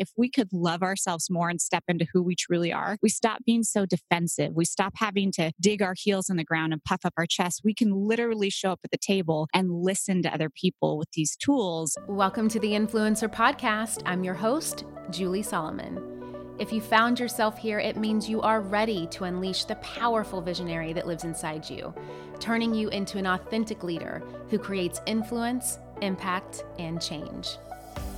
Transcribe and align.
if 0.00 0.10
we 0.16 0.30
could 0.30 0.48
love 0.50 0.82
ourselves 0.82 1.28
more 1.28 1.50
and 1.50 1.60
step 1.60 1.84
into 1.86 2.06
who 2.10 2.22
we 2.22 2.34
truly 2.34 2.72
are, 2.72 2.96
we 3.02 3.10
stop 3.10 3.44
being 3.44 3.62
so 3.62 3.84
defensive. 3.84 4.50
We 4.54 4.64
stop 4.64 4.94
having 4.96 5.30
to 5.32 5.52
dig 5.60 5.82
our 5.82 5.94
heels 5.94 6.30
in 6.30 6.38
the 6.38 6.44
ground 6.44 6.72
and 6.72 6.82
puff 6.82 7.00
up 7.04 7.12
our 7.18 7.26
chest. 7.26 7.60
We 7.62 7.74
can 7.74 7.92
literally 7.92 8.48
show 8.48 8.72
up 8.72 8.80
at 8.82 8.90
the 8.90 8.96
table 8.96 9.46
and 9.52 9.70
listen 9.70 10.22
to 10.22 10.32
other 10.32 10.48
people 10.48 10.96
with 10.96 11.10
these 11.12 11.36
tools. 11.36 11.98
Welcome 12.08 12.48
to 12.48 12.58
the 12.58 12.72
Influencer 12.72 13.30
Podcast. 13.30 14.00
I'm 14.06 14.24
your 14.24 14.32
host, 14.32 14.86
Julie 15.10 15.42
Solomon. 15.42 16.02
If 16.58 16.72
you 16.72 16.80
found 16.80 17.20
yourself 17.20 17.58
here, 17.58 17.78
it 17.78 17.98
means 17.98 18.26
you 18.26 18.40
are 18.40 18.62
ready 18.62 19.06
to 19.08 19.24
unleash 19.24 19.64
the 19.64 19.76
powerful 19.76 20.40
visionary 20.40 20.94
that 20.94 21.06
lives 21.06 21.24
inside 21.24 21.68
you, 21.68 21.94
turning 22.38 22.72
you 22.72 22.88
into 22.88 23.18
an 23.18 23.26
authentic 23.26 23.84
leader 23.84 24.22
who 24.48 24.58
creates 24.58 25.02
influence, 25.04 25.78
impact, 26.00 26.64
and 26.78 27.02
change. 27.02 27.58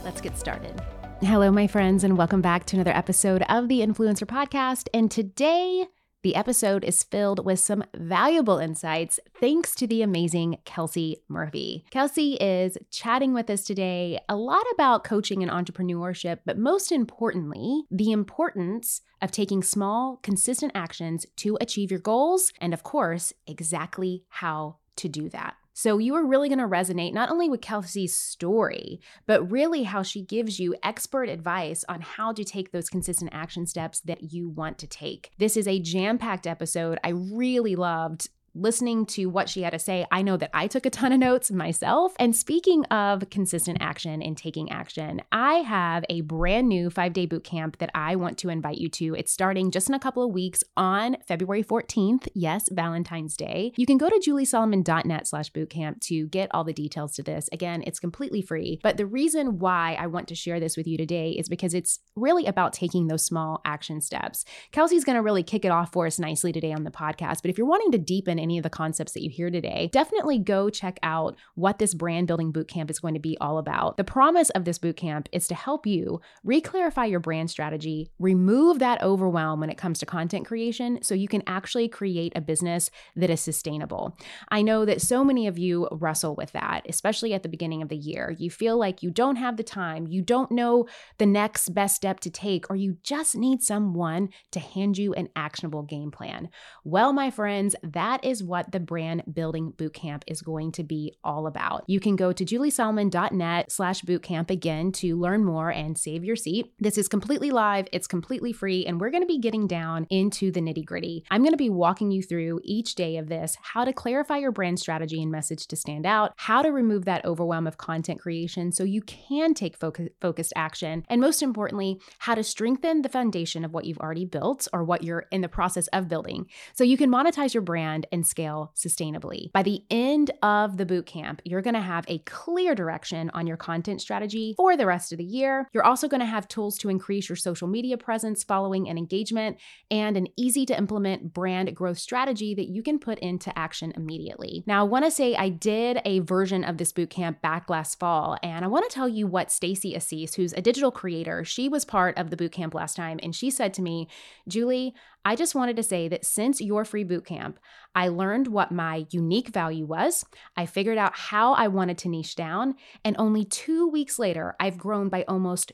Let's 0.05 0.21
get 0.21 0.39
started. 0.39 0.80
Hello, 1.25 1.52
my 1.52 1.68
friends, 1.68 2.02
and 2.02 2.18
welcome 2.18 2.43
back 2.43 2.66
to 2.66 2.75
another 2.75 2.91
episode 2.91 3.43
of 3.48 3.68
the 3.68 3.79
Influencer 3.79 4.26
Podcast. 4.26 4.89
And 4.93 5.08
today, 5.08 5.86
the 6.22 6.35
episode 6.35 6.82
is 6.82 7.04
filled 7.04 7.46
with 7.46 7.61
some 7.61 7.85
valuable 7.95 8.58
insights 8.58 9.21
thanks 9.39 9.76
to 9.76 9.86
the 9.86 10.03
amazing 10.03 10.58
Kelsey 10.64 11.18
Murphy. 11.29 11.85
Kelsey 11.90 12.35
is 12.40 12.76
chatting 12.90 13.32
with 13.35 13.48
us 13.50 13.62
today 13.62 14.18
a 14.29 14.35
lot 14.35 14.64
about 14.75 15.04
coaching 15.04 15.45
and 15.45 15.53
entrepreneurship, 15.53 16.40
but 16.45 16.58
most 16.58 16.90
importantly, 16.90 17.84
the 17.89 18.11
importance 18.11 19.03
of 19.20 19.31
taking 19.31 19.62
small, 19.62 20.18
consistent 20.25 20.73
actions 20.75 21.25
to 21.36 21.57
achieve 21.61 21.93
your 21.93 22.00
goals, 22.00 22.53
and 22.61 22.75
of 22.75 22.82
course, 22.82 23.32
exactly 23.46 24.25
how 24.29 24.79
to 24.96 25.09
do 25.09 25.29
that. 25.29 25.54
So 25.75 25.99
you 25.99 26.14
are 26.14 26.26
really 26.26 26.49
going 26.49 26.58
to 26.58 26.64
resonate 26.67 27.14
not 27.14 27.31
only 27.31 27.49
with 27.49 27.61
Kelsey's 27.61 28.17
story, 28.17 29.00
but 29.26 29.50
really 29.50 29.85
how 29.85 30.03
she 30.03 30.22
gives 30.22 30.61
you 30.61 30.75
expert 30.82 31.29
advice 31.29 31.85
on 31.89 32.00
how 32.00 32.33
to 32.33 32.45
take 32.45 32.72
those 32.72 32.91
consistent 32.91 33.31
action 33.33 33.67
steps 33.67 34.00
that 34.00 34.33
you 34.33 34.48
want 34.48 34.78
to 34.78 34.86
take. 34.86 35.33
This 35.39 35.56
is 35.56 35.67
a 35.67 35.81
jam 35.81 36.19
packed 36.19 36.47
episode. 36.47 36.98
I 37.03 37.11
really 37.11 37.77
loved 37.77 38.28
listening 38.55 39.06
to 39.06 39.27
what 39.27 39.48
she 39.48 39.62
had 39.62 39.70
to 39.70 39.78
say, 39.78 40.06
I 40.11 40.22
know 40.22 40.36
that 40.36 40.50
I 40.53 40.67
took 40.67 40.86
a 40.86 40.91
ton 40.91 41.12
of 41.12 41.20
notes 41.20 41.50
myself. 41.50 42.14
And 42.19 42.34
speaking 42.36 42.84
of 42.86 43.28
consistent 43.31 43.78
action 43.81 44.22
and 44.22 44.36
taking 44.36 44.70
action, 44.70 45.22
I 45.33 45.55
have 45.55 46.05
a 46.09 46.20
brand 46.22 46.69
new 46.69 46.91
five 46.91 47.12
day 47.12 47.27
boot 47.27 47.44
camp 47.44 47.78
that 47.78 47.91
I 47.94 48.17
want 48.17 48.39
to 48.39 48.48
invite 48.48 48.78
you 48.78 48.89
to. 48.91 49.14
It's 49.14 49.33
starting 49.33 49.70
just 49.70 49.89
in 49.89 49.94
a 49.94 50.00
couple 50.00 50.22
of 50.22 50.33
weeks 50.33 50.62
on 50.77 51.17
February 51.27 51.64
14th. 51.64 52.28
Yes, 52.34 52.69
Valentine's 52.70 53.36
Day. 53.36 53.72
You 53.77 53.86
can 53.86 53.98
go 53.98 54.09
to 54.09 54.20
juliesolomon.net 54.25 55.27
slash 55.27 55.50
bootcamp 55.53 56.00
to 56.03 56.27
get 56.28 56.50
all 56.53 56.64
the 56.64 56.72
details 56.72 57.12
to 57.14 57.22
this. 57.22 57.48
Again, 57.53 57.83
it's 57.87 58.00
completely 58.00 58.42
free. 58.42 58.81
But 58.83 58.97
the 58.97 59.06
reason 59.06 59.59
why 59.59 59.97
I 59.98 60.06
want 60.06 60.28
to 60.28 60.34
share 60.34 60.61
this 60.61 60.77
with 60.77 60.87
you 60.87 60.98
today 60.98 61.31
is 61.31 61.48
because 61.48 61.75
it's 61.75 62.00
really 62.16 62.47
about 62.47 62.72
taking 62.72 63.06
those 63.06 63.25
small 63.25 63.61
action 63.64 64.00
steps. 64.00 64.44
Kelsey's 64.72 65.05
going 65.05 65.16
to 65.16 65.22
really 65.22 65.42
kick 65.42 65.64
it 65.64 65.70
off 65.70 65.92
for 65.92 66.06
us 66.06 66.19
nicely 66.19 66.53
today 66.53 66.72
on 66.72 66.84
the 66.84 66.91
podcast. 66.91 67.42
But 67.42 67.50
if 67.50 67.59
you're 67.59 67.66
wanting 67.66 67.92
to 67.92 67.98
deepen 67.98 68.39
any 68.43 68.59
of 68.59 68.62
the 68.62 68.71
concepts 68.71 69.12
that 69.12 69.23
you 69.23 69.31
hear 69.31 69.51
today, 69.51 69.89
definitely 69.93 70.39
go 70.39 70.69
check 70.69 70.98
out 71.03 71.37
what 71.55 71.79
this 71.79 71.95
brand 71.95 72.27
building 72.27 72.53
bootcamp 72.53 72.91
is 72.91 72.99
going 72.99 73.15
to 73.15 73.21
be 73.21 73.39
all 73.41 73.59
about. 73.59 73.97
The 73.97 74.05
promise 74.05 74.51
of 74.51 74.65
this 74.65 74.79
bootcamp 74.79 75.27
is 75.33 75.47
to 75.49 75.55
help 75.55 75.87
you 75.87 76.21
reclarify 76.47 77.09
your 77.09 77.21
brand 77.21 77.51
strategy, 77.51 78.11
remove 78.19 78.79
that 78.81 79.03
overwhelm 79.03 79.61
when 79.61 79.71
it 79.71 79.79
comes 79.79 79.99
to 80.01 80.07
content 80.07 80.47
creation 80.47 81.03
so 81.03 81.15
you 81.15 81.29
can 81.29 81.43
actually 81.47 81.89
create 81.89 82.33
a 82.34 82.41
business 82.41 82.91
that 83.17 83.31
is 83.31 83.41
sustainable. 83.41 84.17
I 84.49 84.62
know 84.62 84.84
that 84.84 85.01
so 85.01 85.23
many 85.23 85.47
of 85.47 85.59
you 85.59 85.89
wrestle 85.93 86.34
with 86.34 86.53
that, 86.53 86.83
especially 86.89 87.34
at 87.34 87.43
the 87.43 87.49
beginning 87.49 87.83
of 87.83 87.89
the 87.89 87.97
year. 87.97 88.34
You 88.39 88.51
feel 88.51 88.79
like 88.79 89.03
you 89.03 89.11
don't 89.11 89.37
have 89.37 89.56
the 89.56 89.62
time, 89.62 90.06
you 90.09 90.23
don't 90.23 90.51
know 90.51 90.87
the 91.19 91.27
next 91.27 91.75
best 91.75 91.95
step 91.95 92.21
to 92.21 92.31
take, 92.31 92.71
or 92.71 92.77
you 92.77 92.97
just 93.03 93.37
need 93.37 93.62
someone 93.62 94.31
to 94.51 94.61
hand 94.61 94.99
you 94.99 95.12
an 95.15 95.29
actionable 95.37 95.83
game 95.83 96.11
plan. 96.11 96.49
Well, 96.84 97.12
my 97.12 97.31
friends, 97.31 97.77
that 97.83 98.25
is 98.25 98.31
is 98.33 98.42
what 98.42 98.72
the 98.72 98.80
brand 98.80 99.22
building 99.33 99.72
bootcamp 99.76 100.22
is 100.26 100.41
going 100.41 100.72
to 100.72 100.82
be 100.82 101.15
all 101.22 101.47
about. 101.47 101.84
You 101.87 102.00
can 102.00 102.16
go 102.16 102.32
to 102.32 102.44
juliesolomon.net 102.44 103.70
slash 103.70 104.00
bootcamp 104.03 104.50
again 104.50 104.91
to 104.93 105.16
learn 105.16 105.44
more 105.44 105.70
and 105.70 105.97
save 105.97 106.25
your 106.25 106.34
seat. 106.34 106.72
This 106.81 106.97
is 106.97 107.09
completely 107.09 107.50
live, 107.50 107.87
it's 107.92 108.06
completely 108.06 108.53
free, 108.53 108.87
and 108.87 109.00
we're 109.00 109.10
going 109.10 109.22
to 109.22 109.26
be 109.26 109.38
getting 109.38 109.66
down 109.66 110.06
into 110.09 110.50
the 110.50 110.60
nitty 110.60 110.84
gritty. 110.84 111.25
I'm 111.31 111.42
going 111.42 111.53
to 111.53 111.59
be 111.59 111.71
walking 111.71 112.10
you 112.10 112.22
through 112.22 112.60
each 112.65 112.94
day 112.94 113.19
of 113.19 113.28
this 113.28 113.56
how 113.60 113.84
to 113.84 113.92
clarify 113.92 114.38
your 114.38 114.50
brand 114.50 114.81
strategy 114.81 115.22
and 115.22 115.31
message 115.31 115.66
to 115.66 115.76
stand 115.76 116.06
out, 116.06 116.32
how 116.37 116.62
to 116.62 116.71
remove 116.71 117.04
that 117.04 117.25
overwhelm 117.25 117.66
of 117.66 117.76
content 117.76 118.19
creation 118.19 118.72
so 118.72 118.82
you 118.82 119.03
can 119.03 119.53
take 119.53 119.76
focus, 119.76 120.09
focused 120.21 120.54
action, 120.56 121.04
and 121.09 121.21
most 121.21 121.42
importantly, 121.42 122.00
how 122.21 122.34
to 122.34 122.42
strengthen 122.42 123.03
the 123.03 123.09
foundation 123.10 123.65
of 123.65 123.75
what 123.75 123.84
you've 123.84 123.98
already 123.98 124.25
built 124.25 124.66
or 124.72 124.82
what 124.82 125.04
you're 125.04 125.26
in 125.31 125.42
the 125.42 125.48
process 125.48 125.87
of 125.88 126.09
building 126.09 126.47
so 126.72 126.82
you 126.82 126.97
can 126.97 127.10
monetize 127.10 127.53
your 127.53 127.62
brand 127.62 128.06
and 128.10 128.22
and 128.22 128.27
scale 128.28 128.72
sustainably. 128.77 129.50
By 129.53 129.65
the 129.65 129.83
end 129.91 130.31
of 130.43 130.77
the 130.77 130.87
boot 130.87 131.06
camp, 131.06 131.43
you're 131.44 131.60
going 131.60 131.75
to 131.75 131.81
have 131.81 132.05
a 132.06 132.19
clear 132.19 132.72
direction 132.77 133.31
on 133.34 133.49
your 133.49 133.56
content 133.56 134.00
strategy 134.00 134.55
for 134.56 134.77
the 134.77 134.87
rest 134.87 135.10
of 135.10 135.19
the 135.19 135.25
year. 135.25 135.69
You're 135.72 135.84
also 135.84 136.06
going 136.06 136.21
to 136.21 136.27
have 136.27 136.47
tools 136.47 136.78
to 136.78 136.88
increase 136.88 137.28
your 137.28 137.34
social 137.34 137.66
media 137.66 137.99
presence, 137.99 138.44
following, 138.44 138.88
and 138.88 138.97
engagement, 138.97 139.59
and 139.91 140.16
an 140.16 140.28
easy 140.37 140.65
to 140.66 140.78
implement 140.78 141.34
brand 141.34 141.75
growth 141.75 141.99
strategy 141.99 142.55
that 142.55 142.69
you 142.69 142.81
can 142.81 143.00
put 143.00 143.19
into 143.19 143.56
action 143.59 143.93
immediately. 143.97 144.62
Now, 144.69 144.83
I 144.83 144.84
want 144.84 145.04
to 145.04 145.10
say 145.10 145.34
I 145.34 145.49
did 145.49 146.00
a 146.04 146.21
version 146.21 146.62
of 146.62 146.78
this 146.78 146.93
boot 146.93 147.10
camp 147.10 147.43
back 147.43 147.69
last 147.69 147.99
fall, 147.99 148.39
and 148.41 148.65
I 148.65 148.69
want 148.69 148.89
to 148.89 148.94
tell 148.94 149.09
you 149.09 149.27
what 149.27 149.50
Stacy 149.50 149.97
Assis, 149.97 150.37
who's 150.37 150.53
a 150.53 150.62
digital 150.62 150.93
creator, 150.93 151.44
she 151.44 151.69
was 151.69 151.84
part 151.84 152.16
of 152.16 152.31
the 152.31 152.37
boot 152.37 152.53
camp 152.53 152.72
last 152.72 152.94
time, 152.94 153.19
and 153.21 153.34
she 153.34 153.50
said 153.50 153.75
to 153.75 153.83
me, 153.83 154.06
Julie, 154.47 154.94
I 155.25 155.37
just 155.37 155.55
wanted 155.55 155.77
to 155.77 155.83
say 155.83 156.09
that 156.09 156.25
since 156.25 156.60
your 156.60 156.84
free 156.84 157.05
boot 157.05 157.25
camp, 157.25 157.59
I 157.94 158.09
learned 158.09 158.49
what 158.49 158.72
my 158.72 159.06
unique 159.10 159.49
value 159.49 159.87
was. 159.87 160.25
I 160.56 160.66
figured 160.66 160.99
out 160.99 161.16
how 161.16 161.53
I 161.53 161.69
wanted 161.69 161.99
to 161.99 162.09
niche 162.09 162.34
down. 162.34 162.75
And 163.05 163.16
only 163.19 163.44
two 163.44 163.88
weeks 163.88 164.19
later, 164.19 164.56
I've 164.59 164.78
grown 164.78 165.09
by 165.09 165.25
almost 165.28 165.72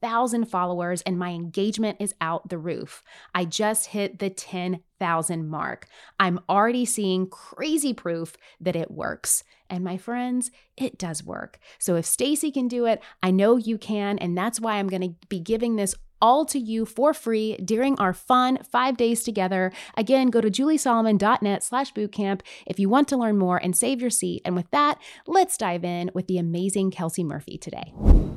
3,000 0.00 0.46
followers 0.46 1.02
and 1.02 1.18
my 1.18 1.30
engagement 1.30 1.98
is 2.00 2.14
out 2.20 2.48
the 2.48 2.58
roof. 2.58 3.02
I 3.34 3.44
just 3.44 3.88
hit 3.88 4.18
the 4.18 4.30
10,000 4.30 5.48
mark. 5.48 5.86
I'm 6.18 6.40
already 6.48 6.84
seeing 6.84 7.28
crazy 7.28 7.92
proof 7.92 8.36
that 8.60 8.76
it 8.76 8.90
works. 8.90 9.44
And 9.68 9.84
my 9.84 9.96
friends, 9.96 10.50
it 10.76 10.98
does 10.98 11.22
work. 11.22 11.58
So 11.78 11.96
if 11.96 12.06
Stacy 12.06 12.50
can 12.50 12.66
do 12.66 12.86
it, 12.86 13.00
I 13.22 13.30
know 13.30 13.56
you 13.56 13.78
can. 13.78 14.18
And 14.18 14.36
that's 14.36 14.60
why 14.60 14.76
I'm 14.76 14.88
going 14.88 15.02
to 15.02 15.14
be 15.28 15.38
giving 15.38 15.76
this 15.76 15.94
all 16.22 16.44
to 16.44 16.58
you 16.58 16.84
for 16.84 17.14
free 17.14 17.56
during 17.58 17.98
our 17.98 18.12
fun 18.12 18.58
five 18.70 18.96
days 18.96 19.22
together. 19.22 19.72
Again, 19.96 20.28
go 20.28 20.40
to 20.40 20.50
juliesolomon.net 20.50 21.62
slash 21.62 21.92
bootcamp 21.92 22.42
if 22.66 22.78
you 22.78 22.88
want 22.88 23.08
to 23.08 23.16
learn 23.16 23.38
more 23.38 23.56
and 23.56 23.76
save 23.76 24.00
your 24.00 24.10
seat. 24.10 24.42
And 24.44 24.54
with 24.54 24.70
that, 24.70 24.98
let's 25.26 25.56
dive 25.56 25.84
in 25.84 26.10
with 26.14 26.26
the 26.26 26.38
amazing 26.38 26.90
Kelsey 26.90 27.24
Murphy 27.24 27.58
today. 27.58 27.92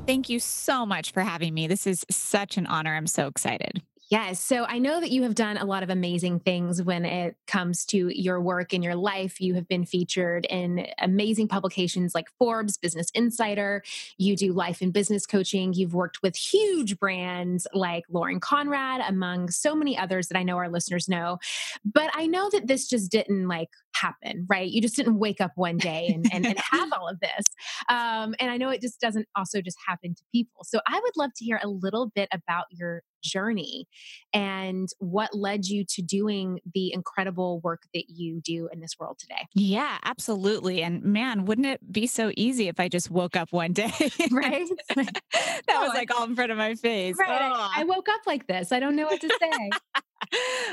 Thank 0.06 0.28
you 0.28 0.38
so 0.38 0.84
much 0.84 1.12
for 1.12 1.22
having 1.22 1.53
me. 1.53 1.53
This 1.66 1.86
is 1.86 2.04
such 2.10 2.56
an 2.56 2.66
honor. 2.66 2.94
I'm 2.94 3.06
so 3.06 3.26
excited. 3.26 3.82
Yes. 4.10 4.38
So 4.38 4.64
I 4.64 4.78
know 4.78 5.00
that 5.00 5.10
you 5.10 5.22
have 5.22 5.34
done 5.34 5.56
a 5.56 5.64
lot 5.64 5.82
of 5.82 5.88
amazing 5.88 6.40
things 6.40 6.82
when 6.82 7.06
it 7.06 7.36
comes 7.46 7.86
to 7.86 8.10
your 8.14 8.38
work 8.40 8.74
and 8.74 8.84
your 8.84 8.94
life. 8.94 9.40
You 9.40 9.54
have 9.54 9.66
been 9.66 9.86
featured 9.86 10.44
in 10.44 10.86
amazing 10.98 11.48
publications 11.48 12.14
like 12.14 12.28
Forbes, 12.38 12.76
Business 12.76 13.10
Insider. 13.14 13.82
You 14.18 14.36
do 14.36 14.52
life 14.52 14.82
and 14.82 14.92
business 14.92 15.24
coaching. 15.24 15.72
You've 15.72 15.94
worked 15.94 16.22
with 16.22 16.36
huge 16.36 16.98
brands 16.98 17.66
like 17.72 18.04
Lauren 18.10 18.40
Conrad, 18.40 19.00
among 19.08 19.48
so 19.48 19.74
many 19.74 19.96
others 19.96 20.28
that 20.28 20.38
I 20.38 20.42
know 20.42 20.58
our 20.58 20.68
listeners 20.68 21.08
know. 21.08 21.38
But 21.82 22.10
I 22.14 22.26
know 22.26 22.50
that 22.50 22.66
this 22.66 22.86
just 22.86 23.10
didn't 23.10 23.48
like 23.48 23.70
happen, 23.94 24.46
right? 24.48 24.70
You 24.70 24.80
just 24.80 24.96
didn't 24.96 25.18
wake 25.18 25.40
up 25.40 25.52
one 25.56 25.76
day 25.76 26.10
and, 26.14 26.26
and, 26.32 26.46
and 26.46 26.58
have 26.70 26.92
all 26.92 27.08
of 27.08 27.20
this. 27.20 27.44
Um, 27.88 28.34
and 28.40 28.50
I 28.50 28.56
know 28.56 28.70
it 28.70 28.80
just 28.80 29.00
doesn't 29.00 29.28
also 29.36 29.60
just 29.60 29.78
happen 29.86 30.14
to 30.14 30.22
people. 30.32 30.64
So 30.64 30.80
I 30.86 31.00
would 31.00 31.16
love 31.16 31.30
to 31.36 31.44
hear 31.44 31.60
a 31.62 31.68
little 31.68 32.10
bit 32.14 32.28
about 32.32 32.66
your 32.70 33.02
journey 33.24 33.88
and 34.32 34.88
what 34.98 35.34
led 35.34 35.64
you 35.64 35.84
to 35.88 36.02
doing 36.02 36.60
the 36.74 36.92
incredible 36.92 37.60
work 37.60 37.82
that 37.94 38.04
you 38.08 38.40
do 38.40 38.68
in 38.72 38.80
this 38.80 38.96
world 39.00 39.18
today. 39.18 39.46
Yeah, 39.54 39.98
absolutely. 40.04 40.82
And 40.82 41.02
man, 41.02 41.46
wouldn't 41.46 41.66
it 41.66 41.92
be 41.92 42.06
so 42.06 42.30
easy 42.36 42.68
if 42.68 42.78
I 42.78 42.88
just 42.88 43.10
woke 43.10 43.34
up 43.34 43.52
one 43.52 43.72
day? 43.72 43.92
right? 44.30 44.68
that 44.94 45.20
oh, 45.70 45.80
was 45.80 45.94
like 45.94 46.14
all 46.14 46.24
in 46.24 46.36
front 46.36 46.52
of 46.52 46.58
my 46.58 46.74
face. 46.74 47.16
Right. 47.18 47.40
Oh. 47.42 47.70
I 47.74 47.84
woke 47.84 48.08
up 48.08 48.20
like 48.26 48.46
this. 48.46 48.70
I 48.70 48.78
don't 48.78 48.94
know 48.94 49.06
what 49.06 49.20
to 49.20 49.28
say. 49.28 49.70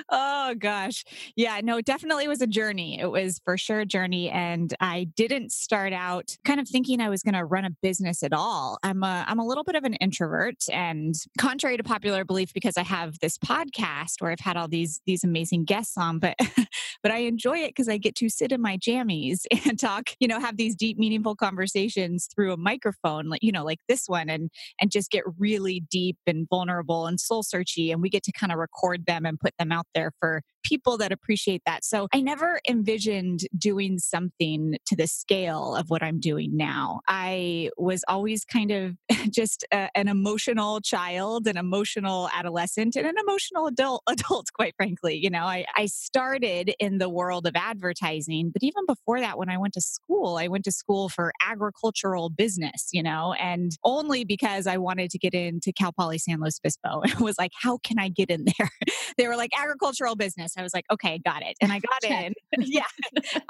oh 0.10 0.56
gosh. 0.58 1.04
Yeah, 1.36 1.62
no, 1.64 1.82
definitely 1.82 2.28
was 2.28 2.42
a 2.42 2.48
journey. 2.48 3.00
It 3.00 3.10
was 3.12 3.40
for 3.44 3.58
sure 3.58 3.82
a 3.82 3.86
journey. 3.86 4.30
And 4.30 4.74
I 4.80 5.08
didn't 5.16 5.52
start 5.52 5.94
out 5.94 6.36
kind 6.46 6.60
of 6.60 6.68
thinking 6.68 7.02
I 7.02 7.10
was 7.10 7.24
going 7.24 7.36
to 7.36 7.46
run 7.46 7.66
a 7.66 7.72
business 7.82 8.24
at 8.24 8.34
all. 8.34 8.78
I'm 8.84 9.04
a, 9.04 9.26
I'm 9.28 9.40
a 9.40 9.46
little 9.46 9.64
bit 9.64 9.76
of 9.76 9.84
an 9.84 9.96
introvert 9.96 10.56
and 10.72 11.16
contrary 11.38 11.78
to 11.78 11.84
popular 11.84 12.26
belief, 12.26 12.54
because 12.54 12.78
I 12.78 12.84
have 12.84 13.20
this 13.20 13.38
podcast 13.38 14.16
where 14.20 14.32
I've 14.32 14.40
had 14.40 14.58
all 14.58 14.68
these, 14.68 15.02
these 15.06 15.24
amazing 15.24 15.66
guests 15.66 15.98
on, 15.98 16.20
but 16.20 16.36
but 17.04 17.12
I 17.12 17.20
enjoy 17.20 17.58
it 17.60 17.70
because 17.70 17.90
I 17.90 17.98
get 17.98 18.16
to 18.16 18.30
sit 18.30 18.52
in 18.52 18.62
my 18.62 18.78
jammies 18.78 19.46
and 19.66 19.80
talk, 19.80 20.12
you 20.20 20.28
know, 20.28 20.40
have 20.40 20.58
these 20.58 20.76
deep, 20.76 20.98
meaningful 20.98 21.36
conversations 21.36 22.28
through 22.34 22.54
a 22.54 22.58
microphone, 22.58 23.30
like, 23.30 23.44
you 23.44 23.52
know, 23.52 23.64
like 23.64 23.80
this 23.88 24.04
one 24.08 24.30
and 24.30 24.50
and 24.80 24.92
just 24.92 25.12
get 25.12 25.24
really 25.38 25.84
deep 25.92 26.18
and 26.28 26.48
vulnerable 26.50 27.08
and 27.08 27.20
soul 27.20 27.44
searchy. 27.44 27.92
And 27.92 28.02
we 28.02 28.10
get 28.10 28.24
to 28.24 28.32
kind 28.32 28.52
of 28.52 28.58
record 28.58 29.06
them 29.06 29.26
and 29.26 29.40
put 29.40 29.54
them 29.58 29.72
out 29.72 29.88
there 29.94 30.12
for 30.20 30.42
people 30.64 30.98
that 30.98 31.12
appreciate 31.12 31.62
that. 31.66 31.84
So 31.84 32.08
I 32.14 32.22
never 32.22 32.60
envisioned 32.68 33.42
doing 33.58 34.00
something 34.00 34.78
to 34.86 34.96
the 34.96 35.08
scale 35.08 35.76
of 35.76 35.90
what 35.90 36.04
I'm 36.04 36.20
doing 36.20 36.56
now. 36.56 37.02
I 37.08 37.70
was 37.78 38.04
always 38.08 38.46
kind 38.46 38.72
of 38.72 38.96
just 39.30 39.66
a, 39.72 39.90
an 39.96 40.08
emotional 40.08 40.82
child, 40.82 41.48
an 41.48 41.58
emotional 41.58 42.30
adolescent, 42.34 42.96
and 42.96 43.06
an 43.06 43.16
emotional 43.20 43.68
adult, 43.68 44.04
adult 44.10 44.48
quite 44.54 44.76
frankly. 44.76 45.16
You 45.16 45.30
know, 45.30 45.44
I, 45.44 45.66
I 45.76 45.86
started 45.88 46.74
in 46.80 46.98
the 46.98 47.10
world 47.10 47.46
of 47.48 47.54
advertising, 47.56 48.52
but 48.52 48.64
even 48.64 48.86
before 48.88 49.20
that, 49.20 49.38
when 49.38 49.50
I 49.50 49.58
went 49.58 49.74
to 49.76 49.82
school, 49.82 50.38
I 50.38 50.48
went 50.48 50.66
to 50.66 50.72
school 50.72 51.10
for 51.10 51.32
agricultural 51.42 52.30
business, 52.30 52.90
you 52.92 53.04
know, 53.04 53.34
and 53.34 53.72
only 53.84 54.24
because 54.24 54.68
I 54.68 54.78
wanted 54.78 55.12
to 55.12 55.18
get 55.18 55.34
into 55.34 55.72
Cal 55.74 55.92
Poly 55.92 56.18
San 56.18 56.40
Luis 56.40 56.60
Obispo. 56.64 57.02
It 57.12 57.20
was 57.20 57.38
like, 57.38 57.52
how 57.62 57.78
can 57.84 58.00
I 58.00 58.10
get 58.10 58.30
in 58.30 58.46
there? 58.46 58.70
they 59.18 59.28
were 59.28 59.36
like 59.36 59.52
agricultural 59.58 60.16
business. 60.16 60.51
I 60.58 60.64
was 60.64 60.74
like, 60.74 60.86
okay, 60.92 61.20
got 61.24 61.42
it. 61.42 61.56
And 61.62 61.72
I 61.72 61.80
got 61.80 62.04
in. 62.04 62.34
yeah, 62.60 62.84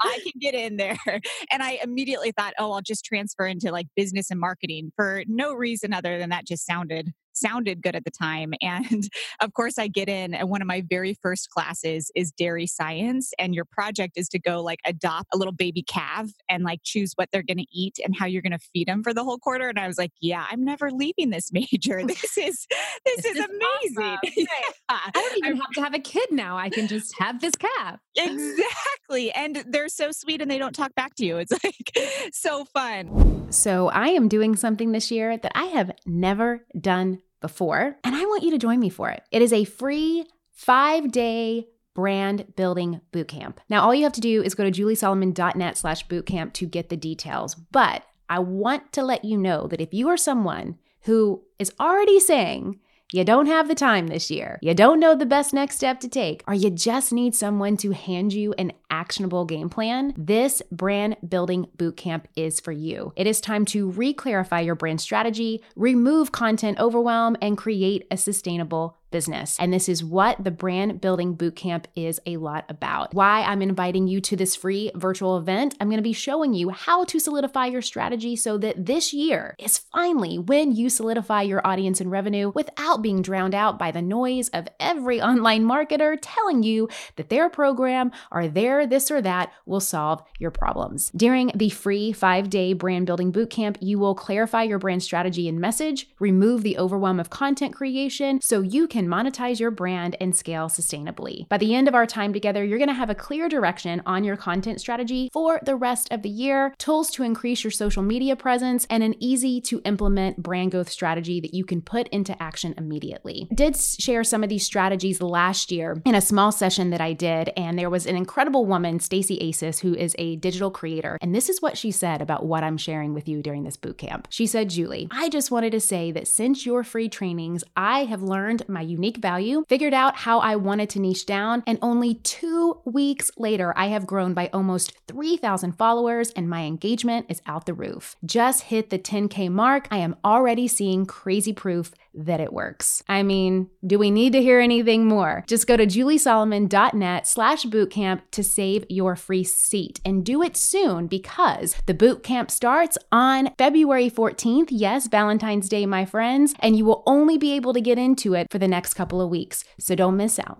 I 0.00 0.20
can 0.22 0.32
get 0.40 0.54
in 0.54 0.76
there. 0.76 0.98
And 1.50 1.62
I 1.62 1.78
immediately 1.82 2.32
thought, 2.32 2.54
oh, 2.58 2.72
I'll 2.72 2.82
just 2.82 3.04
transfer 3.04 3.46
into 3.46 3.70
like 3.70 3.86
business 3.94 4.30
and 4.30 4.40
marketing 4.40 4.90
for 4.96 5.22
no 5.26 5.52
reason 5.52 5.92
other 5.92 6.18
than 6.18 6.30
that 6.30 6.46
just 6.46 6.64
sounded 6.66 7.12
sounded 7.32 7.82
good 7.82 7.96
at 7.96 8.04
the 8.04 8.10
time. 8.10 8.54
And 8.62 9.08
of 9.40 9.52
course, 9.52 9.78
I 9.78 9.88
get 9.88 10.08
in, 10.08 10.32
and 10.34 10.48
one 10.48 10.62
of 10.62 10.68
my 10.68 10.82
very 10.88 11.14
first 11.20 11.50
classes 11.50 12.10
is 12.14 12.32
dairy 12.32 12.66
science. 12.66 13.32
And 13.38 13.54
your 13.54 13.66
project 13.66 14.14
is 14.16 14.28
to 14.30 14.38
go 14.38 14.62
like 14.62 14.78
adopt 14.86 15.28
a 15.34 15.36
little 15.36 15.52
baby 15.52 15.82
calf 15.82 16.30
and 16.48 16.64
like 16.64 16.80
choose 16.84 17.12
what 17.16 17.28
they're 17.32 17.42
going 17.42 17.58
to 17.58 17.66
eat 17.70 17.98
and 18.02 18.16
how 18.16 18.26
you're 18.26 18.40
going 18.40 18.52
to 18.52 18.66
feed 18.72 18.88
them 18.88 19.02
for 19.02 19.12
the 19.12 19.24
whole 19.24 19.38
quarter. 19.38 19.68
And 19.68 19.78
I 19.78 19.86
was 19.86 19.98
like, 19.98 20.12
yeah, 20.20 20.46
I'm 20.50 20.64
never 20.64 20.90
leaving 20.90 21.30
this 21.30 21.52
major. 21.52 22.02
This 22.12 22.36
is 22.36 22.66
this, 23.04 23.16
this 23.16 23.24
is, 23.24 23.36
is, 23.36 23.44
amazing. 23.44 24.18
Awesome. 24.22 24.32
yeah. 24.36 24.46
I 24.88 25.10
don't 25.12 25.38
even 25.38 25.56
have 25.56 25.70
to 25.70 25.80
have 25.82 25.94
a 25.94 25.98
kid 25.98 26.30
now. 26.30 26.56
I 26.56 26.68
can 26.68 26.86
just 26.88 27.14
have 27.18 27.40
this 27.40 27.54
calf. 27.56 28.00
Exactly. 28.16 29.32
And 29.32 29.64
they're 29.66 29.88
so 29.88 30.10
sweet 30.12 30.42
and 30.42 30.50
they 30.50 30.58
don't 30.58 30.74
talk 30.74 30.94
back 30.94 31.14
to 31.16 31.24
you. 31.24 31.38
It's 31.38 31.52
like 31.64 32.32
so 32.32 32.64
fun. 32.66 33.41
So 33.52 33.88
I 33.88 34.08
am 34.08 34.28
doing 34.28 34.56
something 34.56 34.92
this 34.92 35.10
year 35.10 35.36
that 35.36 35.52
I 35.54 35.66
have 35.66 35.92
never 36.06 36.64
done 36.78 37.20
before, 37.40 37.96
and 38.02 38.14
I 38.14 38.24
want 38.24 38.42
you 38.42 38.50
to 38.52 38.58
join 38.58 38.80
me 38.80 38.88
for 38.88 39.10
it. 39.10 39.22
It 39.30 39.42
is 39.42 39.52
a 39.52 39.64
free 39.64 40.26
five 40.50 41.12
day 41.12 41.68
brand 41.94 42.54
building 42.56 43.00
bootcamp. 43.12 43.56
Now, 43.68 43.82
all 43.82 43.94
you 43.94 44.04
have 44.04 44.12
to 44.14 44.20
do 44.20 44.42
is 44.42 44.54
go 44.54 44.68
to 44.68 44.70
juliesolomon.net 44.70 45.76
slash 45.76 46.06
bootcamp 46.06 46.54
to 46.54 46.66
get 46.66 46.88
the 46.88 46.96
details. 46.96 47.54
But 47.54 48.04
I 48.28 48.38
want 48.38 48.92
to 48.94 49.02
let 49.02 49.24
you 49.24 49.36
know 49.36 49.66
that 49.66 49.80
if 49.80 49.92
you 49.92 50.08
are 50.08 50.16
someone 50.16 50.78
who 51.02 51.42
is 51.58 51.72
already 51.78 52.18
saying, 52.18 52.80
you 53.14 53.24
don't 53.24 53.46
have 53.46 53.68
the 53.68 53.74
time 53.74 54.06
this 54.06 54.30
year, 54.30 54.58
you 54.62 54.74
don't 54.74 55.00
know 55.00 55.14
the 55.14 55.26
best 55.26 55.52
next 55.52 55.76
step 55.76 56.00
to 56.00 56.08
take, 56.08 56.42
or 56.46 56.54
you 56.54 56.70
just 56.70 57.12
need 57.12 57.34
someone 57.34 57.76
to 57.78 57.92
hand 57.92 58.32
you 58.32 58.52
an 58.54 58.72
actionable 58.90 59.44
game 59.44 59.68
plan, 59.68 60.14
this 60.16 60.62
brand 60.70 61.16
building 61.28 61.66
bootcamp 61.76 62.24
is 62.36 62.60
for 62.60 62.72
you. 62.72 63.12
It 63.16 63.26
is 63.26 63.40
time 63.40 63.64
to 63.66 63.90
re 63.90 64.12
clarify 64.12 64.60
your 64.60 64.74
brand 64.74 65.00
strategy, 65.00 65.62
remove 65.76 66.32
content 66.32 66.78
overwhelm, 66.78 67.36
and 67.42 67.58
create 67.58 68.06
a 68.10 68.16
sustainable 68.16 68.98
business. 69.12 69.56
And 69.60 69.72
this 69.72 69.88
is 69.88 70.02
what 70.02 70.42
the 70.42 70.50
brand 70.50 71.00
building 71.00 71.36
bootcamp 71.36 71.84
is 71.94 72.20
a 72.26 72.38
lot 72.38 72.64
about. 72.68 73.14
Why 73.14 73.42
I'm 73.42 73.62
inviting 73.62 74.08
you 74.08 74.20
to 74.22 74.36
this 74.36 74.56
free 74.56 74.90
virtual 74.94 75.36
event. 75.36 75.76
I'm 75.80 75.88
going 75.88 75.98
to 75.98 76.02
be 76.02 76.12
showing 76.12 76.54
you 76.54 76.70
how 76.70 77.04
to 77.04 77.20
solidify 77.20 77.66
your 77.66 77.82
strategy 77.82 78.34
so 78.34 78.58
that 78.58 78.86
this 78.86 79.12
year 79.12 79.54
is 79.58 79.78
finally 79.78 80.38
when 80.38 80.72
you 80.72 80.90
solidify 80.90 81.42
your 81.42 81.64
audience 81.66 82.00
and 82.00 82.10
revenue 82.10 82.50
without 82.54 83.02
being 83.02 83.22
drowned 83.22 83.54
out 83.54 83.78
by 83.78 83.90
the 83.90 84.02
noise 84.02 84.48
of 84.48 84.66
every 84.80 85.20
online 85.22 85.64
marketer 85.64 86.18
telling 86.20 86.62
you 86.62 86.88
that 87.16 87.28
their 87.28 87.48
program 87.48 88.10
or 88.30 88.48
their 88.48 88.86
this 88.86 89.10
or 89.10 89.20
that 89.22 89.52
will 89.66 89.80
solve 89.80 90.22
your 90.38 90.50
problems. 90.50 91.10
During 91.14 91.52
the 91.54 91.68
free 91.68 92.12
five 92.12 92.50
day 92.50 92.72
brand 92.72 93.06
building 93.06 93.32
bootcamp, 93.32 93.76
you 93.80 93.98
will 93.98 94.14
clarify 94.14 94.62
your 94.62 94.78
brand 94.78 95.02
strategy 95.02 95.48
and 95.48 95.60
message, 95.60 96.08
remove 96.18 96.62
the 96.62 96.78
overwhelm 96.78 97.20
of 97.20 97.30
content 97.30 97.74
creation 97.74 98.40
so 98.40 98.60
you 98.60 98.86
can 98.86 99.01
can 99.02 99.10
monetize 99.10 99.58
your 99.58 99.70
brand 99.70 100.16
and 100.20 100.34
scale 100.36 100.68
sustainably. 100.68 101.48
By 101.48 101.58
the 101.58 101.74
end 101.74 101.88
of 101.88 101.94
our 101.94 102.06
time 102.06 102.32
together, 102.32 102.64
you're 102.64 102.78
gonna 102.78 102.92
have 102.92 103.10
a 103.10 103.14
clear 103.14 103.48
direction 103.48 104.00
on 104.06 104.22
your 104.22 104.36
content 104.36 104.80
strategy 104.80 105.28
for 105.32 105.60
the 105.64 105.74
rest 105.74 106.12
of 106.12 106.22
the 106.22 106.28
year, 106.28 106.74
tools 106.78 107.10
to 107.12 107.24
increase 107.24 107.64
your 107.64 107.70
social 107.70 108.02
media 108.02 108.36
presence, 108.36 108.86
and 108.88 109.02
an 109.02 109.16
easy 109.18 109.60
to 109.62 109.80
implement 109.84 110.42
brand 110.42 110.70
growth 110.70 110.88
strategy 110.88 111.40
that 111.40 111.54
you 111.54 111.64
can 111.64 111.80
put 111.80 112.06
into 112.08 112.40
action 112.40 112.74
immediately. 112.78 113.48
I 113.50 113.54
did 113.54 113.76
share 113.76 114.22
some 114.22 114.44
of 114.44 114.48
these 114.48 114.64
strategies 114.64 115.20
last 115.20 115.72
year 115.72 116.00
in 116.04 116.14
a 116.14 116.20
small 116.20 116.52
session 116.52 116.90
that 116.90 117.00
I 117.00 117.12
did, 117.12 117.50
and 117.56 117.78
there 117.78 117.90
was 117.90 118.06
an 118.06 118.16
incredible 118.16 118.66
woman, 118.66 119.00
Stacy 119.00 119.38
Asis, 119.40 119.80
who 119.80 119.94
is 119.94 120.14
a 120.18 120.36
digital 120.36 120.70
creator. 120.70 121.18
And 121.20 121.34
this 121.34 121.48
is 121.48 121.60
what 121.60 121.76
she 121.76 121.90
said 121.90 122.22
about 122.22 122.46
what 122.46 122.62
I'm 122.62 122.76
sharing 122.76 123.14
with 123.14 123.28
you 123.28 123.42
during 123.42 123.64
this 123.64 123.76
bootcamp. 123.76 124.26
She 124.28 124.46
said, 124.46 124.70
Julie, 124.70 125.08
I 125.10 125.28
just 125.28 125.50
wanted 125.50 125.72
to 125.72 125.80
say 125.80 126.12
that 126.12 126.28
since 126.28 126.64
your 126.64 126.84
free 126.84 127.08
trainings, 127.08 127.64
I 127.76 128.04
have 128.04 128.22
learned 128.22 128.68
my 128.68 128.82
unique 128.92 129.16
value, 129.16 129.64
figured 129.68 129.94
out 129.94 130.16
how 130.16 130.38
I 130.38 130.56
wanted 130.56 130.90
to 130.90 131.00
niche 131.00 131.26
down, 131.26 131.62
and 131.66 131.78
only 131.82 132.14
two 132.14 132.80
weeks 132.84 133.30
later, 133.36 133.72
I 133.76 133.86
have 133.86 134.06
grown 134.06 134.34
by 134.34 134.50
almost 134.52 134.92
3,000 135.08 135.72
followers 135.72 136.30
and 136.30 136.48
my 136.48 136.62
engagement 136.62 137.26
is 137.28 137.42
out 137.46 137.66
the 137.66 137.74
roof. 137.74 138.16
Just 138.24 138.64
hit 138.64 138.90
the 138.90 138.98
10K 138.98 139.50
mark. 139.50 139.88
I 139.90 139.98
am 139.98 140.16
already 140.24 140.68
seeing 140.68 141.06
crazy 141.06 141.52
proof 141.52 141.92
that 142.14 142.40
it 142.40 142.52
works. 142.52 143.02
I 143.08 143.22
mean, 143.22 143.70
do 143.86 143.98
we 143.98 144.10
need 144.10 144.32
to 144.32 144.42
hear 144.42 144.60
anything 144.60 145.06
more? 145.06 145.44
Just 145.46 145.66
go 145.66 145.76
to 145.76 145.86
juliesolomon.net 145.86 147.26
slash 147.26 147.64
bootcamp 147.64 148.22
to 148.32 148.42
save 148.42 148.84
your 148.88 149.16
free 149.16 149.44
seat 149.44 150.00
and 150.04 150.24
do 150.24 150.42
it 150.42 150.56
soon 150.56 151.06
because 151.06 151.76
the 151.86 151.94
bootcamp 151.94 152.50
starts 152.50 152.98
on 153.10 153.50
February 153.58 154.10
14th. 154.10 154.68
Yes, 154.70 155.08
Valentine's 155.08 155.68
Day, 155.68 155.86
my 155.86 156.04
friends, 156.04 156.54
and 156.60 156.76
you 156.76 156.84
will 156.84 157.02
only 157.06 157.38
be 157.38 157.52
able 157.52 157.72
to 157.72 157.80
get 157.80 157.98
into 157.98 158.34
it 158.34 158.48
for 158.50 158.58
the 158.58 158.68
next 158.68 158.94
couple 158.94 159.20
of 159.20 159.30
weeks. 159.30 159.64
So 159.78 159.94
don't 159.94 160.16
miss 160.16 160.38
out. 160.38 160.58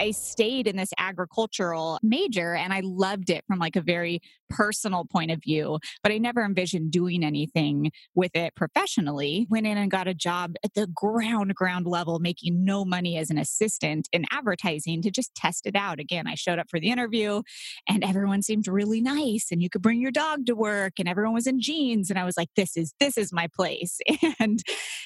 I 0.00 0.10
stayed 0.10 0.66
in 0.66 0.76
this 0.76 0.90
agricultural 0.98 1.98
major 2.02 2.54
and 2.54 2.72
I 2.72 2.80
loved 2.82 3.30
it 3.30 3.44
from 3.46 3.58
like 3.58 3.76
a 3.76 3.80
very 3.80 4.20
personal 4.50 5.04
point 5.04 5.30
of 5.30 5.40
view, 5.42 5.78
but 6.02 6.12
I 6.12 6.18
never 6.18 6.44
envisioned 6.44 6.90
doing 6.90 7.24
anything 7.24 7.90
with 8.14 8.32
it 8.34 8.54
professionally. 8.54 9.46
Went 9.48 9.66
in 9.66 9.78
and 9.78 9.90
got 9.90 10.08
a 10.08 10.14
job 10.14 10.54
at 10.64 10.74
the 10.74 10.86
ground, 10.94 11.54
ground 11.54 11.86
level, 11.86 12.18
making 12.18 12.64
no 12.64 12.84
money 12.84 13.16
as 13.16 13.30
an 13.30 13.38
assistant 13.38 14.08
in 14.12 14.24
advertising 14.30 15.02
to 15.02 15.10
just 15.10 15.34
test 15.34 15.66
it 15.66 15.76
out. 15.76 16.00
Again, 16.00 16.26
I 16.26 16.34
showed 16.34 16.58
up 16.58 16.68
for 16.70 16.80
the 16.80 16.90
interview 16.90 17.42
and 17.88 18.04
everyone 18.04 18.42
seemed 18.42 18.68
really 18.68 19.00
nice 19.00 19.46
and 19.50 19.62
you 19.62 19.70
could 19.70 19.82
bring 19.82 20.00
your 20.00 20.10
dog 20.10 20.46
to 20.46 20.54
work 20.54 20.94
and 20.98 21.08
everyone 21.08 21.34
was 21.34 21.46
in 21.46 21.60
jeans. 21.60 22.10
And 22.10 22.18
I 22.18 22.24
was 22.24 22.36
like, 22.36 22.48
this 22.56 22.76
is, 22.76 22.94
this 23.00 23.16
is 23.16 23.32
my 23.32 23.48
place. 23.54 23.98
And, 24.38 24.62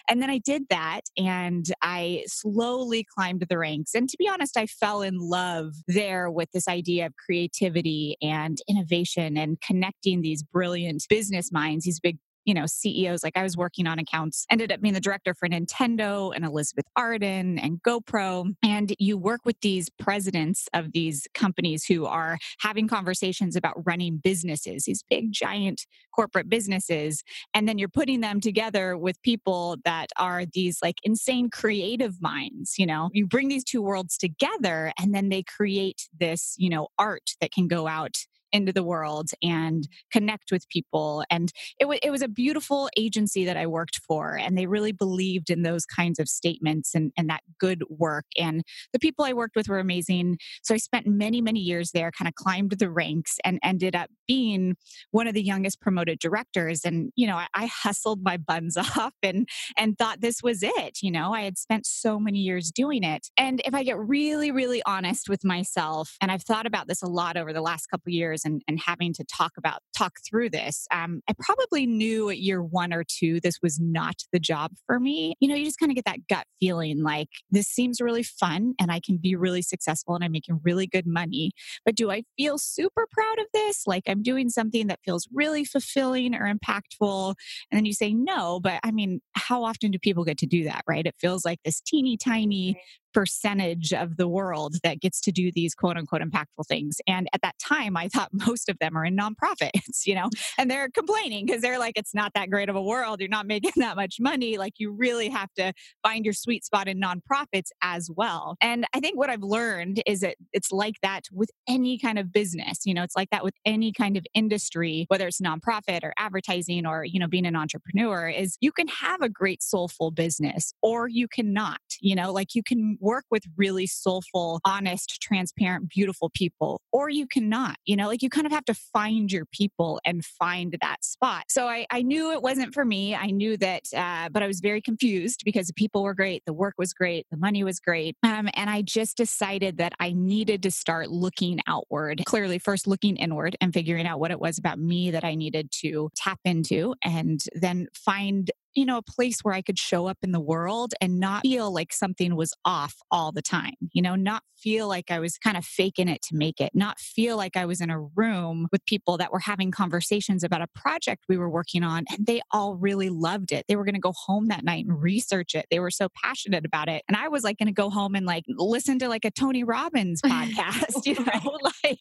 and 0.09 0.23
then 0.23 0.31
I 0.31 0.38
did 0.38 0.64
that 0.71 1.00
and 1.16 1.66
I 1.83 2.25
slowly 2.26 3.05
climbed 3.05 3.45
the 3.49 3.59
ranks. 3.59 3.95
And 3.95 4.09
to 4.09 4.16
be 4.19 4.28
honest, 4.28 4.57
I 4.57 4.66
fell 4.66 5.02
in 5.02 5.19
love 5.19 5.73
there 5.88 6.31
with 6.31 6.50
this 6.52 6.69
idea 6.69 7.07
of 7.07 7.14
creativity 7.16 8.16
and 8.23 8.59
innovation 8.69 9.37
and 9.37 9.61
connecting 9.61 10.23
these 10.23 10.43
brilliant 10.43 11.05
business 11.09 11.50
minds, 11.52 11.85
these 11.85 12.00
big 12.00 12.19
you 12.47 12.55
know, 12.55 12.65
CEOs. 12.65 13.23
Like 13.23 13.37
I 13.37 13.43
was 13.43 13.57
working 13.57 13.87
on 13.87 13.99
accounts, 13.99 14.47
ended 14.50 14.73
up 14.73 14.81
being 14.81 14.95
the 14.95 15.00
director 15.00 15.35
for 15.35 15.49
Nintendo 15.49 16.35
and 16.35 16.45
Elizabeth 16.45 16.87
Arden 16.95 17.59
and 17.59 17.83
GoPro. 17.83 18.55
And 18.62 18.95
you 18.99 19.19
work 19.19 19.41
with 19.45 19.61
these 19.61 19.91
presidents 19.91 20.69
of 20.73 20.93
these 20.93 21.26
companies 21.35 21.85
who 21.85 22.07
are 22.07 22.38
having 22.61 22.88
conversations 22.88 23.57
about 23.57 23.85
running 23.85 24.19
businesses, 24.19 24.85
these 24.85 25.03
big, 25.11 25.33
giant 25.33 25.87
corporate 26.15 26.49
businesses. 26.49 27.23
And 27.53 27.69
then 27.69 27.79
you're 27.79 27.88
putting 27.88 28.21
them 28.21 28.41
together 28.41 28.97
with 28.97 29.21
people 29.23 29.76
that 29.85 30.11
are 30.17 30.45
these 30.47 30.79
like 30.83 30.97
insane 31.03 31.50
creative 31.50 32.23
minds. 32.23 32.79
You 32.79 32.87
know, 32.87 33.11
you 33.12 33.26
bring 33.26 33.49
these 33.49 33.65
two 33.65 33.83
worlds 33.83 34.17
together 34.17 34.93
and 34.99 35.12
then 35.12 35.29
they 35.29 35.43
create 35.43 36.09
this, 36.19 36.55
you 36.57 36.71
know, 36.71 36.88
art 36.99 37.33
that 37.41 37.53
can 37.53 37.67
go 37.67 37.88
out 37.88 38.17
into 38.53 38.73
the 38.73 38.83
world 38.83 39.29
and 39.43 39.88
connect 40.12 40.50
with 40.50 40.69
people. 40.69 41.25
And 41.31 41.53
it, 41.79 41.85
w- 41.85 42.00
it 42.03 42.11
was 42.11 42.23
a 42.23 42.29
beautiful 42.29 42.88
agency 42.97 43.45
that 43.45 43.57
I 43.57 43.67
worked 43.67 44.00
for. 44.07 44.37
And 44.37 44.57
they 44.57 44.67
really 44.67 44.93
believed 44.93 45.50
in 45.50 45.62
those 45.62 45.85
kinds 45.85 46.19
of 46.19 46.29
statements 46.29 46.95
and, 46.95 47.12
and 47.17 47.29
that 47.29 47.43
good 47.59 47.83
work. 47.88 48.26
And 48.38 48.62
the 48.93 48.99
people 48.99 49.25
I 49.25 49.33
worked 49.33 49.57
with 49.57 49.69
were 49.69 49.79
amazing. 49.79 50.38
So 50.62 50.75
I 50.75 50.79
spent 50.79 51.07
many, 51.07 51.41
many 51.41 51.61
years 51.61 51.91
there, 51.93 52.11
kind 52.11 52.29
of 52.29 52.35
climbed 52.35 52.73
the 52.73 52.91
ranks 52.91 53.38
and 53.45 53.59
ended 53.62 53.95
up 53.95 54.11
being 54.26 54.76
one 55.11 55.26
of 55.26 55.35
the 55.35 55.43
youngest 55.43 55.81
promoted 55.81 56.19
directors. 56.19 56.81
And, 56.85 57.12
you 57.17 57.26
know, 57.26 57.37
I, 57.37 57.47
I 57.55 57.67
hustled 57.67 58.23
my 58.23 58.37
buns 58.37 58.76
off 58.97 59.15
and 59.23 59.49
and 59.76 59.97
thought 59.97 60.21
this 60.21 60.43
was 60.43 60.62
it. 60.62 60.99
You 61.03 61.11
know, 61.11 61.33
I 61.33 61.43
had 61.43 61.59
spent 61.59 61.87
so 61.87 62.19
many 62.19 62.38
years 62.38 62.71
doing 62.71 63.03
it. 63.03 63.29
And 63.37 63.61
if 63.65 63.75
I 63.75 63.83
get 63.83 63.99
really, 63.99 64.50
really 64.50 64.83
honest 64.85 65.29
with 65.29 65.45
myself, 65.45 66.17
and 66.21 66.31
I've 66.31 66.43
thought 66.43 66.67
about 66.67 66.88
this 66.88 67.03
a 67.03 67.07
lot 67.07 67.37
over 67.37 67.53
the 67.53 67.61
last 67.61 67.87
couple 67.87 68.12
years 68.12 68.45
and, 68.47 68.62
and 68.69 68.81
having 68.81 69.12
to 69.15 69.25
talk 69.25 69.53
about 69.59 69.81
talk 69.97 70.15
through 70.26 70.50
this, 70.50 70.87
um, 70.93 71.21
I 71.29 71.35
probably 71.38 71.87
knew 71.87 72.31
at 72.31 72.38
year 72.38 72.62
one 72.62 72.93
or 72.93 73.05
two 73.05 73.41
this 73.41 73.59
was 73.62 73.79
not 73.81 74.15
the 74.33 74.38
job 74.38 74.73
for 74.87 74.99
me. 74.99 75.35
You 75.41 75.49
know, 75.49 75.55
you 75.55 75.65
just 75.65 75.79
kind 75.79 75.91
of 75.91 75.97
get 75.97 76.05
that 76.07 76.26
gut 76.29 76.47
feeling 76.61 77.03
like 77.03 77.29
this 77.50 77.67
seems 77.67 78.00
really 78.00 78.23
fun 78.23 78.75
and 78.81 78.91
I 78.91 79.00
can 79.05 79.19
be 79.19 79.35
really 79.35 79.62
successful 79.62 80.15
and 80.15 80.25
I'm 80.25 80.33
making 80.33 80.61
really 80.65 80.87
good 80.87 81.07
money. 81.07 81.53
But 81.85 81.97
do 81.97 82.11
I 82.11 82.23
feel 82.37 82.59
super 82.59 83.07
proud 83.11 83.38
of 83.38 83.47
this? 83.53 83.83
Like 83.87 84.05
I'm 84.07 84.23
doing 84.23 84.49
something 84.49 84.87
that 84.87 85.00
feels 85.05 85.29
really 85.35 85.65
fulfilling 85.65 86.35
or 86.35 86.53
impactful? 86.53 87.35
And 87.71 87.79
then 87.79 87.85
you 87.85 87.93
say 87.93 88.15
no, 88.15 88.61
but 88.61 88.81
I 88.85 88.93
mean, 88.93 89.21
how 89.35 89.65
often 89.65 89.91
do 89.91 89.99
people 89.99 90.25
get 90.25 90.38
to 90.38 90.47
do 90.47 90.65
that, 90.65 90.85
right? 90.88 91.07
It 91.07 91.17
feels 91.21 91.45
like 91.45 91.59
this 91.65 91.81
teeny 91.81 92.17
tiny 92.17 92.81
percentage 93.17 93.95
of 93.95 94.19
the 94.19 94.29
world 94.29 94.75
that 94.83 95.01
gets 95.01 95.23
to 95.23 95.33
do 95.33 95.51
these 95.51 95.75
quote 95.75 95.97
unquote 95.97 96.21
impactful 96.21 96.67
things. 96.69 96.99
And 97.07 97.29
at 97.33 97.41
that 97.41 97.59
time, 97.59 97.97
I 97.97 98.09
thought 98.09 98.29
most 98.47 98.69
of 98.69 98.79
them 98.79 98.95
are 98.95 99.07
in 99.07 99.17
nonprofits, 99.17 100.05
you 100.07 100.15
know, 100.15 100.29
and 100.59 100.71
they're 100.71 100.91
complaining 100.91 101.47
because 101.47 101.63
they're 101.63 101.79
like, 101.79 101.95
it's 101.97 102.15
not 102.15 102.33
that 102.35 102.51
great 102.51 102.69
of 102.69 102.77
a 102.77 102.83
world. 102.83 103.21
You're 103.21 103.31
not 103.31 103.47
making 103.47 103.73
that 103.77 103.97
much 103.97 104.17
money. 104.21 104.59
Like, 104.59 104.75
you 104.77 104.93
really 104.93 105.31
have 105.31 105.51
to 105.55 105.73
find 106.03 106.27
your 106.27 106.35
sweet 106.35 106.67
spot 106.67 106.89
in 106.89 107.01
nonprofits 107.01 107.69
as 107.83 108.11
well. 108.15 108.57
And 108.61 108.85
I 108.95 109.01
think 109.01 109.17
what 109.17 109.31
I've 109.31 109.43
learned 109.43 110.03
is 110.05 110.21
that 110.21 110.37
it's 110.53 110.71
like 110.71 110.97
that 111.01 111.25
with 111.33 111.51
any 111.67 111.99
kind 111.99 112.19
of 112.19 112.31
business. 112.35 112.81
You 112.85 112.93
know, 112.93 113.03
it's 113.03 113.17
like 113.17 113.31
that 113.31 113.45
with 113.45 113.55
any 113.65 113.93
kind 113.93 114.19
of 114.19 114.27
industry, 114.35 115.07
whether 115.09 115.27
it's 115.27 115.41
nonprofit 115.41 116.01
or 116.03 116.13
advertising 116.19 116.85
or, 116.85 117.03
you 117.03 117.19
know, 117.19 117.29
being 117.29 117.47
an 117.47 117.57
entrepreneur, 117.57 118.29
is 118.29 118.59
you 118.61 118.73
can 118.73 118.89
have 118.89 119.23
a 119.23 119.31
great 119.31 119.63
soulful 119.63 120.11
business 120.11 120.75
or 120.83 121.09
you 121.09 121.27
cannot, 121.29 121.81
you 122.03 122.15
know, 122.15 122.31
like 122.31 122.55
you 122.55 122.63
can 122.63 122.99
work 123.07 123.25
with 123.31 123.45
really 123.57 123.87
soulful, 123.87 124.61
honest, 124.65 125.21
transparent, 125.23 125.89
beautiful 125.89 126.29
people, 126.35 126.81
or 126.91 127.09
you 127.09 127.25
cannot. 127.25 127.77
You 127.85 127.95
know, 127.95 128.09
like 128.09 128.21
you 128.21 128.29
kind 128.29 128.47
of 128.47 128.53
have 128.53 128.65
to 128.65 128.75
find 128.75 129.31
your 129.31 129.47
people 129.47 130.01
and 130.05 130.25
find 130.25 130.77
that 130.81 131.05
spot. 131.05 131.45
So 131.49 131.69
I, 131.69 131.87
I 131.91 132.03
knew 132.03 132.33
it 132.33 132.43
wasn't 132.43 132.75
for 132.75 132.85
me. 132.85 133.15
I 133.15 133.27
knew 133.27 133.57
that, 133.59 133.85
uh, 133.97 134.29
but 134.31 134.43
I 134.43 134.49
was 134.49 134.59
very 134.59 134.83
confused 134.83 135.43
because 135.45 135.69
the 135.69 135.75
people 135.75 136.03
were 136.03 136.15
great, 136.15 136.43
the 136.47 136.53
work 136.53 136.75
was 136.79 136.93
great, 136.93 137.27
the 137.31 137.37
money 137.37 137.63
was 137.63 137.79
great. 137.79 138.17
Um, 138.25 138.49
and 138.55 138.69
I 138.69 138.83
just 138.83 139.17
decided 139.17 139.79
that 139.79 139.93
I 140.01 140.13
needed 140.13 140.65
to 140.65 140.73
start 140.73 141.09
looking 141.09 141.61
outward. 141.69 142.25
Clearly, 142.27 142.59
first 142.59 142.89
looking 142.89 143.17
inward 143.17 143.57
and 143.61 143.73
figuring 143.73 144.07
out 144.07 144.19
what 144.19 144.33
it 144.33 144.41
was 144.41 144.59
about 144.59 144.81
me 144.81 145.13
that 145.13 145.23
I 145.23 145.37
needed 145.37 145.71
to 145.83 146.11
tap 146.17 146.41
into 146.45 146.95
and 147.05 147.41
then 147.55 147.87
find 147.95 148.51
you 148.76 148.85
know, 148.85 148.99
a 148.99 149.02
place 149.02 149.40
where 149.42 149.54
I 149.54 149.62
could 149.62 149.78
show 149.78 150.06
up 150.06 150.18
in 150.23 150.33
the 150.33 150.40
world 150.40 150.92
and 151.00 151.18
not 151.18 151.42
feel 151.42 151.73
like 151.73 151.92
something 151.92 152.37
was 152.37 152.52
off 152.64 152.97
all 153.11 153.33
the 153.33 153.42
time, 153.42 153.75
you 153.92 154.02
know, 154.02 154.14
not 154.14 154.42
feel 154.59 154.88
like 154.88 155.11
I 155.11 155.18
was 155.18 155.38
kind 155.38 155.56
of 155.56 155.64
faking 155.64 156.09
it 156.09 156.23
to 156.23 156.37
make 156.37 156.61
it, 156.61 156.73
not 156.75 156.99
feel 156.99 157.37
like 157.37 157.56
I 157.56 157.66
was 157.66 157.80
in 157.80 157.90
a 157.90 158.00
room 158.00 158.68
with 158.73 158.85
people 158.85 159.16
that 159.18 159.33
were 159.33 159.40
having 159.40 159.71
conversations 159.71 160.45
about 160.45 160.62
a 160.62 160.66
project 160.75 161.25
we 161.28 161.37
were 161.37 161.49
working 161.49 161.83
on 161.83 162.04
and 162.11 162.26
they 162.26 162.40
all 162.52 162.76
really 162.76 163.09
loved 163.09 163.52
it. 163.52 163.64
They 163.68 163.76
were 163.76 163.85
going 163.85 163.95
to 163.95 164.00
go 164.00 164.12
home 164.12 164.49
that 164.49 164.64
night 164.64 164.87
and 164.87 165.00
research 165.00 165.54
it. 165.54 165.66
They 165.71 165.80
were 165.80 165.90
so 165.90 166.09
passionate 166.23 166.64
about 166.64 166.88
it. 166.88 167.02
And 167.09 167.16
I 167.16 167.28
was 167.28 167.45
like 167.45 167.59
going 167.59 167.68
to 167.68 167.73
go 167.73 167.90
home 167.90 168.14
and 168.14 168.26
like 168.26 168.45
listen 168.49 168.99
to 169.00 169.09
like 169.09 169.25
a 169.25 169.30
Tony 169.30 169.64
Robbins 169.64 170.21
podcast, 170.25 171.06
you 171.06 171.14
know, 171.14 171.59
like 171.85 172.00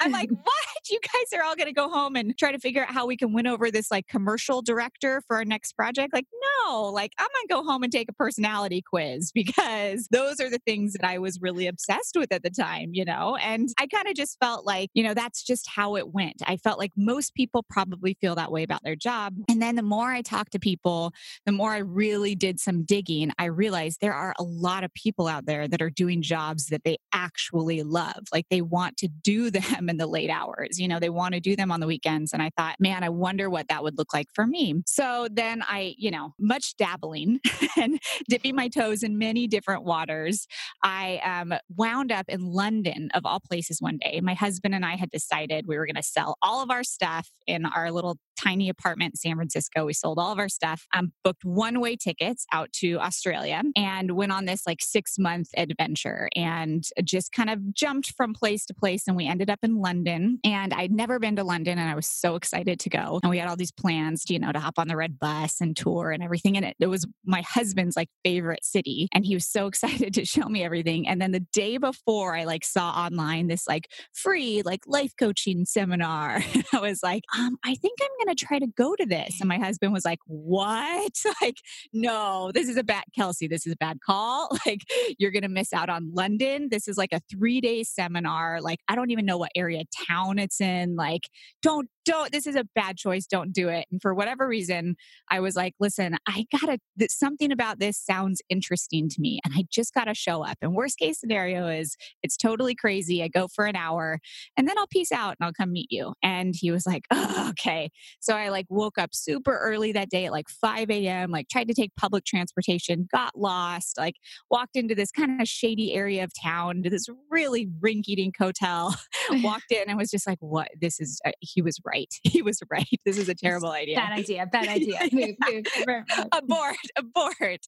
I'm 0.00 0.12
like, 0.12 0.30
what? 0.42 0.90
You 0.90 1.00
guys 1.00 1.38
are 1.38 1.44
all 1.44 1.56
going 1.56 1.66
to 1.66 1.72
go 1.72 1.90
home 1.90 2.16
and 2.16 2.36
try 2.38 2.52
to 2.52 2.58
figure 2.58 2.82
out 2.82 2.90
how 2.90 3.06
we 3.06 3.16
can 3.16 3.32
win 3.32 3.46
over 3.46 3.70
this 3.70 3.90
like 3.90 4.06
commercial 4.06 4.62
director 4.62 5.22
for 5.26 5.36
our 5.36 5.44
next 5.44 5.72
project 5.72 6.13
like, 6.14 6.26
no, 6.66 6.84
like 6.84 7.12
I'm 7.18 7.28
to 7.48 7.54
go 7.54 7.62
home 7.62 7.82
and 7.82 7.92
take 7.92 8.08
a 8.08 8.12
personality 8.12 8.82
quiz 8.82 9.32
because 9.34 10.08
those 10.10 10.40
are 10.40 10.50
the 10.50 10.60
things 10.66 10.94
that 10.94 11.04
I 11.04 11.18
was 11.18 11.40
really 11.40 11.66
obsessed 11.66 12.16
with 12.16 12.32
at 12.32 12.42
the 12.42 12.50
time, 12.50 12.90
you 12.92 13.04
know? 13.04 13.36
And 13.36 13.68
I 13.78 13.86
kind 13.86 14.08
of 14.08 14.14
just 14.14 14.38
felt 14.40 14.66
like, 14.66 14.90
you 14.94 15.02
know, 15.02 15.14
that's 15.14 15.42
just 15.42 15.68
how 15.68 15.96
it 15.96 16.12
went. 16.12 16.42
I 16.46 16.56
felt 16.56 16.78
like 16.78 16.92
most 16.96 17.34
people 17.34 17.64
probably 17.68 18.16
feel 18.20 18.34
that 18.34 18.52
way 18.52 18.62
about 18.62 18.82
their 18.82 18.96
job. 18.96 19.34
And 19.48 19.60
then 19.60 19.76
the 19.76 19.82
more 19.82 20.10
I 20.10 20.22
talked 20.22 20.52
to 20.52 20.58
people, 20.58 21.12
the 21.46 21.52
more 21.52 21.72
I 21.72 21.78
really 21.78 22.34
did 22.34 22.60
some 22.60 22.84
digging, 22.84 23.32
I 23.38 23.46
realized 23.46 24.00
there 24.00 24.14
are 24.14 24.34
a 24.38 24.42
lot 24.42 24.84
of 24.84 24.92
people 24.94 25.28
out 25.28 25.46
there 25.46 25.68
that 25.68 25.82
are 25.82 25.90
doing 25.90 26.22
jobs 26.22 26.66
that 26.66 26.84
they 26.84 26.98
actually 27.12 27.82
love. 27.82 28.26
Like 28.32 28.46
they 28.50 28.60
want 28.60 28.96
to 28.98 29.08
do 29.08 29.50
them 29.54 29.88
in 29.88 29.96
the 29.96 30.06
late 30.06 30.30
hours, 30.30 30.78
you 30.78 30.88
know, 30.88 31.00
they 31.00 31.10
want 31.10 31.34
to 31.34 31.40
do 31.40 31.56
them 31.56 31.70
on 31.70 31.80
the 31.80 31.86
weekends. 31.86 32.32
And 32.32 32.42
I 32.42 32.50
thought, 32.56 32.76
man, 32.78 33.02
I 33.02 33.08
wonder 33.08 33.50
what 33.50 33.68
that 33.68 33.82
would 33.82 33.98
look 33.98 34.12
like 34.12 34.28
for 34.32 34.46
me. 34.46 34.82
So 34.86 35.28
then 35.30 35.62
I, 35.66 35.94
you 36.04 36.10
know, 36.10 36.34
much 36.38 36.76
dabbling 36.76 37.40
and 37.78 37.98
dipping 38.28 38.54
my 38.54 38.68
toes 38.68 39.02
in 39.02 39.16
many 39.16 39.46
different 39.46 39.84
waters, 39.84 40.46
I 40.82 41.16
um, 41.24 41.54
wound 41.74 42.12
up 42.12 42.26
in 42.28 42.42
London, 42.42 43.08
of 43.14 43.24
all 43.24 43.40
places, 43.40 43.80
one 43.80 43.96
day. 43.96 44.20
My 44.20 44.34
husband 44.34 44.74
and 44.74 44.84
I 44.84 44.96
had 44.96 45.10
decided 45.10 45.66
we 45.66 45.78
were 45.78 45.86
going 45.86 45.96
to 45.96 46.02
sell 46.02 46.36
all 46.42 46.62
of 46.62 46.70
our 46.70 46.84
stuff 46.84 47.30
in 47.46 47.64
our 47.64 47.90
little 47.90 48.18
tiny 48.40 48.68
apartment 48.68 49.12
in 49.14 49.16
San 49.16 49.36
Francisco. 49.36 49.86
We 49.86 49.92
sold 49.92 50.18
all 50.18 50.32
of 50.32 50.38
our 50.38 50.48
stuff, 50.48 50.86
um, 50.94 51.12
booked 51.22 51.44
one 51.44 51.80
way 51.80 51.96
tickets 51.96 52.46
out 52.52 52.72
to 52.74 52.98
Australia, 52.98 53.62
and 53.76 54.12
went 54.12 54.32
on 54.32 54.44
this 54.44 54.66
like 54.66 54.80
six 54.80 55.18
month 55.18 55.48
adventure 55.56 56.28
and 56.34 56.84
just 57.04 57.32
kind 57.32 57.50
of 57.50 57.74
jumped 57.74 58.12
from 58.16 58.34
place 58.34 58.66
to 58.66 58.74
place. 58.74 59.04
And 59.06 59.16
we 59.16 59.26
ended 59.26 59.50
up 59.50 59.60
in 59.62 59.76
London. 59.76 60.38
And 60.44 60.72
I'd 60.72 60.92
never 60.92 61.18
been 61.18 61.36
to 61.36 61.44
London, 61.44 61.78
and 61.78 61.90
I 61.90 61.94
was 61.94 62.06
so 62.06 62.36
excited 62.36 62.80
to 62.80 62.90
go. 62.90 63.20
And 63.22 63.30
we 63.30 63.38
had 63.38 63.48
all 63.48 63.56
these 63.56 63.72
plans, 63.72 64.24
to, 64.24 64.32
you 64.34 64.38
know, 64.38 64.52
to 64.52 64.60
hop 64.60 64.78
on 64.78 64.88
the 64.88 64.96
red 64.96 65.18
bus 65.18 65.60
and 65.60 65.76
tour 65.76 66.10
and 66.10 66.22
everything. 66.22 66.56
And 66.56 66.66
it, 66.66 66.76
it 66.80 66.86
was 66.86 67.06
my 67.24 67.42
husband's 67.42 67.96
like 67.96 68.08
favorite 68.24 68.64
city. 68.64 69.08
And 69.12 69.24
he 69.24 69.34
was 69.34 69.46
so 69.46 69.66
excited 69.74 70.14
to 70.14 70.24
show 70.24 70.48
me 70.48 70.64
everything. 70.64 71.06
And 71.08 71.20
then 71.20 71.32
the 71.32 71.40
day 71.40 71.78
before, 71.78 72.36
I 72.36 72.44
like 72.44 72.64
saw 72.64 72.90
online 72.90 73.48
this 73.48 73.66
like 73.66 73.90
free 74.12 74.62
like 74.62 74.80
life 74.86 75.12
coaching 75.18 75.64
seminar. 75.64 76.42
I 76.72 76.80
was 76.80 77.02
like, 77.02 77.24
um, 77.36 77.56
I 77.64 77.74
think 77.74 77.98
I'm 78.02 78.23
going 78.24 78.34
to 78.34 78.44
try 78.44 78.58
to 78.58 78.66
go 78.66 78.94
to 78.96 79.06
this. 79.06 79.40
And 79.40 79.48
my 79.48 79.58
husband 79.58 79.92
was 79.92 80.04
like, 80.04 80.20
What? 80.26 81.12
Like, 81.42 81.58
no, 81.92 82.52
this 82.54 82.68
is 82.68 82.76
a 82.76 82.84
bad, 82.84 83.04
Kelsey, 83.14 83.48
this 83.48 83.66
is 83.66 83.72
a 83.72 83.76
bad 83.76 83.98
call. 84.04 84.48
Like, 84.66 84.82
you're 85.18 85.30
going 85.30 85.42
to 85.42 85.48
miss 85.48 85.72
out 85.74 85.90
on 85.90 86.12
London. 86.14 86.68
This 86.70 86.88
is 86.88 86.96
like 86.96 87.12
a 87.12 87.20
three 87.30 87.60
day 87.60 87.82
seminar. 87.82 88.60
Like, 88.62 88.78
I 88.88 88.94
don't 88.94 89.10
even 89.10 89.26
know 89.26 89.36
what 89.36 89.50
area 89.54 89.82
town 90.08 90.38
it's 90.38 90.60
in. 90.60 90.96
Like, 90.96 91.28
don't, 91.60 91.88
don't, 92.04 92.32
this 92.32 92.46
is 92.46 92.56
a 92.56 92.64
bad 92.74 92.96
choice. 92.96 93.26
Don't 93.26 93.52
do 93.52 93.68
it. 93.68 93.86
And 93.90 94.00
for 94.00 94.14
whatever 94.14 94.46
reason, 94.46 94.96
I 95.30 95.40
was 95.40 95.56
like, 95.56 95.74
Listen, 95.80 96.16
I 96.26 96.46
gotta, 96.52 96.78
something 97.08 97.52
about 97.52 97.78
this 97.78 97.98
sounds 97.98 98.40
interesting 98.48 99.08
to 99.08 99.20
me. 99.20 99.40
And 99.44 99.54
I 99.56 99.64
just 99.70 99.94
gotta 99.94 100.14
show 100.14 100.44
up. 100.44 100.58
And 100.62 100.74
worst 100.74 100.98
case 100.98 101.20
scenario 101.20 101.68
is 101.68 101.96
it's 102.22 102.36
totally 102.36 102.74
crazy. 102.74 103.22
I 103.22 103.28
go 103.28 103.48
for 103.48 103.66
an 103.66 103.76
hour 103.76 104.18
and 104.56 104.68
then 104.68 104.78
I'll 104.78 104.86
peace 104.86 105.12
out 105.12 105.36
and 105.38 105.46
I'll 105.46 105.52
come 105.52 105.72
meet 105.72 105.88
you. 105.90 106.14
And 106.22 106.54
he 106.56 106.70
was 106.70 106.86
like, 106.86 107.04
oh, 107.10 107.48
okay. 107.50 107.90
So 108.20 108.36
I 108.36 108.48
like 108.48 108.66
woke 108.68 108.98
up 108.98 109.14
super 109.14 109.58
early 109.58 109.92
that 109.92 110.10
day 110.10 110.26
at 110.26 110.32
like 110.32 110.48
5 110.48 110.90
a.m., 110.90 111.30
like 111.30 111.48
tried 111.48 111.68
to 111.68 111.74
take 111.74 111.94
public 111.96 112.24
transportation, 112.24 113.08
got 113.10 113.38
lost, 113.38 113.98
like 113.98 114.16
walked 114.50 114.76
into 114.76 114.94
this 114.94 115.10
kind 115.10 115.40
of 115.40 115.48
shady 115.48 115.94
area 115.94 116.24
of 116.24 116.32
town 116.40 116.82
to 116.82 116.90
this 116.90 117.06
really 117.30 117.66
rinky 117.80 118.16
dink 118.16 118.36
hotel, 118.38 118.94
walked 119.42 119.70
in 119.70 119.88
and 119.88 119.98
was 119.98 120.10
just 120.10 120.26
like, 120.26 120.38
what? 120.40 120.68
This 120.80 121.00
is, 121.00 121.20
uh, 121.24 121.32
he 121.40 121.62
was 121.62 121.78
right. 121.84 121.93
He 122.22 122.42
was 122.42 122.60
right. 122.70 122.88
This 123.04 123.18
is 123.18 123.28
a 123.28 123.34
terrible 123.34 123.70
idea. 123.70 123.96
Bad 123.96 124.18
idea. 124.18 124.46
Bad 124.52 124.68
idea. 124.68 124.98
move, 125.12 125.36
move, 125.48 126.04
abort, 126.32 126.76
abort. 126.96 127.60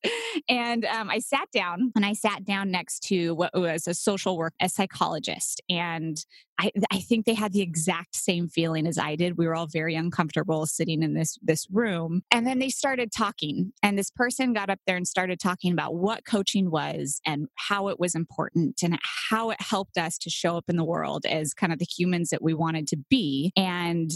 And 0.49 0.85
um, 0.85 1.09
I 1.09 1.21
sat 1.21 1.49
down 1.52 1.92
and 1.95 2.04
I 2.04 2.12
sat 2.12 2.45
down 2.45 2.71
next 2.71 3.00
to 3.04 3.35
what 3.35 3.54
was 3.54 3.87
a 3.87 3.95
social 3.95 4.37
work, 4.37 4.54
a 4.61 4.68
psychologist. 4.68 5.62
And 5.68 6.16
I, 6.58 6.70
I 6.90 7.00
think 7.00 7.26
they 7.26 7.34
had 7.34 7.52
the 7.52 7.60
exact 7.60 8.16
same 8.16 8.48
feeling 8.48 8.86
as 8.86 8.98
I 8.98 9.16
did. 9.16 9.36
We 9.36 9.46
were 9.46 9.54
all 9.54 9.66
very 9.66 9.94
uncomfortable 9.94 10.66
sitting 10.66 11.02
in 11.02 11.14
this 11.14 11.38
this 11.42 11.66
room. 11.70 12.22
And 12.30 12.46
then 12.46 12.58
they 12.58 12.70
started 12.70 13.12
talking. 13.12 13.72
And 13.82 13.98
this 13.98 14.10
person 14.10 14.52
got 14.52 14.70
up 14.70 14.78
there 14.86 14.96
and 14.96 15.06
started 15.06 15.38
talking 15.40 15.72
about 15.72 15.94
what 15.94 16.25
coaching 16.25 16.70
was 16.70 17.20
and 17.26 17.48
how 17.54 17.88
it 17.88 18.00
was 18.00 18.14
important 18.14 18.82
and 18.82 18.98
how 19.30 19.50
it 19.50 19.60
helped 19.60 19.98
us 19.98 20.16
to 20.18 20.30
show 20.30 20.56
up 20.56 20.64
in 20.68 20.76
the 20.76 20.84
world 20.84 21.26
as 21.26 21.52
kind 21.52 21.72
of 21.72 21.78
the 21.78 21.86
humans 21.86 22.30
that 22.30 22.42
we 22.42 22.54
wanted 22.54 22.86
to 22.88 22.96
be. 23.10 23.52
And 23.56 24.10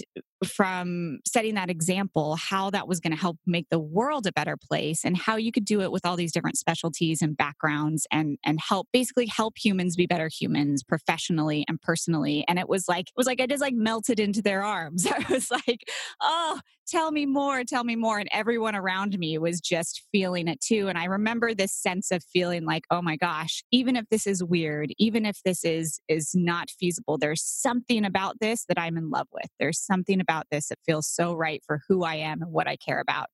from 0.44 1.20
setting 1.26 1.54
that 1.54 1.68
example, 1.68 2.36
how 2.36 2.70
that 2.70 2.88
was 2.88 3.00
going 3.00 3.14
to 3.14 3.20
help 3.20 3.36
make 3.46 3.68
the 3.68 3.78
world 3.78 4.26
a 4.26 4.32
better 4.32 4.56
place 4.56 5.04
and 5.04 5.16
how 5.16 5.36
you 5.36 5.52
could 5.52 5.66
do 5.66 5.82
it 5.82 5.92
with 5.92 6.06
all 6.06 6.16
these 6.16 6.32
different 6.32 6.56
specialties 6.56 7.20
and 7.20 7.36
backgrounds 7.36 8.06
and 8.10 8.38
and 8.44 8.58
help 8.60 8.88
basically 8.92 9.26
help 9.26 9.58
humans 9.62 9.96
be 9.96 10.06
better 10.06 10.30
humans 10.32 10.82
professionally 10.82 11.64
and 11.68 11.80
personally 11.82 12.29
family. 12.30 12.44
And 12.48 12.58
it 12.58 12.68
was 12.68 12.88
like, 12.88 13.08
it 13.08 13.16
was 13.16 13.26
like 13.26 13.40
I 13.40 13.46
just 13.46 13.60
like 13.60 13.74
melted 13.74 14.20
into 14.20 14.42
their 14.42 14.62
arms. 14.62 15.06
I 15.10 15.24
was 15.30 15.50
like, 15.50 15.88
oh, 16.20 16.60
tell 16.90 17.12
me 17.12 17.24
more, 17.24 17.62
tell 17.64 17.84
me 17.84 17.96
more. 17.96 18.18
And 18.18 18.28
everyone 18.32 18.74
around 18.74 19.18
me 19.18 19.38
was 19.38 19.60
just 19.60 20.02
feeling 20.10 20.48
it 20.48 20.60
too. 20.60 20.88
And 20.88 20.98
I 20.98 21.04
remember 21.04 21.54
this 21.54 21.72
sense 21.72 22.10
of 22.10 22.24
feeling 22.24 22.64
like, 22.64 22.84
oh 22.90 23.00
my 23.00 23.16
gosh, 23.16 23.62
even 23.70 23.96
if 23.96 24.06
this 24.10 24.26
is 24.26 24.42
weird, 24.42 24.90
even 24.98 25.24
if 25.24 25.40
this 25.44 25.64
is 25.64 26.00
is 26.08 26.32
not 26.34 26.70
feasible, 26.70 27.16
there's 27.16 27.44
something 27.44 28.04
about 28.04 28.40
this 28.40 28.64
that 28.66 28.78
I'm 28.78 28.96
in 28.96 29.10
love 29.10 29.28
with. 29.32 29.48
There's 29.58 29.78
something 29.78 30.20
about 30.20 30.46
this 30.50 30.68
that 30.68 30.78
feels 30.84 31.06
so 31.06 31.32
right 31.34 31.62
for 31.64 31.80
who 31.88 32.02
I 32.02 32.16
am 32.16 32.42
and 32.42 32.52
what 32.52 32.66
I 32.66 32.76
care 32.76 33.00
about. 33.00 33.28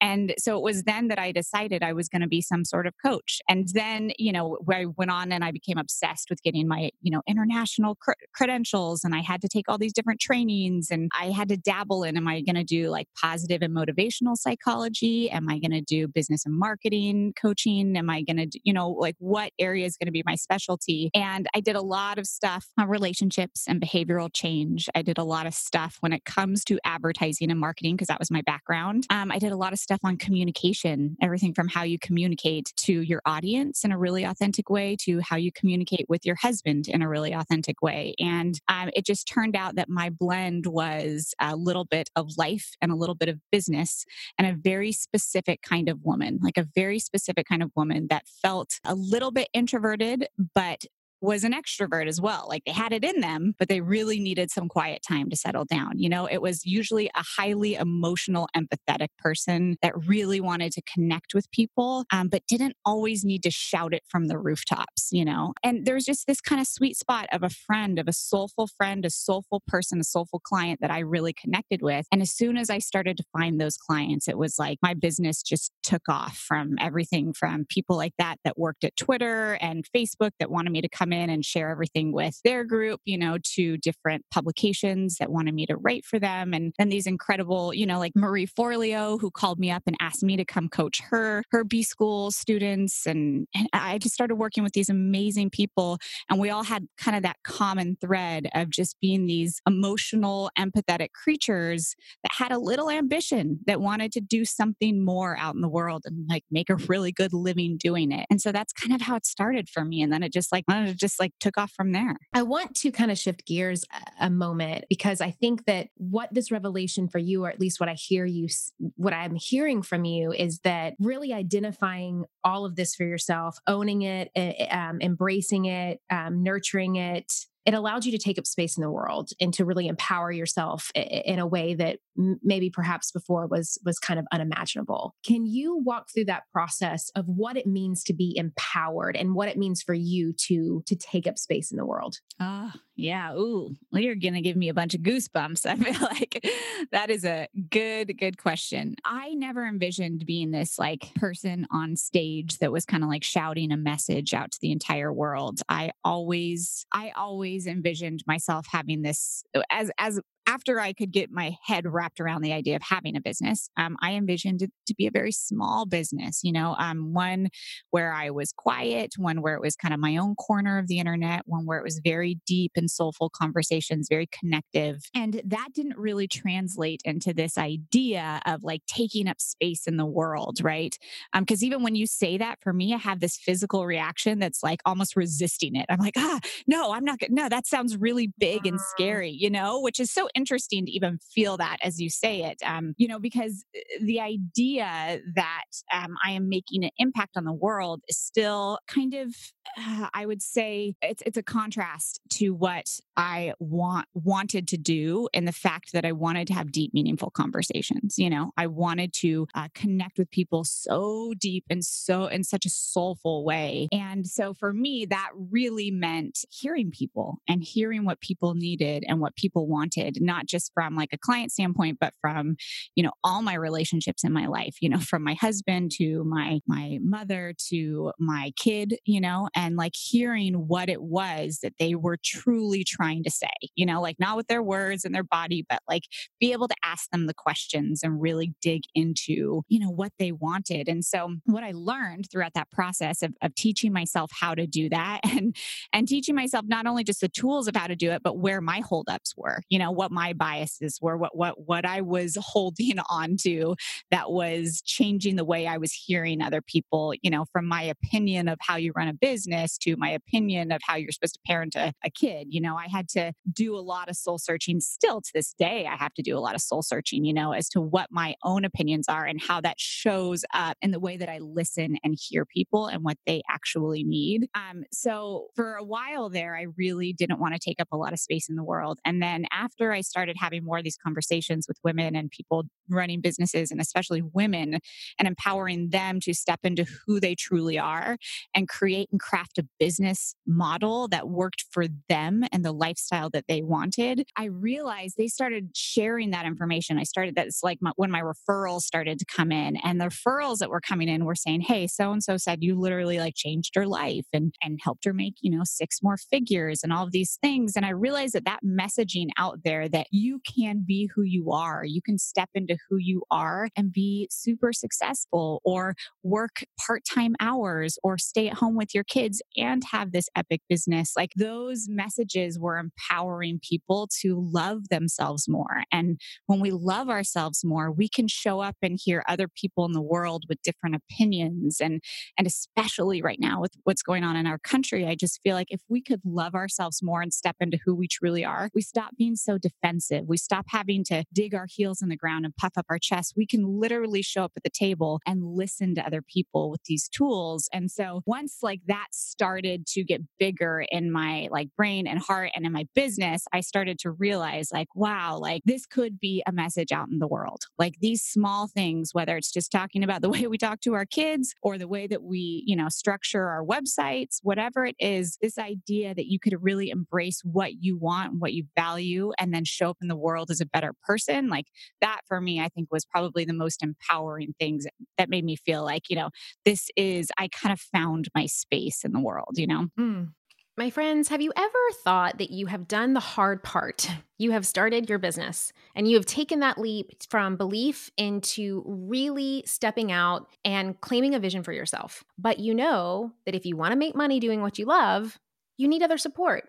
And 0.00 0.34
so 0.38 0.56
it 0.56 0.62
was 0.62 0.84
then 0.84 1.08
that 1.08 1.18
I 1.18 1.32
decided 1.32 1.82
I 1.82 1.92
was 1.92 2.08
going 2.08 2.22
to 2.22 2.28
be 2.28 2.40
some 2.40 2.64
sort 2.64 2.86
of 2.86 2.94
coach. 3.04 3.40
And 3.48 3.68
then, 3.74 4.12
you 4.18 4.32
know, 4.32 4.58
I 4.72 4.86
went 4.86 5.10
on 5.10 5.32
and 5.32 5.44
I 5.44 5.50
became 5.50 5.78
obsessed 5.78 6.30
with 6.30 6.42
getting 6.42 6.66
my, 6.66 6.90
you 7.02 7.10
know, 7.10 7.22
international 7.26 7.96
cr- 7.96 8.12
credentials 8.34 9.04
and 9.04 9.14
I 9.14 9.20
had 9.20 9.42
to 9.42 9.48
take 9.48 9.66
all 9.68 9.78
these 9.78 9.92
different 9.92 10.20
trainings 10.20 10.88
and 10.90 11.10
I 11.18 11.26
had 11.26 11.48
to 11.50 11.56
dabble 11.56 12.04
in 12.04 12.16
am 12.16 12.28
I 12.28 12.40
going 12.40 12.56
to 12.56 12.64
do 12.64 12.93
like 12.94 13.08
positive 13.20 13.60
and 13.60 13.74
motivational 13.74 14.36
psychology? 14.36 15.30
Am 15.30 15.48
I 15.48 15.58
going 15.58 15.72
to 15.72 15.80
do 15.80 16.08
business 16.08 16.46
and 16.46 16.54
marketing 16.54 17.34
coaching? 17.40 17.96
Am 17.96 18.08
I 18.08 18.22
going 18.22 18.36
to, 18.48 18.60
you 18.62 18.72
know, 18.72 18.88
like 18.90 19.16
what 19.18 19.52
area 19.58 19.84
is 19.84 19.96
going 19.96 20.06
to 20.06 20.12
be 20.12 20.22
my 20.24 20.36
specialty? 20.36 21.10
And 21.14 21.46
I 21.54 21.60
did 21.60 21.76
a 21.76 21.82
lot 21.82 22.18
of 22.18 22.26
stuff 22.26 22.66
on 22.78 22.88
relationships 22.88 23.64
and 23.68 23.80
behavioral 23.82 24.30
change. 24.32 24.88
I 24.94 25.02
did 25.02 25.18
a 25.18 25.24
lot 25.24 25.46
of 25.46 25.54
stuff 25.54 25.96
when 26.00 26.12
it 26.12 26.24
comes 26.24 26.64
to 26.64 26.78
advertising 26.84 27.50
and 27.50 27.58
marketing 27.58 27.96
because 27.96 28.08
that 28.08 28.18
was 28.18 28.30
my 28.30 28.42
background. 28.42 29.06
Um, 29.10 29.30
I 29.30 29.38
did 29.38 29.52
a 29.52 29.56
lot 29.56 29.72
of 29.72 29.78
stuff 29.78 30.00
on 30.04 30.16
communication, 30.16 31.16
everything 31.20 31.52
from 31.52 31.68
how 31.68 31.82
you 31.82 31.98
communicate 31.98 32.72
to 32.76 33.00
your 33.00 33.20
audience 33.26 33.84
in 33.84 33.92
a 33.92 33.98
really 33.98 34.24
authentic 34.24 34.70
way 34.70 34.96
to 35.00 35.20
how 35.20 35.36
you 35.36 35.50
communicate 35.52 36.06
with 36.08 36.24
your 36.24 36.36
husband 36.36 36.88
in 36.88 37.02
a 37.02 37.08
really 37.08 37.32
authentic 37.32 37.82
way. 37.82 38.14
And 38.18 38.58
um, 38.68 38.90
it 38.94 39.04
just 39.04 39.26
turned 39.26 39.56
out 39.56 39.74
that 39.76 39.88
my 39.88 40.10
blend 40.10 40.66
was 40.66 41.34
a 41.40 41.56
little 41.56 41.84
bit 41.84 42.10
of 42.16 42.30
life 42.36 42.76
and 42.84 42.92
a 42.92 42.96
little 42.96 43.14
bit 43.16 43.28
of 43.28 43.40
business 43.50 44.04
and 44.38 44.46
a 44.46 44.54
very 44.54 44.92
specific 44.92 45.62
kind 45.62 45.88
of 45.88 45.98
woman, 46.04 46.38
like 46.42 46.56
a 46.56 46.66
very 46.74 47.00
specific 47.00 47.46
kind 47.48 47.62
of 47.62 47.72
woman 47.74 48.06
that 48.10 48.28
felt 48.28 48.78
a 48.84 48.94
little 48.94 49.32
bit 49.32 49.48
introverted, 49.52 50.28
but 50.54 50.84
was 51.24 51.44
an 51.44 51.52
extrovert 51.52 52.06
as 52.06 52.20
well. 52.20 52.46
Like 52.48 52.62
they 52.64 52.72
had 52.72 52.92
it 52.92 53.04
in 53.04 53.20
them, 53.20 53.54
but 53.58 53.68
they 53.68 53.80
really 53.80 54.20
needed 54.20 54.50
some 54.50 54.68
quiet 54.68 55.02
time 55.06 55.30
to 55.30 55.36
settle 55.36 55.64
down. 55.64 55.92
You 55.96 56.08
know, 56.08 56.26
it 56.26 56.42
was 56.42 56.64
usually 56.64 57.06
a 57.14 57.24
highly 57.36 57.74
emotional, 57.74 58.48
empathetic 58.56 59.08
person 59.18 59.76
that 59.82 59.94
really 60.06 60.40
wanted 60.40 60.72
to 60.72 60.82
connect 60.82 61.34
with 61.34 61.50
people, 61.50 62.04
um, 62.12 62.28
but 62.28 62.42
didn't 62.46 62.76
always 62.84 63.24
need 63.24 63.42
to 63.44 63.50
shout 63.50 63.94
it 63.94 64.02
from 64.08 64.26
the 64.26 64.38
rooftops, 64.38 65.08
you 65.10 65.24
know? 65.24 65.54
And 65.62 65.86
there's 65.86 66.04
just 66.04 66.26
this 66.26 66.40
kind 66.40 66.60
of 66.60 66.66
sweet 66.66 66.96
spot 66.96 67.26
of 67.32 67.42
a 67.42 67.50
friend, 67.50 67.98
of 67.98 68.06
a 68.06 68.12
soulful 68.12 68.68
friend, 68.76 69.04
a 69.04 69.10
soulful 69.10 69.62
person, 69.66 70.00
a 70.00 70.04
soulful 70.04 70.40
client 70.40 70.80
that 70.82 70.90
I 70.90 70.98
really 70.98 71.32
connected 71.32 71.80
with. 71.80 72.06
And 72.12 72.20
as 72.20 72.30
soon 72.30 72.58
as 72.58 72.68
I 72.68 72.78
started 72.78 73.16
to 73.16 73.24
find 73.32 73.60
those 73.60 73.76
clients, 73.76 74.28
it 74.28 74.36
was 74.36 74.58
like 74.58 74.78
my 74.82 74.92
business 74.92 75.42
just 75.42 75.72
took 75.82 76.02
off 76.08 76.36
from 76.36 76.74
everything 76.78 77.32
from 77.32 77.64
people 77.68 77.96
like 77.96 78.12
that 78.18 78.36
that 78.44 78.58
worked 78.58 78.84
at 78.84 78.96
Twitter 78.96 79.54
and 79.60 79.86
Facebook 79.96 80.32
that 80.38 80.50
wanted 80.50 80.70
me 80.70 80.82
to 80.82 80.88
come 80.88 81.13
in 81.14 81.30
and 81.30 81.44
share 81.44 81.70
everything 81.70 82.12
with 82.12 82.40
their 82.44 82.64
group, 82.64 83.00
you 83.04 83.16
know, 83.16 83.38
to 83.54 83.78
different 83.78 84.24
publications 84.30 85.16
that 85.18 85.30
wanted 85.30 85.54
me 85.54 85.66
to 85.66 85.76
write 85.76 86.04
for 86.04 86.18
them. 86.18 86.52
And 86.52 86.74
then 86.78 86.88
these 86.88 87.06
incredible, 87.06 87.72
you 87.72 87.86
know, 87.86 87.98
like 87.98 88.12
Marie 88.14 88.46
Forleo, 88.46 89.20
who 89.20 89.30
called 89.30 89.58
me 89.58 89.70
up 89.70 89.84
and 89.86 89.96
asked 90.00 90.22
me 90.22 90.36
to 90.36 90.44
come 90.44 90.68
coach 90.68 91.00
her, 91.10 91.42
her 91.50 91.64
B 91.64 91.82
school 91.82 92.30
students. 92.30 93.06
And, 93.06 93.46
and 93.54 93.68
I 93.72 93.98
just 93.98 94.14
started 94.14 94.36
working 94.36 94.62
with 94.62 94.72
these 94.72 94.90
amazing 94.90 95.50
people. 95.50 95.98
And 96.28 96.40
we 96.40 96.50
all 96.50 96.64
had 96.64 96.86
kind 96.98 97.16
of 97.16 97.22
that 97.22 97.36
common 97.44 97.96
thread 98.00 98.48
of 98.54 98.70
just 98.70 98.96
being 99.00 99.26
these 99.26 99.60
emotional, 99.66 100.50
empathetic 100.58 101.12
creatures 101.12 101.94
that 102.22 102.32
had 102.32 102.52
a 102.52 102.58
little 102.58 102.90
ambition 102.90 103.60
that 103.66 103.80
wanted 103.80 104.12
to 104.12 104.20
do 104.20 104.44
something 104.44 105.04
more 105.04 105.36
out 105.38 105.54
in 105.54 105.60
the 105.60 105.68
world 105.68 106.02
and 106.04 106.28
like 106.28 106.44
make 106.50 106.70
a 106.70 106.76
really 106.76 107.12
good 107.12 107.32
living 107.32 107.76
doing 107.78 108.12
it. 108.12 108.26
And 108.30 108.40
so 108.40 108.52
that's 108.52 108.72
kind 108.72 108.94
of 108.94 109.00
how 109.00 109.16
it 109.16 109.26
started 109.26 109.68
for 109.68 109.84
me. 109.84 110.02
And 110.02 110.12
then 110.12 110.22
it 110.22 110.32
just 110.32 110.52
like 110.52 110.64
just 111.04 111.20
like 111.20 111.32
took 111.38 111.58
off 111.58 111.70
from 111.72 111.92
there. 111.92 112.16
I 112.32 112.42
want 112.42 112.74
to 112.76 112.90
kind 112.90 113.10
of 113.10 113.18
shift 113.18 113.46
gears 113.46 113.84
a 114.18 114.30
moment 114.30 114.86
because 114.88 115.20
I 115.20 115.32
think 115.32 115.66
that 115.66 115.88
what 115.98 116.32
this 116.32 116.50
revelation 116.50 117.08
for 117.08 117.18
you, 117.18 117.44
or 117.44 117.50
at 117.50 117.60
least 117.60 117.78
what 117.78 117.90
I 117.90 117.94
hear 117.94 118.24
you, 118.24 118.48
what 118.96 119.12
I'm 119.12 119.34
hearing 119.34 119.82
from 119.82 120.06
you, 120.06 120.32
is 120.32 120.60
that 120.60 120.94
really 120.98 121.34
identifying 121.34 122.24
all 122.42 122.64
of 122.64 122.74
this 122.74 122.94
for 122.94 123.04
yourself, 123.04 123.58
owning 123.66 124.00
it, 124.00 124.30
um, 124.70 124.98
embracing 125.02 125.66
it, 125.66 126.00
um, 126.10 126.42
nurturing 126.42 126.96
it, 126.96 127.30
it 127.66 127.74
allowed 127.74 128.04
you 128.04 128.12
to 128.12 128.18
take 128.18 128.38
up 128.38 128.46
space 128.46 128.76
in 128.76 128.82
the 128.82 128.90
world 128.90 129.30
and 129.40 129.52
to 129.54 129.64
really 129.64 129.88
empower 129.88 130.30
yourself 130.30 130.90
in 130.94 131.38
a 131.38 131.46
way 131.46 131.74
that 131.74 131.98
maybe 132.16 132.70
perhaps 132.70 133.10
before 133.10 133.46
was 133.46 133.78
was 133.84 133.98
kind 133.98 134.20
of 134.20 134.26
unimaginable. 134.32 135.14
Can 135.24 135.46
you 135.46 135.76
walk 135.78 136.08
through 136.12 136.26
that 136.26 136.44
process 136.52 137.10
of 137.16 137.26
what 137.26 137.56
it 137.56 137.66
means 137.66 138.04
to 138.04 138.12
be 138.12 138.36
empowered 138.36 139.16
and 139.16 139.34
what 139.34 139.48
it 139.48 139.56
means 139.56 139.82
for 139.82 139.94
you 139.94 140.32
to 140.46 140.82
to 140.86 140.96
take 140.96 141.26
up 141.26 141.38
space 141.38 141.70
in 141.70 141.76
the 141.76 141.86
world? 141.86 142.18
Ah 142.38 142.68
uh, 142.68 142.78
yeah. 142.96 143.34
Ooh 143.34 143.74
well, 143.90 144.02
you're 144.02 144.14
gonna 144.14 144.42
give 144.42 144.56
me 144.56 144.68
a 144.68 144.74
bunch 144.74 144.94
of 144.94 145.00
goosebumps. 145.00 145.66
I 145.66 145.76
feel 145.76 146.00
like 146.02 146.46
that 146.92 147.10
is 147.10 147.24
a 147.24 147.48
good 147.70 148.16
good 148.18 148.38
question. 148.38 148.96
I 149.04 149.34
never 149.34 149.66
envisioned 149.66 150.26
being 150.26 150.50
this 150.50 150.78
like 150.78 151.14
person 151.14 151.66
on 151.70 151.96
stage 151.96 152.58
that 152.58 152.72
was 152.72 152.84
kind 152.84 153.02
of 153.02 153.08
like 153.08 153.24
shouting 153.24 153.72
a 153.72 153.76
message 153.76 154.34
out 154.34 154.52
to 154.52 154.58
the 154.60 154.72
entire 154.72 155.12
world. 155.12 155.60
I 155.68 155.92
always 156.04 156.86
i 156.92 157.12
always 157.16 157.53
always 157.54 157.66
envisioned 157.66 158.22
myself 158.26 158.66
having 158.70 159.02
this 159.02 159.44
uh, 159.54 159.62
as 159.70 159.90
as 159.98 160.20
after 160.46 160.80
I 160.80 160.92
could 160.92 161.12
get 161.12 161.30
my 161.30 161.56
head 161.62 161.84
wrapped 161.86 162.20
around 162.20 162.42
the 162.42 162.52
idea 162.52 162.76
of 162.76 162.82
having 162.82 163.16
a 163.16 163.20
business, 163.20 163.68
um, 163.76 163.96
I 164.00 164.12
envisioned 164.12 164.62
it 164.62 164.70
to 164.86 164.94
be 164.94 165.06
a 165.06 165.10
very 165.10 165.32
small 165.32 165.86
business, 165.86 166.40
you 166.42 166.52
know, 166.52 166.74
um, 166.78 167.12
one 167.12 167.48
where 167.90 168.12
I 168.12 168.30
was 168.30 168.52
quiet, 168.52 169.14
one 169.16 169.42
where 169.42 169.54
it 169.54 169.60
was 169.60 169.76
kind 169.76 169.94
of 169.94 170.00
my 170.00 170.16
own 170.16 170.34
corner 170.34 170.78
of 170.78 170.86
the 170.86 170.98
internet, 170.98 171.42
one 171.46 171.66
where 171.66 171.78
it 171.78 171.84
was 171.84 172.00
very 172.02 172.38
deep 172.46 172.72
and 172.76 172.90
soulful 172.90 173.30
conversations, 173.30 174.08
very 174.08 174.28
connective. 174.28 175.02
And 175.14 175.40
that 175.44 175.68
didn't 175.74 175.98
really 175.98 176.28
translate 176.28 177.00
into 177.04 177.32
this 177.32 177.56
idea 177.56 178.40
of 178.46 178.62
like 178.62 178.82
taking 178.86 179.28
up 179.28 179.40
space 179.40 179.86
in 179.86 179.96
the 179.96 180.06
world, 180.06 180.58
right? 180.62 180.96
Because 181.38 181.62
um, 181.62 181.66
even 181.66 181.82
when 181.82 181.94
you 181.94 182.06
say 182.06 182.38
that, 182.38 182.58
for 182.62 182.72
me, 182.72 182.94
I 182.94 182.98
have 182.98 183.20
this 183.20 183.36
physical 183.36 183.86
reaction 183.86 184.38
that's 184.38 184.62
like 184.62 184.80
almost 184.84 185.16
resisting 185.16 185.74
it. 185.74 185.86
I'm 185.88 185.98
like, 185.98 186.14
ah, 186.16 186.40
no, 186.66 186.92
I'm 186.92 187.04
not 187.04 187.18
good. 187.18 187.32
No, 187.32 187.48
that 187.48 187.66
sounds 187.66 187.96
really 187.96 188.32
big 188.38 188.66
and 188.66 188.80
scary, 188.80 189.30
you 189.30 189.50
know, 189.50 189.80
which 189.80 190.00
is 190.00 190.10
so 190.10 190.28
interesting 190.34 190.86
to 190.86 190.92
even 190.92 191.18
feel 191.18 191.56
that 191.58 191.78
as 191.82 192.00
you 192.00 192.10
say 192.10 192.42
it, 192.42 192.58
um, 192.64 192.94
you 192.96 193.08
know, 193.08 193.18
because 193.18 193.64
uh, 193.76 193.80
the 194.00 194.20
idea 194.20 195.20
that 195.34 195.64
um, 195.92 196.14
I 196.24 196.32
am 196.32 196.48
making 196.48 196.84
an 196.84 196.90
impact 196.98 197.36
on 197.36 197.44
the 197.44 197.52
world 197.52 198.02
is 198.08 198.18
still 198.18 198.78
kind 198.88 199.14
of, 199.14 199.34
uh, 199.78 200.08
I 200.12 200.26
would 200.26 200.42
say, 200.42 200.94
it's 201.02 201.22
it's 201.26 201.38
a 201.38 201.42
contrast 201.42 202.20
to 202.34 202.50
what 202.50 202.86
I 203.16 203.54
want 203.58 204.06
wanted 204.14 204.68
to 204.68 204.76
do, 204.76 205.28
and 205.34 205.46
the 205.46 205.52
fact 205.52 205.92
that 205.92 206.04
I 206.04 206.12
wanted 206.12 206.46
to 206.48 206.54
have 206.54 206.72
deep, 206.72 206.92
meaningful 206.94 207.30
conversations. 207.30 208.18
You 208.18 208.30
know, 208.30 208.52
I 208.56 208.66
wanted 208.66 209.12
to 209.14 209.46
uh, 209.54 209.68
connect 209.74 210.18
with 210.18 210.30
people 210.30 210.64
so 210.64 211.34
deep 211.38 211.64
and 211.70 211.84
so 211.84 212.26
in 212.26 212.44
such 212.44 212.66
a 212.66 212.70
soulful 212.70 213.44
way, 213.44 213.88
and 213.92 214.26
so 214.26 214.54
for 214.54 214.72
me, 214.72 215.06
that 215.06 215.30
really 215.34 215.90
meant 215.90 216.44
hearing 216.50 216.90
people 216.90 217.38
and 217.48 217.62
hearing 217.62 218.04
what 218.04 218.20
people 218.20 218.54
needed 218.54 219.04
and 219.06 219.20
what 219.20 219.36
people 219.36 219.66
wanted 219.66 220.18
not 220.24 220.46
just 220.46 220.72
from 220.74 220.94
like 220.94 221.10
a 221.12 221.18
client 221.18 221.52
standpoint 221.52 221.98
but 222.00 222.12
from 222.20 222.56
you 222.94 223.02
know 223.02 223.12
all 223.22 223.42
my 223.42 223.54
relationships 223.54 224.24
in 224.24 224.32
my 224.32 224.46
life 224.46 224.76
you 224.80 224.88
know 224.88 224.98
from 224.98 225.22
my 225.22 225.34
husband 225.34 225.90
to 225.90 226.24
my 226.24 226.60
my 226.66 226.98
mother 227.02 227.54
to 227.68 228.12
my 228.18 228.52
kid 228.56 228.96
you 229.04 229.20
know 229.20 229.48
and 229.54 229.76
like 229.76 229.94
hearing 229.94 230.54
what 230.54 230.88
it 230.88 231.02
was 231.02 231.58
that 231.62 231.74
they 231.78 231.94
were 231.94 232.18
truly 232.24 232.84
trying 232.84 233.22
to 233.22 233.30
say 233.30 233.48
you 233.74 233.86
know 233.86 234.00
like 234.00 234.16
not 234.18 234.36
with 234.36 234.46
their 234.46 234.62
words 234.62 235.04
and 235.04 235.14
their 235.14 235.24
body 235.24 235.64
but 235.68 235.80
like 235.88 236.02
be 236.40 236.52
able 236.52 236.68
to 236.68 236.74
ask 236.84 237.10
them 237.10 237.26
the 237.26 237.34
questions 237.34 238.02
and 238.02 238.20
really 238.20 238.54
dig 238.60 238.82
into 238.94 239.62
you 239.68 239.78
know 239.78 239.90
what 239.90 240.12
they 240.18 240.32
wanted. 240.32 240.88
And 240.88 241.04
so 241.04 241.36
what 241.46 241.64
i 241.64 241.72
learned 241.74 242.26
throughout 242.30 242.54
that 242.54 242.70
process 242.70 243.22
of, 243.22 243.34
of 243.42 243.54
teaching 243.54 243.92
myself 243.92 244.30
how 244.38 244.54
to 244.54 244.66
do 244.66 244.88
that 244.88 245.20
and 245.30 245.56
and 245.92 246.08
teaching 246.08 246.34
myself 246.34 246.64
not 246.66 246.86
only 246.86 247.04
just 247.04 247.20
the 247.20 247.28
tools 247.28 247.68
of 247.68 247.76
how 247.76 247.86
to 247.86 247.96
do 247.96 248.10
it 248.10 248.22
but 248.22 248.38
where 248.38 248.60
my 248.60 248.80
holdups 248.80 249.34
were 249.36 249.60
you 249.68 249.78
know 249.78 249.90
what 249.90 250.10
my 250.14 250.32
biases 250.32 250.98
were, 251.00 251.16
what 251.16 251.36
what 251.36 251.66
what 251.66 251.84
I 251.84 252.00
was 252.00 252.38
holding 252.40 252.98
on 253.10 253.36
to 253.42 253.74
that 254.10 254.30
was 254.30 254.82
changing 254.84 255.36
the 255.36 255.44
way 255.44 255.66
I 255.66 255.78
was 255.78 255.92
hearing 255.92 256.40
other 256.40 256.62
people, 256.62 257.14
you 257.22 257.30
know, 257.30 257.44
from 257.52 257.66
my 257.66 257.82
opinion 257.82 258.48
of 258.48 258.58
how 258.60 258.76
you 258.76 258.92
run 258.94 259.08
a 259.08 259.12
business 259.12 259.76
to 259.78 259.96
my 259.96 260.10
opinion 260.10 260.72
of 260.72 260.80
how 260.82 260.96
you're 260.96 261.12
supposed 261.12 261.34
to 261.34 261.40
parent 261.46 261.74
a, 261.74 261.92
a 262.04 262.10
kid. 262.10 262.48
You 262.50 262.60
know, 262.60 262.76
I 262.76 262.88
had 262.88 263.08
to 263.10 263.32
do 263.52 263.76
a 263.76 263.80
lot 263.80 264.08
of 264.08 264.16
soul 264.16 264.38
searching. 264.38 264.80
Still 264.80 265.20
to 265.20 265.30
this 265.34 265.52
day, 265.54 265.86
I 265.90 265.96
have 265.96 266.14
to 266.14 266.22
do 266.22 266.36
a 266.36 266.40
lot 266.40 266.54
of 266.54 266.60
soul 266.60 266.82
searching, 266.82 267.24
you 267.24 267.34
know, 267.34 267.52
as 267.52 267.68
to 267.70 267.80
what 267.80 268.08
my 268.10 268.34
own 268.42 268.64
opinions 268.64 269.08
are 269.08 269.24
and 269.24 269.40
how 269.40 269.60
that 269.60 269.78
shows 269.78 270.44
up 270.54 270.76
in 270.82 270.90
the 270.90 271.00
way 271.00 271.16
that 271.16 271.28
I 271.28 271.38
listen 271.38 271.96
and 272.04 272.16
hear 272.20 272.44
people 272.44 272.86
and 272.86 273.02
what 273.02 273.18
they 273.26 273.42
actually 273.50 274.04
need. 274.04 274.48
Um, 274.54 274.84
so 274.92 275.48
for 275.54 275.74
a 275.74 275.84
while 275.84 276.28
there, 276.28 276.56
I 276.56 276.66
really 276.76 277.12
didn't 277.12 277.40
want 277.40 277.54
to 277.54 277.60
take 277.60 277.80
up 277.80 277.88
a 277.92 277.96
lot 277.96 278.12
of 278.12 278.18
space 278.18 278.48
in 278.48 278.56
the 278.56 278.64
world. 278.64 278.98
And 279.04 279.22
then 279.22 279.46
after 279.52 279.92
I 279.92 280.00
started 280.04 280.36
having 280.38 280.64
more 280.64 280.78
of 280.78 280.84
these 280.84 280.96
conversations 280.96 281.66
with 281.68 281.78
women 281.84 282.14
and 282.14 282.30
people 282.30 282.64
running 282.88 283.20
businesses 283.20 283.70
and 283.70 283.80
especially 283.80 284.22
women 284.22 284.78
and 285.18 285.28
empowering 285.28 285.90
them 285.90 286.20
to 286.20 286.34
step 286.34 286.60
into 286.64 286.84
who 287.06 287.20
they 287.20 287.34
truly 287.34 287.78
are 287.78 288.16
and 288.54 288.68
create 288.68 289.08
and 289.10 289.20
craft 289.20 289.58
a 289.58 289.66
business 289.78 290.34
model 290.46 291.08
that 291.08 291.28
worked 291.28 291.64
for 291.70 291.86
them 292.08 292.44
and 292.52 292.64
the 292.64 292.72
lifestyle 292.72 293.30
that 293.30 293.44
they 293.48 293.62
wanted, 293.62 294.26
I 294.36 294.46
realized 294.46 295.16
they 295.16 295.28
started 295.28 295.70
sharing 295.74 296.30
that 296.30 296.46
information. 296.46 296.98
I 296.98 297.04
started 297.04 297.34
that's 297.34 297.62
like 297.62 297.78
my, 297.80 297.92
when 297.96 298.10
my 298.10 298.22
referrals 298.22 298.82
started 298.82 299.18
to 299.18 299.24
come 299.24 299.52
in 299.52 299.76
and 299.76 300.00
the 300.00 300.06
referrals 300.06 300.58
that 300.58 300.70
were 300.70 300.80
coming 300.80 301.08
in 301.08 301.24
were 301.24 301.34
saying, 301.34 301.62
Hey, 301.62 301.86
so 301.86 302.12
and 302.12 302.22
so 302.22 302.36
said 302.36 302.58
you 302.62 302.78
literally 302.78 303.18
like 303.18 303.34
changed 303.34 303.74
her 303.74 303.86
life 303.86 304.26
and, 304.32 304.54
and 304.62 304.80
helped 304.82 305.04
her 305.04 305.12
make, 305.12 305.34
you 305.40 305.50
know, 305.50 305.62
six 305.64 306.02
more 306.02 306.16
figures 306.16 306.80
and 306.82 306.92
all 306.92 307.04
of 307.04 307.12
these 307.12 307.38
things. 307.40 307.74
And 307.76 307.86
I 307.86 307.90
realized 307.90 308.34
that 308.34 308.44
that 308.44 308.60
messaging 308.64 309.28
out 309.38 309.60
there 309.64 309.88
that 309.94 310.08
you 310.10 310.40
can 310.40 310.82
be 310.84 311.08
who 311.14 311.22
you 311.22 311.52
are, 311.52 311.84
you 311.84 312.02
can 312.02 312.18
step 312.18 312.50
into 312.52 312.76
who 312.90 312.96
you 312.96 313.22
are 313.30 313.68
and 313.76 313.92
be 313.92 314.26
super 314.28 314.72
successful 314.72 315.60
or 315.64 315.94
work 316.24 316.64
part 316.84 317.02
time 317.04 317.36
hours 317.38 317.96
or 318.02 318.18
stay 318.18 318.48
at 318.48 318.54
home 318.54 318.76
with 318.76 318.92
your 318.92 319.04
kids 319.04 319.40
and 319.56 319.84
have 319.92 320.10
this 320.10 320.28
epic 320.34 320.62
business. 320.68 321.12
Like 321.16 321.30
those 321.36 321.86
messages 321.88 322.58
were 322.58 322.76
empowering 322.76 323.60
people 323.62 324.08
to 324.20 324.36
love 324.52 324.88
themselves 324.88 325.48
more. 325.48 325.84
And 325.92 326.20
when 326.46 326.58
we 326.58 326.72
love 326.72 327.08
ourselves 327.08 327.64
more, 327.64 327.92
we 327.92 328.08
can 328.08 328.26
show 328.26 328.58
up 328.58 328.74
and 328.82 328.98
hear 329.00 329.22
other 329.28 329.46
people 329.46 329.84
in 329.84 329.92
the 329.92 330.02
world 330.02 330.42
with 330.48 330.60
different 330.62 330.96
opinions. 330.96 331.80
And, 331.80 332.02
and 332.36 332.48
especially 332.48 333.22
right 333.22 333.38
now 333.38 333.60
with 333.60 333.74
what's 333.84 334.02
going 334.02 334.24
on 334.24 334.34
in 334.34 334.48
our 334.48 334.58
country, 334.58 335.06
I 335.06 335.14
just 335.14 335.38
feel 335.44 335.54
like 335.54 335.68
if 335.70 335.82
we 335.88 336.02
could 336.02 336.22
love 336.24 336.56
ourselves 336.56 336.98
more 337.00 337.22
and 337.22 337.32
step 337.32 337.54
into 337.60 337.78
who 337.84 337.94
we 337.94 338.08
truly 338.08 338.44
are, 338.44 338.70
we 338.74 338.82
stop 338.82 339.10
being 339.16 339.36
so 339.36 339.56
defensive. 339.56 339.83
We 340.26 340.36
stop 340.38 340.66
having 340.68 341.04
to 341.04 341.24
dig 341.32 341.54
our 341.54 341.66
heels 341.68 342.00
in 342.00 342.08
the 342.08 342.16
ground 342.16 342.44
and 342.44 342.56
puff 342.56 342.72
up 342.76 342.86
our 342.88 342.98
chest. 342.98 343.34
We 343.36 343.46
can 343.46 343.80
literally 343.80 344.22
show 344.22 344.44
up 344.44 344.52
at 344.56 344.62
the 344.62 344.70
table 344.70 345.20
and 345.26 345.44
listen 345.44 345.94
to 345.96 346.06
other 346.06 346.22
people 346.22 346.70
with 346.70 346.82
these 346.84 347.08
tools. 347.08 347.68
And 347.72 347.90
so 347.90 348.22
once 348.24 348.58
like 348.62 348.80
that 348.86 349.08
started 349.12 349.86
to 349.88 350.02
get 350.02 350.22
bigger 350.38 350.84
in 350.90 351.12
my 351.12 351.48
like 351.50 351.68
brain 351.76 352.06
and 352.06 352.18
heart 352.18 352.50
and 352.54 352.64
in 352.64 352.72
my 352.72 352.86
business, 352.94 353.44
I 353.52 353.60
started 353.60 353.98
to 354.00 354.10
realize 354.10 354.70
like, 354.72 354.88
wow, 354.94 355.36
like 355.38 355.62
this 355.66 355.84
could 355.84 356.18
be 356.18 356.42
a 356.46 356.52
message 356.52 356.90
out 356.90 357.08
in 357.08 357.18
the 357.18 357.28
world. 357.28 357.62
Like 357.78 357.96
these 358.00 358.22
small 358.22 358.68
things, 358.68 359.10
whether 359.12 359.36
it's 359.36 359.52
just 359.52 359.70
talking 359.70 360.02
about 360.02 360.22
the 360.22 360.30
way 360.34 360.46
we 360.46 360.56
talk 360.56 360.80
to 360.82 360.94
our 360.94 361.06
kids 361.06 361.54
or 361.62 361.76
the 361.76 361.88
way 361.88 362.06
that 362.06 362.22
we, 362.22 362.62
you 362.66 362.76
know, 362.76 362.88
structure 362.88 363.48
our 363.48 363.64
websites, 363.64 364.38
whatever 364.42 364.86
it 364.86 364.96
is, 364.98 365.36
this 365.42 365.58
idea 365.58 366.14
that 366.14 366.26
you 366.26 366.38
could 366.38 366.54
really 366.62 366.88
embrace 366.90 367.42
what 367.44 367.82
you 367.82 367.98
want, 367.98 368.38
what 368.38 368.54
you 368.54 368.64
value, 368.74 369.32
and 369.38 369.52
then 369.52 369.63
show 369.66 369.90
up 369.90 369.98
in 370.00 370.08
the 370.08 370.16
world 370.16 370.50
as 370.50 370.60
a 370.60 370.66
better 370.66 370.92
person, 371.06 371.48
like 371.48 371.66
that 372.00 372.20
for 372.26 372.40
me, 372.40 372.60
I 372.60 372.68
think 372.68 372.88
was 372.90 373.04
probably 373.04 373.44
the 373.44 373.52
most 373.52 373.82
empowering 373.82 374.54
things 374.58 374.86
that 375.18 375.28
made 375.28 375.44
me 375.44 375.56
feel 375.56 375.84
like, 375.84 376.10
you 376.10 376.16
know, 376.16 376.30
this 376.64 376.90
is, 376.96 377.30
I 377.38 377.48
kind 377.48 377.72
of 377.72 377.80
found 377.80 378.28
my 378.34 378.46
space 378.46 379.04
in 379.04 379.12
the 379.12 379.20
world, 379.20 379.54
you 379.56 379.66
know? 379.66 379.88
Mm. 379.98 380.28
My 380.76 380.90
friends, 380.90 381.28
have 381.28 381.40
you 381.40 381.52
ever 381.54 381.78
thought 382.02 382.38
that 382.38 382.50
you 382.50 382.66
have 382.66 382.88
done 382.88 383.14
the 383.14 383.20
hard 383.20 383.62
part? 383.62 384.10
You 384.38 384.50
have 384.50 384.66
started 384.66 385.08
your 385.08 385.20
business 385.20 385.72
and 385.94 386.08
you 386.08 386.16
have 386.16 386.26
taken 386.26 386.58
that 386.60 386.78
leap 386.78 387.12
from 387.30 387.56
belief 387.56 388.10
into 388.16 388.82
really 388.84 389.62
stepping 389.66 390.10
out 390.10 390.48
and 390.64 391.00
claiming 391.00 391.36
a 391.36 391.38
vision 391.38 391.62
for 391.62 391.70
yourself. 391.70 392.24
But 392.36 392.58
you 392.58 392.74
know 392.74 393.30
that 393.46 393.54
if 393.54 393.64
you 393.64 393.76
want 393.76 393.92
to 393.92 393.96
make 393.96 394.16
money 394.16 394.40
doing 394.40 394.62
what 394.62 394.76
you 394.76 394.84
love, 394.84 395.38
you 395.76 395.86
need 395.86 396.02
other 396.02 396.18
support. 396.18 396.68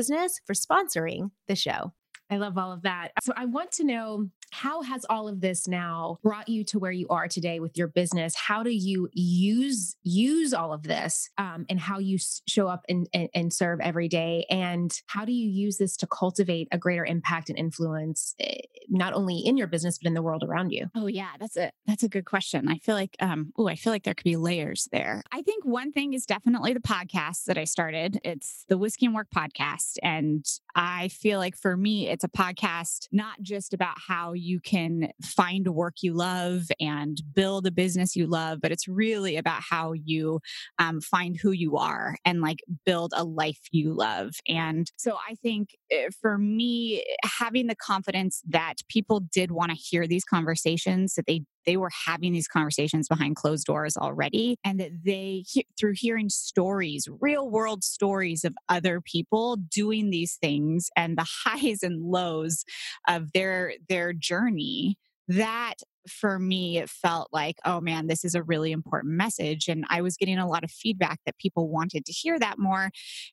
Business 0.00 0.40
for 0.46 0.54
sponsoring 0.54 1.30
the 1.46 1.54
show. 1.54 1.92
I 2.30 2.38
love 2.38 2.56
all 2.56 2.72
of 2.72 2.80
that. 2.84 3.10
So 3.22 3.34
I 3.36 3.44
want 3.44 3.70
to 3.72 3.84
know 3.84 4.30
how 4.50 4.82
has 4.82 5.06
all 5.08 5.28
of 5.28 5.40
this 5.40 5.68
now 5.68 6.18
brought 6.22 6.48
you 6.48 6.64
to 6.64 6.78
where 6.78 6.92
you 6.92 7.06
are 7.08 7.28
today 7.28 7.60
with 7.60 7.76
your 7.76 7.86
business? 7.86 8.34
How 8.34 8.62
do 8.62 8.70
you 8.70 9.08
use 9.12 9.96
use 10.02 10.52
all 10.52 10.72
of 10.72 10.82
this 10.82 11.30
um, 11.38 11.66
and 11.68 11.78
how 11.78 11.98
you 11.98 12.18
show 12.46 12.68
up 12.68 12.84
and, 12.88 13.08
and, 13.14 13.28
and 13.34 13.52
serve 13.52 13.80
every 13.80 14.08
day? 14.08 14.46
And 14.50 14.92
how 15.06 15.24
do 15.24 15.32
you 15.32 15.48
use 15.48 15.78
this 15.78 15.96
to 15.98 16.06
cultivate 16.06 16.68
a 16.72 16.78
greater 16.78 17.04
impact 17.04 17.48
and 17.48 17.58
influence, 17.58 18.34
eh, 18.40 18.58
not 18.88 19.12
only 19.12 19.38
in 19.38 19.56
your 19.56 19.66
business 19.66 19.98
but 19.98 20.08
in 20.08 20.14
the 20.14 20.22
world 20.22 20.42
around 20.42 20.70
you? 20.70 20.88
Oh 20.94 21.06
yeah, 21.06 21.30
that's 21.38 21.56
a 21.56 21.70
that's 21.86 22.02
a 22.02 22.08
good 22.08 22.24
question. 22.24 22.68
I 22.68 22.78
feel 22.78 22.94
like 22.94 23.16
um, 23.20 23.52
oh, 23.56 23.68
I 23.68 23.76
feel 23.76 23.92
like 23.92 24.02
there 24.04 24.14
could 24.14 24.24
be 24.24 24.36
layers 24.36 24.88
there. 24.90 25.22
I 25.30 25.42
think 25.42 25.64
one 25.64 25.92
thing 25.92 26.12
is 26.12 26.26
definitely 26.26 26.72
the 26.72 26.80
podcast 26.80 27.44
that 27.44 27.58
I 27.58 27.64
started. 27.64 28.18
It's 28.24 28.64
the 28.68 28.78
Whiskey 28.78 29.06
and 29.06 29.14
Work 29.14 29.28
podcast, 29.34 29.96
and 30.02 30.44
I 30.74 31.08
feel 31.08 31.38
like 31.38 31.56
for 31.56 31.76
me, 31.76 32.08
it's 32.08 32.24
a 32.24 32.28
podcast 32.28 33.08
not 33.12 33.40
just 33.42 33.74
about 33.74 33.96
how 34.08 34.32
you 34.40 34.60
can 34.60 35.10
find 35.22 35.66
a 35.66 35.72
work 35.72 35.96
you 36.02 36.14
love 36.14 36.64
and 36.80 37.20
build 37.34 37.66
a 37.66 37.70
business 37.70 38.16
you 38.16 38.26
love, 38.26 38.60
but 38.60 38.72
it's 38.72 38.88
really 38.88 39.36
about 39.36 39.62
how 39.68 39.92
you 39.92 40.40
um, 40.78 41.00
find 41.00 41.36
who 41.40 41.52
you 41.52 41.76
are 41.76 42.16
and 42.24 42.40
like 42.40 42.58
build 42.84 43.12
a 43.16 43.24
life 43.24 43.60
you 43.70 43.94
love. 43.94 44.32
And 44.48 44.90
so 44.96 45.16
I 45.28 45.34
think 45.36 45.70
eh, 45.90 46.08
for 46.20 46.38
me, 46.38 47.04
having 47.38 47.66
the 47.66 47.76
confidence 47.76 48.42
that 48.48 48.76
people 48.88 49.20
did 49.32 49.50
want 49.50 49.70
to 49.70 49.76
hear 49.76 50.06
these 50.06 50.24
conversations, 50.24 51.14
that 51.14 51.26
they 51.26 51.42
they 51.66 51.76
were 51.76 51.90
having 52.06 52.32
these 52.32 52.48
conversations 52.48 53.08
behind 53.08 53.36
closed 53.36 53.66
doors 53.66 53.96
already 53.96 54.56
and 54.64 54.80
that 54.80 54.90
they 55.04 55.44
through 55.78 55.94
hearing 55.94 56.28
stories 56.28 57.08
real 57.20 57.48
world 57.48 57.84
stories 57.84 58.44
of 58.44 58.54
other 58.68 59.00
people 59.00 59.56
doing 59.56 60.10
these 60.10 60.36
things 60.40 60.90
and 60.96 61.16
the 61.16 61.26
highs 61.44 61.82
and 61.82 62.02
lows 62.02 62.64
of 63.08 63.32
their 63.32 63.74
their 63.88 64.12
journey 64.12 64.96
that 65.28 65.74
for 66.08 66.38
me, 66.38 66.78
it 66.78 66.88
felt 66.88 67.28
like, 67.32 67.56
oh 67.64 67.80
man, 67.80 68.06
this 68.06 68.24
is 68.24 68.34
a 68.34 68.42
really 68.42 68.72
important 68.72 69.14
message. 69.14 69.68
And 69.68 69.84
I 69.88 70.02
was 70.02 70.16
getting 70.16 70.38
a 70.38 70.48
lot 70.48 70.64
of 70.64 70.70
feedback 70.70 71.20
that 71.26 71.38
people 71.38 71.68
wanted 71.68 72.04
to 72.06 72.12
hear 72.12 72.38
that 72.38 72.58
more. 72.58 72.90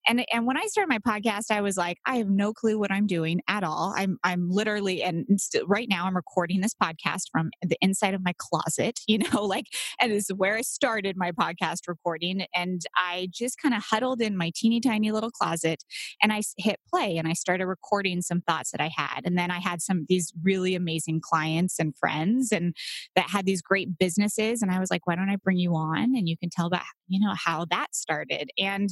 And 0.08 0.26
and 0.32 0.46
when 0.46 0.58
I 0.58 0.66
started 0.68 0.90
my 0.90 1.00
podcast, 1.00 1.52
I 1.52 1.62
was 1.62 1.78
like, 1.78 1.98
I 2.06 2.18
have 2.18 2.30
no 2.30 2.54
clue 2.54 2.80
what 2.80 2.92
I'm 2.92 3.08
doing 3.08 3.42
at 3.48 3.64
all. 3.64 3.94
I'm 3.96 4.18
I'm 4.24 4.50
literally 4.50 5.04
and 5.04 5.26
st- 5.38 5.64
right 5.68 5.88
now 5.90 6.06
I'm 6.06 6.16
recording 6.16 6.62
this 6.62 6.76
podcast 6.82 7.24
from 7.32 7.50
the 7.62 7.78
inside 7.82 8.14
of 8.14 8.24
my 8.24 8.34
closet, 8.38 9.00
you 9.08 9.20
know, 9.20 9.44
like 9.44 9.66
and 10.00 10.12
this 10.12 10.30
is 10.30 10.36
where 10.36 10.56
I 10.56 10.62
started 10.62 11.16
my 11.18 11.32
podcast 11.32 11.88
recording. 11.88 12.46
And 12.56 12.82
I 12.96 13.30
just 13.32 13.62
kind 13.62 13.76
of 13.76 13.84
huddled 13.84 14.22
in 14.22 14.38
my 14.38 14.52
teeny 14.56 14.80
tiny 14.80 15.12
little 15.12 15.32
closet 15.32 15.84
and 16.22 16.34
I 16.34 16.42
hit 16.58 16.80
play 16.90 17.18
and 17.18 17.28
I 17.28 17.34
started 17.34 17.66
recording 17.66 18.22
some 18.22 18.42
thoughts 18.42 18.72
that 18.72 18.82
I 18.82 18.90
had. 18.96 19.22
And 19.26 19.38
then 19.38 19.52
I 19.52 19.60
had 19.60 19.82
some 19.82 20.06
these 20.10 20.34
really 20.44 20.76
amazing 20.76 21.22
clients 21.22 21.80
and 21.80 21.96
friends 21.96 22.52
and 22.58 22.76
that 23.16 23.30
had 23.30 23.46
these 23.46 23.62
great 23.62 23.98
businesses. 23.98 24.62
And 24.62 24.72
I 24.72 24.80
was 24.80 24.92
like, 24.92 25.08
why 25.08 25.16
don't 25.16 25.30
I 25.30 25.38
bring 25.38 25.58
you 25.58 25.76
on? 25.76 26.16
And 26.16 26.28
you 26.28 26.38
can 26.38 26.50
tell 26.50 26.68
about, 26.68 26.82
you 27.08 27.20
know, 27.20 27.34
how 27.36 27.66
that 27.70 27.96
started. 27.96 28.50
And 28.58 28.90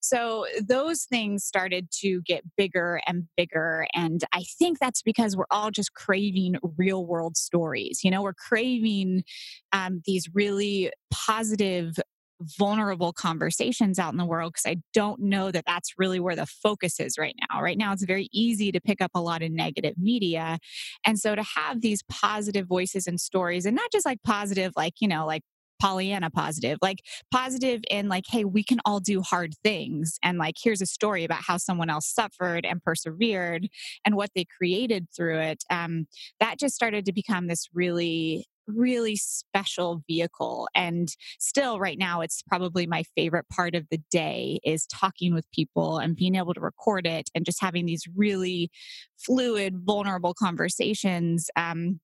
so 0.00 0.46
those 0.60 1.04
things 1.04 1.44
started 1.44 1.88
to 2.00 2.20
get 2.22 2.42
bigger 2.56 3.00
and 3.06 3.24
bigger. 3.36 3.86
And 3.94 4.22
I 4.32 4.44
think 4.58 4.78
that's 4.78 5.02
because 5.02 5.36
we're 5.36 5.44
all 5.50 5.70
just 5.70 5.94
craving 5.94 6.56
real 6.76 7.06
world 7.06 7.36
stories. 7.36 8.00
You 8.04 8.10
know, 8.10 8.22
we're 8.22 8.34
craving 8.34 9.24
um, 9.72 10.02
these 10.04 10.28
really 10.34 10.90
positive 11.10 11.94
vulnerable 12.40 13.12
conversations 13.12 13.98
out 13.98 14.12
in 14.12 14.18
the 14.18 14.24
world 14.24 14.52
because 14.52 14.70
I 14.70 14.76
don't 14.92 15.20
know 15.20 15.50
that 15.50 15.64
that's 15.66 15.94
really 15.98 16.20
where 16.20 16.36
the 16.36 16.46
focus 16.46 17.00
is 17.00 17.16
right 17.18 17.34
now. 17.50 17.62
Right 17.62 17.78
now, 17.78 17.92
it's 17.92 18.04
very 18.04 18.28
easy 18.32 18.72
to 18.72 18.80
pick 18.80 19.00
up 19.00 19.12
a 19.14 19.20
lot 19.20 19.42
of 19.42 19.50
negative 19.50 19.94
media. 19.98 20.58
And 21.06 21.18
so 21.18 21.34
to 21.34 21.42
have 21.42 21.80
these 21.80 22.02
positive 22.08 22.66
voices 22.66 23.06
and 23.06 23.20
stories, 23.20 23.66
and 23.66 23.76
not 23.76 23.90
just 23.92 24.06
like 24.06 24.22
positive, 24.24 24.72
like, 24.76 24.94
you 25.00 25.08
know, 25.08 25.26
like 25.26 25.42
Pollyanna 25.80 26.30
positive, 26.30 26.78
like 26.80 27.00
positive 27.30 27.82
in 27.90 28.08
like, 28.08 28.24
hey, 28.28 28.44
we 28.44 28.62
can 28.62 28.80
all 28.84 29.00
do 29.00 29.20
hard 29.20 29.54
things. 29.62 30.18
And 30.22 30.38
like, 30.38 30.54
here's 30.62 30.80
a 30.80 30.86
story 30.86 31.24
about 31.24 31.42
how 31.42 31.56
someone 31.56 31.90
else 31.90 32.06
suffered 32.06 32.64
and 32.64 32.82
persevered 32.82 33.68
and 34.04 34.16
what 34.16 34.30
they 34.34 34.44
created 34.44 35.08
through 35.14 35.40
it. 35.40 35.64
Um, 35.70 36.06
that 36.40 36.58
just 36.58 36.74
started 36.74 37.04
to 37.06 37.12
become 37.12 37.48
this 37.48 37.68
really 37.74 38.46
really 38.66 39.16
special 39.16 40.02
vehicle 40.06 40.68
and 40.74 41.08
still 41.38 41.78
right 41.78 41.98
now 41.98 42.20
it's 42.20 42.42
probably 42.42 42.86
my 42.86 43.02
favorite 43.16 43.48
part 43.48 43.74
of 43.74 43.86
the 43.90 44.00
day 44.10 44.58
is 44.64 44.86
talking 44.86 45.34
with 45.34 45.50
people 45.52 45.98
and 45.98 46.16
being 46.16 46.34
able 46.34 46.54
to 46.54 46.60
record 46.60 47.06
it 47.06 47.28
and 47.34 47.44
just 47.44 47.60
having 47.60 47.86
these 47.86 48.04
really 48.16 48.70
fluid 49.16 49.74
vulnerable 49.84 50.34
conversations 50.34 51.48
um, 51.56 52.00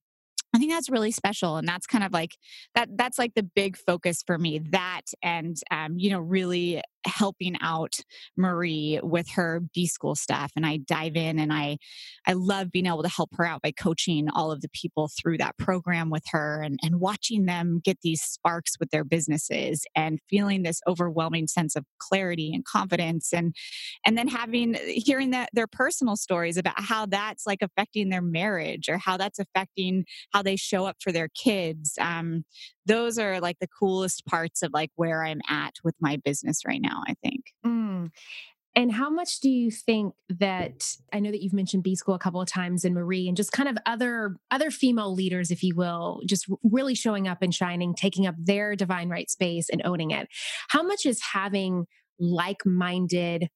I 0.55 0.59
think 0.59 0.73
that's 0.73 0.91
really 0.91 1.13
special. 1.13 1.57
And 1.57 1.69
that's 1.69 1.87
kind 1.87 2.03
of 2.03 2.13
like 2.13 2.37
that, 2.75 2.89
that's 2.97 3.19
like 3.19 3.35
the 3.35 3.43
big 3.43 3.77
focus 3.77 4.23
for 4.27 4.37
me. 4.37 4.59
That 4.71 5.03
and, 5.23 5.57
um, 5.71 5.95
you 5.97 6.11
know, 6.11 6.19
really 6.19 6.83
helping 7.05 7.57
out 7.61 8.01
Marie 8.37 9.01
with 9.03 9.29
her 9.31 9.61
B 9.75 9.87
school 9.87 10.15
stuff. 10.15 10.53
And 10.57 10.67
I 10.67 10.79
dive 10.79 11.17
in 11.17 11.39
and 11.39 11.53
I, 11.53 11.79
I 12.27 12.35
love 12.35 12.71
being 12.71 12.87
able 12.87 13.03
to 13.03 13.09
help 13.09 13.31
her 13.37 13.47
out 13.47 13.63
by 13.63 13.73
coaching 13.73 14.29
all 14.31 14.51
of 14.51 14.61
the 14.61 14.69
people 14.69 15.09
through 15.09 15.39
that 15.39 15.59
program 15.59 16.11
with 16.11 16.25
her 16.31 16.63
and, 16.63 16.79
and 16.83 17.01
watching 17.01 17.47
them 17.47 17.81
get 17.85 17.99
these 18.03 18.23
sparks 18.23 18.79
with 18.79 18.91
their 18.91 19.05
businesses 19.05 19.85
and 19.95 20.19
feeling 20.29 20.63
this 20.63 20.81
overwhelming 20.87 21.47
sense 21.47 21.77
of 21.77 21.85
clarity 21.99 22.53
and 22.55 22.65
confidence. 22.65 23.33
And, 23.33 23.55
and 24.05 24.17
then 24.17 24.29
having, 24.29 24.77
hearing 24.87 25.31
that 25.31 25.51
their 25.53 25.67
personal 25.67 26.17
stories 26.17 26.57
about 26.57 26.81
how 26.81 27.07
that's 27.07 27.47
like 27.47 27.63
affecting 27.63 28.09
their 28.09 28.23
marriage 28.23 28.89
or 28.89 28.99
how 28.99 29.17
that's 29.17 29.39
affecting 29.39 30.05
how 30.33 30.43
they 30.43 30.57
show 30.57 30.87
up 30.87 30.97
for 31.01 31.13
their 31.13 31.29
kids. 31.29 31.95
Um, 32.01 32.45
those 32.91 33.19
are 33.19 33.41
like 33.41 33.59
the 33.61 33.69
coolest 33.69 34.27
parts 34.27 34.63
of 34.63 34.73
like 34.73 34.91
where 34.97 35.25
I'm 35.25 35.41
at 35.49 35.75
with 35.85 35.95
my 36.01 36.17
business 36.17 36.65
right 36.67 36.81
now, 36.81 37.03
I 37.07 37.15
think. 37.23 37.45
Mm. 37.65 38.11
And 38.77 38.93
how 38.93 39.11
much 39.11 39.41
do 39.41 39.51
you 39.51 39.71
think 39.71 40.15
that 40.29 40.97
I 41.13 41.19
know 41.19 41.31
that 41.31 41.43
you've 41.43 41.53
mentioned 41.53 41.83
B 41.83 41.97
School 41.97 42.15
a 42.15 42.21
couple 42.21 42.41
of 42.41 42.49
times 42.49 42.85
and 42.85 42.95
Marie 42.95 43.27
and 43.27 43.37
just 43.37 43.51
kind 43.51 43.69
of 43.69 43.77
other 43.85 44.37
other 44.51 44.71
female 44.71 45.13
leaders, 45.13 45.51
if 45.51 45.63
you 45.63 45.75
will, 45.75 46.21
just 46.25 46.47
really 46.63 46.95
showing 46.95 47.27
up 47.27 47.43
and 47.43 47.55
shining, 47.55 47.95
taking 47.95 48.27
up 48.27 48.37
their 48.39 48.77
divine 48.77 49.09
right 49.09 49.29
space 49.29 49.69
and 49.71 49.83
owning 49.85 50.13
it. 50.13 50.29
How 50.69 50.83
much 50.83 51.05
is 51.05 51.21
having 51.21 51.87
like-minded 52.21 53.49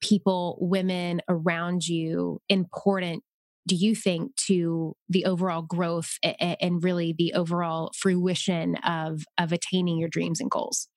people, 0.00 0.58
women 0.60 1.20
around 1.28 1.86
you 1.86 2.40
important 2.48 3.22
do 3.70 3.76
you 3.76 3.94
think 3.94 4.34
to 4.34 4.96
the 5.08 5.24
overall 5.26 5.62
growth 5.62 6.18
and 6.24 6.82
really 6.82 7.14
the 7.16 7.34
overall 7.34 7.92
fruition 7.96 8.74
of 8.84 9.22
of 9.38 9.52
attaining 9.52 9.96
your 9.96 10.08
dreams 10.08 10.40
and 10.40 10.50
goals? 10.50 10.88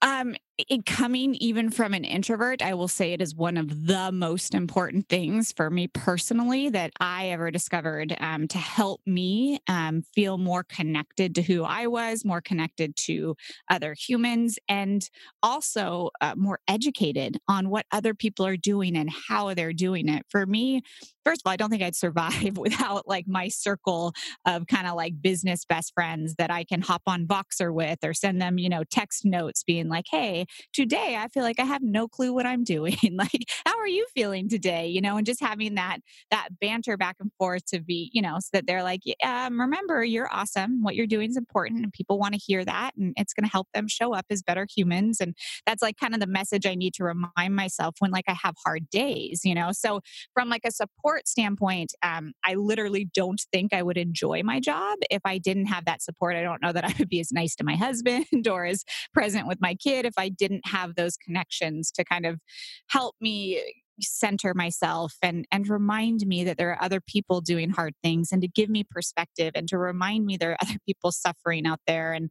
Um, 0.00 0.34
it 0.56 0.86
coming 0.86 1.34
even 1.36 1.70
from 1.70 1.94
an 1.94 2.04
introvert, 2.04 2.62
I 2.62 2.74
will 2.74 2.88
say 2.88 3.12
it 3.12 3.20
is 3.20 3.34
one 3.34 3.56
of 3.56 3.86
the 3.86 4.12
most 4.12 4.54
important 4.54 5.08
things 5.08 5.52
for 5.52 5.68
me 5.68 5.88
personally 5.88 6.68
that 6.68 6.92
I 7.00 7.30
ever 7.30 7.50
discovered 7.50 8.16
um, 8.20 8.46
to 8.48 8.58
help 8.58 9.00
me 9.04 9.58
um, 9.68 10.02
feel 10.14 10.38
more 10.38 10.62
connected 10.62 11.34
to 11.36 11.42
who 11.42 11.64
I 11.64 11.88
was, 11.88 12.24
more 12.24 12.40
connected 12.40 12.94
to 12.96 13.34
other 13.68 13.94
humans, 13.98 14.58
and 14.68 15.08
also 15.42 16.10
uh, 16.20 16.34
more 16.36 16.60
educated 16.68 17.38
on 17.48 17.68
what 17.68 17.86
other 17.90 18.14
people 18.14 18.46
are 18.46 18.56
doing 18.56 18.96
and 18.96 19.10
how 19.28 19.54
they're 19.54 19.72
doing 19.72 20.08
it. 20.08 20.24
For 20.28 20.46
me, 20.46 20.82
first 21.24 21.40
of 21.40 21.48
all, 21.48 21.52
I 21.52 21.56
don't 21.56 21.70
think 21.70 21.82
I'd 21.82 21.96
survive 21.96 22.56
without 22.58 23.08
like 23.08 23.26
my 23.26 23.48
circle 23.48 24.12
of 24.46 24.66
kind 24.68 24.86
of 24.86 24.94
like 24.94 25.20
business 25.20 25.64
best 25.64 25.92
friends 25.94 26.36
that 26.36 26.50
I 26.50 26.62
can 26.62 26.80
hop 26.80 27.02
on 27.06 27.26
Voxer 27.26 27.72
with 27.74 27.98
or 28.04 28.14
send 28.14 28.40
them, 28.40 28.58
you 28.58 28.68
know, 28.68 28.84
text 28.88 29.24
notes 29.24 29.64
being 29.64 29.88
like, 29.88 30.06
hey, 30.08 30.43
today 30.72 31.16
I 31.18 31.28
feel 31.28 31.42
like 31.42 31.60
I 31.60 31.64
have 31.64 31.82
no 31.82 32.08
clue 32.08 32.32
what 32.32 32.46
I'm 32.46 32.64
doing. 32.64 32.96
like, 33.12 33.44
how 33.66 33.78
are 33.78 33.88
you 33.88 34.06
feeling 34.14 34.48
today? 34.48 34.86
You 34.86 35.00
know, 35.00 35.16
and 35.16 35.26
just 35.26 35.40
having 35.40 35.74
that 35.74 35.98
that 36.30 36.48
banter 36.60 36.96
back 36.96 37.16
and 37.20 37.30
forth 37.38 37.64
to 37.66 37.80
be, 37.80 38.10
you 38.12 38.22
know, 38.22 38.36
so 38.40 38.48
that 38.52 38.66
they're 38.66 38.82
like, 38.82 39.00
um, 39.24 39.60
remember, 39.60 40.04
you're 40.04 40.32
awesome. 40.32 40.82
What 40.82 40.94
you're 40.94 41.06
doing 41.06 41.30
is 41.30 41.36
important 41.36 41.82
and 41.82 41.92
people 41.92 42.18
want 42.18 42.34
to 42.34 42.40
hear 42.40 42.64
that. 42.64 42.92
And 42.96 43.14
it's 43.16 43.32
going 43.32 43.44
to 43.44 43.50
help 43.50 43.68
them 43.74 43.88
show 43.88 44.14
up 44.14 44.26
as 44.30 44.42
better 44.42 44.66
humans. 44.74 45.20
And 45.20 45.34
that's 45.66 45.82
like 45.82 45.96
kind 45.98 46.14
of 46.14 46.20
the 46.20 46.26
message 46.26 46.66
I 46.66 46.74
need 46.74 46.94
to 46.94 47.04
remind 47.04 47.54
myself 47.54 47.96
when 47.98 48.10
like 48.10 48.24
I 48.28 48.36
have 48.42 48.54
hard 48.64 48.88
days, 48.90 49.40
you 49.44 49.54
know? 49.54 49.70
So 49.72 50.00
from 50.32 50.48
like 50.48 50.62
a 50.64 50.70
support 50.70 51.28
standpoint, 51.28 51.92
um, 52.02 52.32
I 52.44 52.54
literally 52.54 53.08
don't 53.14 53.40
think 53.52 53.72
I 53.72 53.82
would 53.82 53.96
enjoy 53.96 54.42
my 54.42 54.60
job 54.60 54.98
if 55.10 55.22
I 55.24 55.38
didn't 55.38 55.66
have 55.66 55.84
that 55.86 56.02
support. 56.02 56.36
I 56.36 56.42
don't 56.42 56.62
know 56.62 56.72
that 56.72 56.84
I 56.84 56.94
would 56.98 57.08
be 57.08 57.20
as 57.20 57.32
nice 57.32 57.54
to 57.56 57.64
my 57.64 57.76
husband 57.76 58.26
or 58.48 58.64
as 58.64 58.84
present 59.12 59.46
with 59.46 59.60
my 59.60 59.74
kid 59.74 60.06
if 60.06 60.14
I 60.16 60.28
didn't 60.36 60.66
have 60.66 60.94
those 60.94 61.16
connections 61.16 61.90
to 61.92 62.04
kind 62.04 62.26
of 62.26 62.40
help 62.88 63.14
me 63.20 63.62
center 64.00 64.54
myself 64.54 65.14
and 65.22 65.46
and 65.52 65.68
remind 65.68 66.26
me 66.26 66.44
that 66.44 66.56
there 66.56 66.70
are 66.70 66.82
other 66.82 67.00
people 67.00 67.40
doing 67.40 67.70
hard 67.70 67.94
things 68.02 68.32
and 68.32 68.42
to 68.42 68.48
give 68.48 68.68
me 68.68 68.84
perspective 68.88 69.52
and 69.54 69.68
to 69.68 69.78
remind 69.78 70.26
me 70.26 70.36
there 70.36 70.52
are 70.52 70.58
other 70.62 70.78
people 70.86 71.12
suffering 71.12 71.66
out 71.66 71.80
there. 71.86 72.12
And 72.12 72.30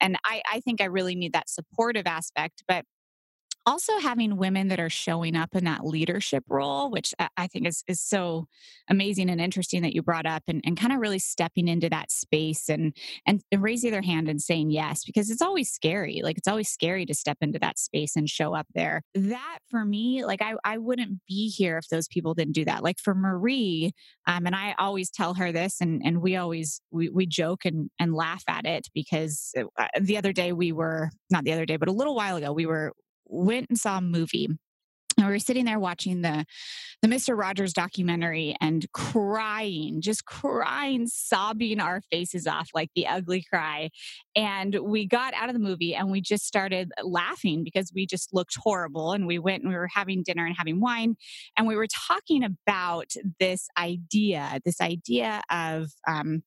and 0.00 0.16
I, 0.24 0.42
I 0.50 0.60
think 0.60 0.80
I 0.80 0.86
really 0.86 1.14
need 1.14 1.32
that 1.32 1.48
supportive 1.48 2.06
aspect 2.06 2.62
but 2.66 2.84
also 3.66 3.98
having 3.98 4.36
women 4.36 4.68
that 4.68 4.80
are 4.80 4.90
showing 4.90 5.36
up 5.36 5.54
in 5.54 5.64
that 5.64 5.84
leadership 5.84 6.44
role 6.48 6.90
which 6.90 7.14
i 7.36 7.46
think 7.46 7.66
is, 7.66 7.82
is 7.88 8.00
so 8.00 8.46
amazing 8.88 9.30
and 9.30 9.40
interesting 9.40 9.82
that 9.82 9.94
you 9.94 10.02
brought 10.02 10.26
up 10.26 10.42
and, 10.48 10.60
and 10.64 10.78
kind 10.78 10.92
of 10.92 10.98
really 10.98 11.18
stepping 11.18 11.68
into 11.68 11.88
that 11.88 12.10
space 12.10 12.68
and, 12.68 12.96
and 13.26 13.42
raising 13.56 13.90
their 13.90 14.02
hand 14.02 14.28
and 14.28 14.40
saying 14.40 14.70
yes 14.70 15.04
because 15.04 15.30
it's 15.30 15.42
always 15.42 15.70
scary 15.70 16.20
like 16.22 16.38
it's 16.38 16.48
always 16.48 16.68
scary 16.68 17.06
to 17.06 17.14
step 17.14 17.38
into 17.40 17.58
that 17.58 17.78
space 17.78 18.16
and 18.16 18.28
show 18.28 18.54
up 18.54 18.66
there. 18.74 19.02
That 19.14 19.58
for 19.70 19.84
me 19.84 20.24
like 20.24 20.42
i, 20.42 20.54
I 20.64 20.78
wouldn't 20.78 21.20
be 21.26 21.48
here 21.48 21.78
if 21.78 21.88
those 21.88 22.08
people 22.08 22.34
didn't 22.34 22.54
do 22.54 22.64
that. 22.64 22.82
Like 22.82 22.98
for 22.98 23.14
marie 23.14 23.92
um, 24.26 24.46
and 24.46 24.54
i 24.54 24.74
always 24.78 25.10
tell 25.10 25.34
her 25.34 25.52
this 25.52 25.80
and 25.80 26.02
and 26.04 26.20
we 26.20 26.36
always 26.36 26.80
we, 26.90 27.08
we 27.08 27.26
joke 27.26 27.64
and 27.64 27.90
and 27.98 28.14
laugh 28.14 28.42
at 28.48 28.66
it 28.66 28.88
because 28.94 29.52
uh, 29.78 29.86
the 30.00 30.16
other 30.16 30.32
day 30.32 30.52
we 30.52 30.72
were 30.72 31.10
not 31.30 31.44
the 31.44 31.52
other 31.52 31.66
day 31.66 31.76
but 31.76 31.88
a 31.88 31.92
little 31.92 32.14
while 32.14 32.36
ago 32.36 32.52
we 32.52 32.66
were 32.66 32.92
went 33.34 33.66
and 33.68 33.78
saw 33.78 33.98
a 33.98 34.00
movie 34.00 34.48
and 35.16 35.26
we 35.26 35.32
were 35.32 35.38
sitting 35.38 35.64
there 35.64 35.78
watching 35.78 36.22
the 36.22 36.44
the 37.02 37.08
Mr. 37.08 37.36
Rogers 37.38 37.74
documentary 37.74 38.56
and 38.62 38.90
crying, 38.92 40.00
just 40.00 40.24
crying, 40.24 41.06
sobbing 41.06 41.78
our 41.78 42.00
faces 42.10 42.46
off 42.46 42.70
like 42.74 42.88
the 42.96 43.06
ugly 43.06 43.44
cry. 43.52 43.90
And 44.34 44.74
we 44.82 45.06
got 45.06 45.34
out 45.34 45.50
of 45.50 45.52
the 45.52 45.60
movie 45.60 45.94
and 45.94 46.10
we 46.10 46.22
just 46.22 46.46
started 46.46 46.92
laughing 47.02 47.62
because 47.62 47.92
we 47.94 48.06
just 48.06 48.32
looked 48.32 48.56
horrible. 48.56 49.12
And 49.12 49.26
we 49.26 49.38
went 49.38 49.62
and 49.62 49.70
we 49.70 49.76
were 49.76 49.90
having 49.92 50.22
dinner 50.22 50.46
and 50.46 50.56
having 50.56 50.80
wine. 50.80 51.16
And 51.58 51.66
we 51.66 51.76
were 51.76 51.88
talking 52.08 52.42
about 52.42 53.12
this 53.38 53.68
idea, 53.78 54.60
this 54.64 54.80
idea 54.80 55.42
of 55.50 55.90
um, 56.08 56.42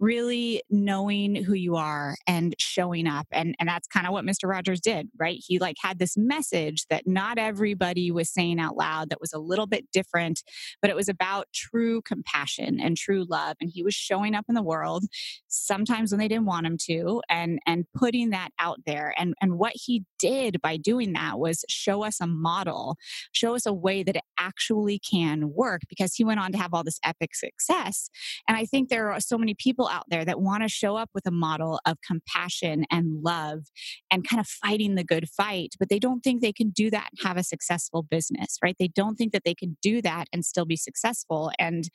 really 0.00 0.62
knowing 0.70 1.36
who 1.36 1.52
you 1.52 1.76
are 1.76 2.16
and 2.26 2.54
showing 2.58 3.06
up. 3.06 3.26
And, 3.30 3.54
and 3.60 3.68
that's 3.68 3.86
kind 3.86 4.06
of 4.06 4.12
what 4.12 4.24
Mr. 4.24 4.48
Rogers 4.48 4.80
did, 4.80 5.08
right? 5.18 5.38
He 5.46 5.58
like 5.58 5.76
had 5.80 5.98
this 5.98 6.16
message 6.16 6.86
that 6.88 7.06
not 7.06 7.38
everybody 7.38 8.10
was 8.10 8.32
saying 8.32 8.58
out 8.58 8.76
loud 8.76 9.10
that 9.10 9.20
was 9.20 9.32
a 9.32 9.38
little 9.38 9.66
bit 9.66 9.86
different, 9.92 10.42
but 10.80 10.90
it 10.90 10.96
was 10.96 11.08
about 11.08 11.46
true 11.54 12.00
compassion 12.02 12.80
and 12.80 12.96
true 12.96 13.24
love. 13.28 13.56
And 13.60 13.70
he 13.72 13.82
was 13.82 13.94
showing 13.94 14.34
up 14.34 14.46
in 14.48 14.54
the 14.54 14.62
world 14.62 15.04
sometimes 15.50 16.12
when 16.12 16.18
they 16.18 16.28
didn't 16.28 16.46
want 16.46 16.66
him 16.66 16.76
to 16.86 17.20
and, 17.28 17.58
and 17.66 17.84
putting 17.94 18.30
that 18.30 18.50
out 18.58 18.78
there. 18.86 19.14
And, 19.18 19.34
and 19.42 19.58
what 19.58 19.72
he 19.74 20.04
did 20.18 20.60
by 20.62 20.76
doing 20.76 21.12
that 21.12 21.38
was 21.38 21.64
show 21.68 22.04
us 22.04 22.20
a 22.20 22.26
model, 22.26 22.96
show 23.32 23.54
us 23.54 23.66
a 23.66 23.72
way 23.72 24.02
that 24.02 24.16
it 24.16 24.22
actually 24.38 24.98
can 24.98 25.52
work 25.52 25.82
because 25.88 26.14
he 26.14 26.24
went 26.24 26.40
on 26.40 26.52
to 26.52 26.58
have 26.58 26.72
all 26.72 26.84
this 26.84 27.00
epic 27.04 27.34
success. 27.34 28.08
And 28.48 28.56
I 28.56 28.64
think 28.64 28.88
there 28.88 29.12
are 29.12 29.20
so 29.20 29.36
many 29.36 29.54
people 29.54 29.88
out 29.88 30.04
there 30.08 30.24
that 30.24 30.40
want 30.40 30.62
to 30.62 30.68
show 30.68 30.96
up 30.96 31.10
with 31.14 31.26
a 31.26 31.30
model 31.30 31.80
of 31.84 31.98
compassion 32.06 32.84
and 32.90 33.22
love 33.22 33.64
and 34.10 34.26
kind 34.26 34.40
of 34.40 34.46
fighting 34.46 34.94
the 34.94 35.04
good 35.04 35.28
fight, 35.28 35.74
but 35.78 35.88
they 35.88 35.98
don't 35.98 36.20
think 36.20 36.40
they 36.40 36.52
can 36.52 36.70
do 36.70 36.90
that 36.90 37.10
and 37.10 37.26
have 37.26 37.36
a 37.36 37.44
successful 37.44 38.02
business, 38.02 38.56
right? 38.62 38.76
They 38.78 38.88
don't 38.88 39.16
think 39.16 39.32
that 39.32 39.42
they 39.44 39.54
can 39.54 39.76
do 39.82 40.00
that 40.02 40.26
and 40.32 40.44
still 40.44 40.64
be 40.64 40.76
successful. 40.76 41.50
And 41.58 41.88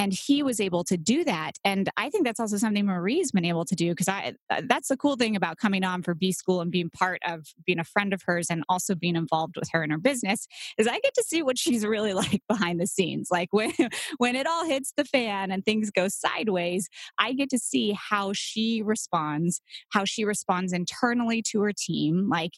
And 0.00 0.14
he 0.14 0.42
was 0.42 0.60
able 0.60 0.82
to 0.84 0.96
do 0.96 1.24
that. 1.24 1.58
And 1.62 1.90
I 1.98 2.08
think 2.08 2.24
that's 2.24 2.40
also 2.40 2.56
something 2.56 2.86
Marie's 2.86 3.32
been 3.32 3.44
able 3.44 3.66
to 3.66 3.74
do 3.74 3.90
because 3.90 4.08
I 4.08 4.32
uh, 4.48 4.62
that's 4.64 4.88
the 4.88 4.96
cool 4.96 5.16
thing 5.16 5.36
about 5.36 5.58
coming 5.58 5.84
on 5.84 6.02
for 6.02 6.14
B 6.14 6.32
School 6.32 6.62
and 6.62 6.70
being 6.70 6.88
part 6.88 7.20
of 7.26 7.44
being 7.66 7.78
a 7.78 7.84
friend 7.84 8.14
of 8.14 8.22
hers 8.24 8.46
and 8.48 8.64
also 8.70 8.94
being 8.94 9.14
involved 9.14 9.56
with 9.56 9.68
her 9.72 9.84
in 9.84 9.90
her 9.90 9.98
business 9.98 10.48
is 10.78 10.86
I 10.86 10.98
get 11.00 11.12
to 11.16 11.22
see 11.22 11.42
what 11.42 11.58
she's 11.58 11.84
really 11.84 12.12
like 12.22 12.42
behind 12.48 12.80
the 12.80 12.86
scenes. 12.86 13.28
Like 13.30 13.52
when 13.52 13.72
when 14.16 14.36
it 14.36 14.46
all 14.46 14.64
hits 14.64 14.94
the 14.96 15.04
fan 15.04 15.50
and 15.50 15.66
things 15.66 15.90
go 15.90 16.08
sideways, 16.08 16.88
I 17.18 17.34
get 17.34 17.50
to 17.50 17.58
see 17.58 17.92
how 17.92 18.32
she 18.32 18.80
responds, 18.82 19.60
how 19.90 20.06
she 20.06 20.24
responds 20.24 20.72
internally 20.72 21.42
to 21.50 21.60
her 21.60 21.72
team. 21.76 22.30
Like 22.30 22.52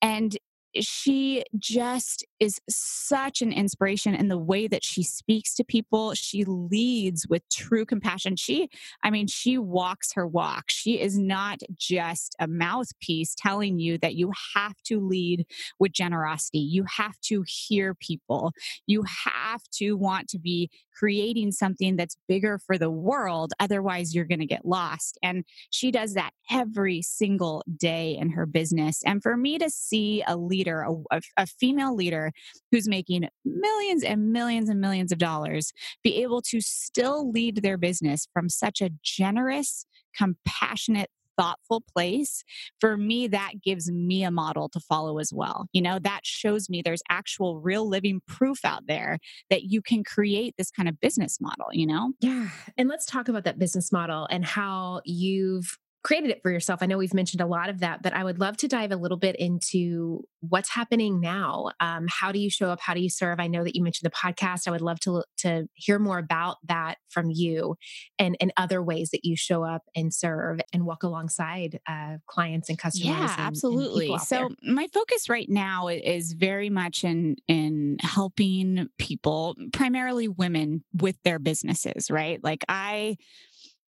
and 0.00 0.36
she 0.74 1.44
just 1.58 2.24
is 2.40 2.60
such 2.68 3.42
an 3.42 3.52
inspiration 3.52 4.14
in 4.14 4.28
the 4.28 4.38
way 4.38 4.68
that 4.68 4.84
she 4.84 5.02
speaks 5.02 5.54
to 5.54 5.64
people. 5.64 6.14
She 6.14 6.44
leads 6.44 7.26
with 7.28 7.48
true 7.48 7.84
compassion. 7.84 8.36
She, 8.36 8.68
I 9.02 9.10
mean, 9.10 9.26
she 9.26 9.58
walks 9.58 10.12
her 10.12 10.26
walk. 10.26 10.64
She 10.68 11.00
is 11.00 11.18
not 11.18 11.60
just 11.76 12.36
a 12.38 12.46
mouthpiece 12.46 13.34
telling 13.34 13.78
you 13.78 13.98
that 13.98 14.14
you 14.14 14.32
have 14.54 14.74
to 14.84 15.00
lead 15.00 15.46
with 15.78 15.92
generosity. 15.92 16.58
You 16.58 16.84
have 16.96 17.18
to 17.22 17.44
hear 17.46 17.94
people. 17.94 18.52
You 18.86 19.04
have 19.24 19.62
to 19.74 19.94
want 19.94 20.28
to 20.28 20.38
be 20.38 20.70
creating 20.98 21.52
something 21.52 21.96
that's 21.96 22.16
bigger 22.26 22.58
for 22.58 22.76
the 22.76 22.90
world. 22.90 23.52
Otherwise, 23.60 24.14
you're 24.14 24.24
going 24.24 24.40
to 24.40 24.46
get 24.46 24.66
lost. 24.66 25.16
And 25.22 25.44
she 25.70 25.90
does 25.90 26.14
that 26.14 26.32
every 26.50 27.02
single 27.02 27.62
day 27.76 28.16
in 28.18 28.30
her 28.30 28.46
business. 28.46 29.02
And 29.06 29.22
for 29.22 29.36
me 29.36 29.58
to 29.58 29.70
see 29.70 30.24
a 30.26 30.36
leader, 30.36 30.57
a, 30.66 31.20
a 31.36 31.46
female 31.46 31.94
leader 31.94 32.32
who's 32.72 32.88
making 32.88 33.28
millions 33.44 34.02
and 34.02 34.32
millions 34.32 34.68
and 34.68 34.80
millions 34.80 35.12
of 35.12 35.18
dollars, 35.18 35.72
be 36.02 36.22
able 36.22 36.42
to 36.42 36.60
still 36.60 37.30
lead 37.30 37.62
their 37.62 37.78
business 37.78 38.26
from 38.32 38.48
such 38.48 38.80
a 38.80 38.90
generous, 39.02 39.86
compassionate, 40.16 41.10
thoughtful 41.38 41.82
place, 41.94 42.42
for 42.80 42.96
me, 42.96 43.28
that 43.28 43.52
gives 43.64 43.90
me 43.90 44.24
a 44.24 44.30
model 44.30 44.68
to 44.68 44.80
follow 44.80 45.18
as 45.18 45.32
well. 45.32 45.66
You 45.72 45.80
know, 45.80 45.98
that 46.00 46.20
shows 46.24 46.68
me 46.68 46.82
there's 46.82 47.02
actual 47.08 47.60
real 47.60 47.88
living 47.88 48.20
proof 48.26 48.64
out 48.64 48.86
there 48.88 49.18
that 49.48 49.62
you 49.62 49.80
can 49.80 50.02
create 50.02 50.54
this 50.58 50.70
kind 50.70 50.88
of 50.88 51.00
business 51.00 51.40
model, 51.40 51.68
you 51.70 51.86
know? 51.86 52.12
Yeah. 52.20 52.48
And 52.76 52.88
let's 52.88 53.06
talk 53.06 53.28
about 53.28 53.44
that 53.44 53.58
business 53.58 53.92
model 53.92 54.26
and 54.30 54.44
how 54.44 55.00
you've 55.04 55.78
created 56.02 56.30
it 56.30 56.40
for 56.42 56.50
yourself. 56.50 56.82
I 56.82 56.86
know 56.86 56.96
we've 56.96 57.14
mentioned 57.14 57.40
a 57.40 57.46
lot 57.46 57.68
of 57.68 57.80
that, 57.80 58.02
but 58.02 58.12
I 58.12 58.22
would 58.22 58.38
love 58.38 58.56
to 58.58 58.68
dive 58.68 58.92
a 58.92 58.96
little 58.96 59.16
bit 59.16 59.36
into 59.36 60.24
what's 60.40 60.70
happening 60.70 61.20
now. 61.20 61.70
Um, 61.80 62.06
how 62.08 62.30
do 62.30 62.38
you 62.38 62.50
show 62.50 62.70
up? 62.70 62.80
How 62.80 62.94
do 62.94 63.00
you 63.00 63.10
serve? 63.10 63.40
I 63.40 63.48
know 63.48 63.64
that 63.64 63.74
you 63.74 63.82
mentioned 63.82 64.10
the 64.10 64.16
podcast. 64.16 64.68
I 64.68 64.70
would 64.70 64.80
love 64.80 65.00
to 65.00 65.24
to 65.38 65.68
hear 65.74 65.98
more 65.98 66.18
about 66.18 66.56
that 66.68 66.98
from 67.08 67.30
you, 67.30 67.76
and 68.18 68.36
and 68.40 68.52
other 68.56 68.82
ways 68.82 69.10
that 69.10 69.24
you 69.24 69.36
show 69.36 69.64
up 69.64 69.82
and 69.96 70.14
serve 70.14 70.60
and 70.72 70.84
walk 70.84 71.02
alongside 71.02 71.80
uh, 71.88 72.18
clients 72.26 72.68
and 72.68 72.78
customers. 72.78 73.16
Yeah, 73.16 73.32
and, 73.32 73.40
absolutely. 73.40 74.12
And 74.12 74.22
so 74.22 74.36
there. 74.36 74.74
my 74.74 74.86
focus 74.92 75.28
right 75.28 75.48
now 75.48 75.88
is 75.88 76.32
very 76.32 76.70
much 76.70 77.02
in 77.02 77.36
in 77.48 77.96
helping 78.00 78.88
people, 78.98 79.56
primarily 79.72 80.28
women, 80.28 80.84
with 80.94 81.16
their 81.24 81.40
businesses. 81.40 82.10
Right, 82.10 82.42
like 82.42 82.64
I 82.68 83.16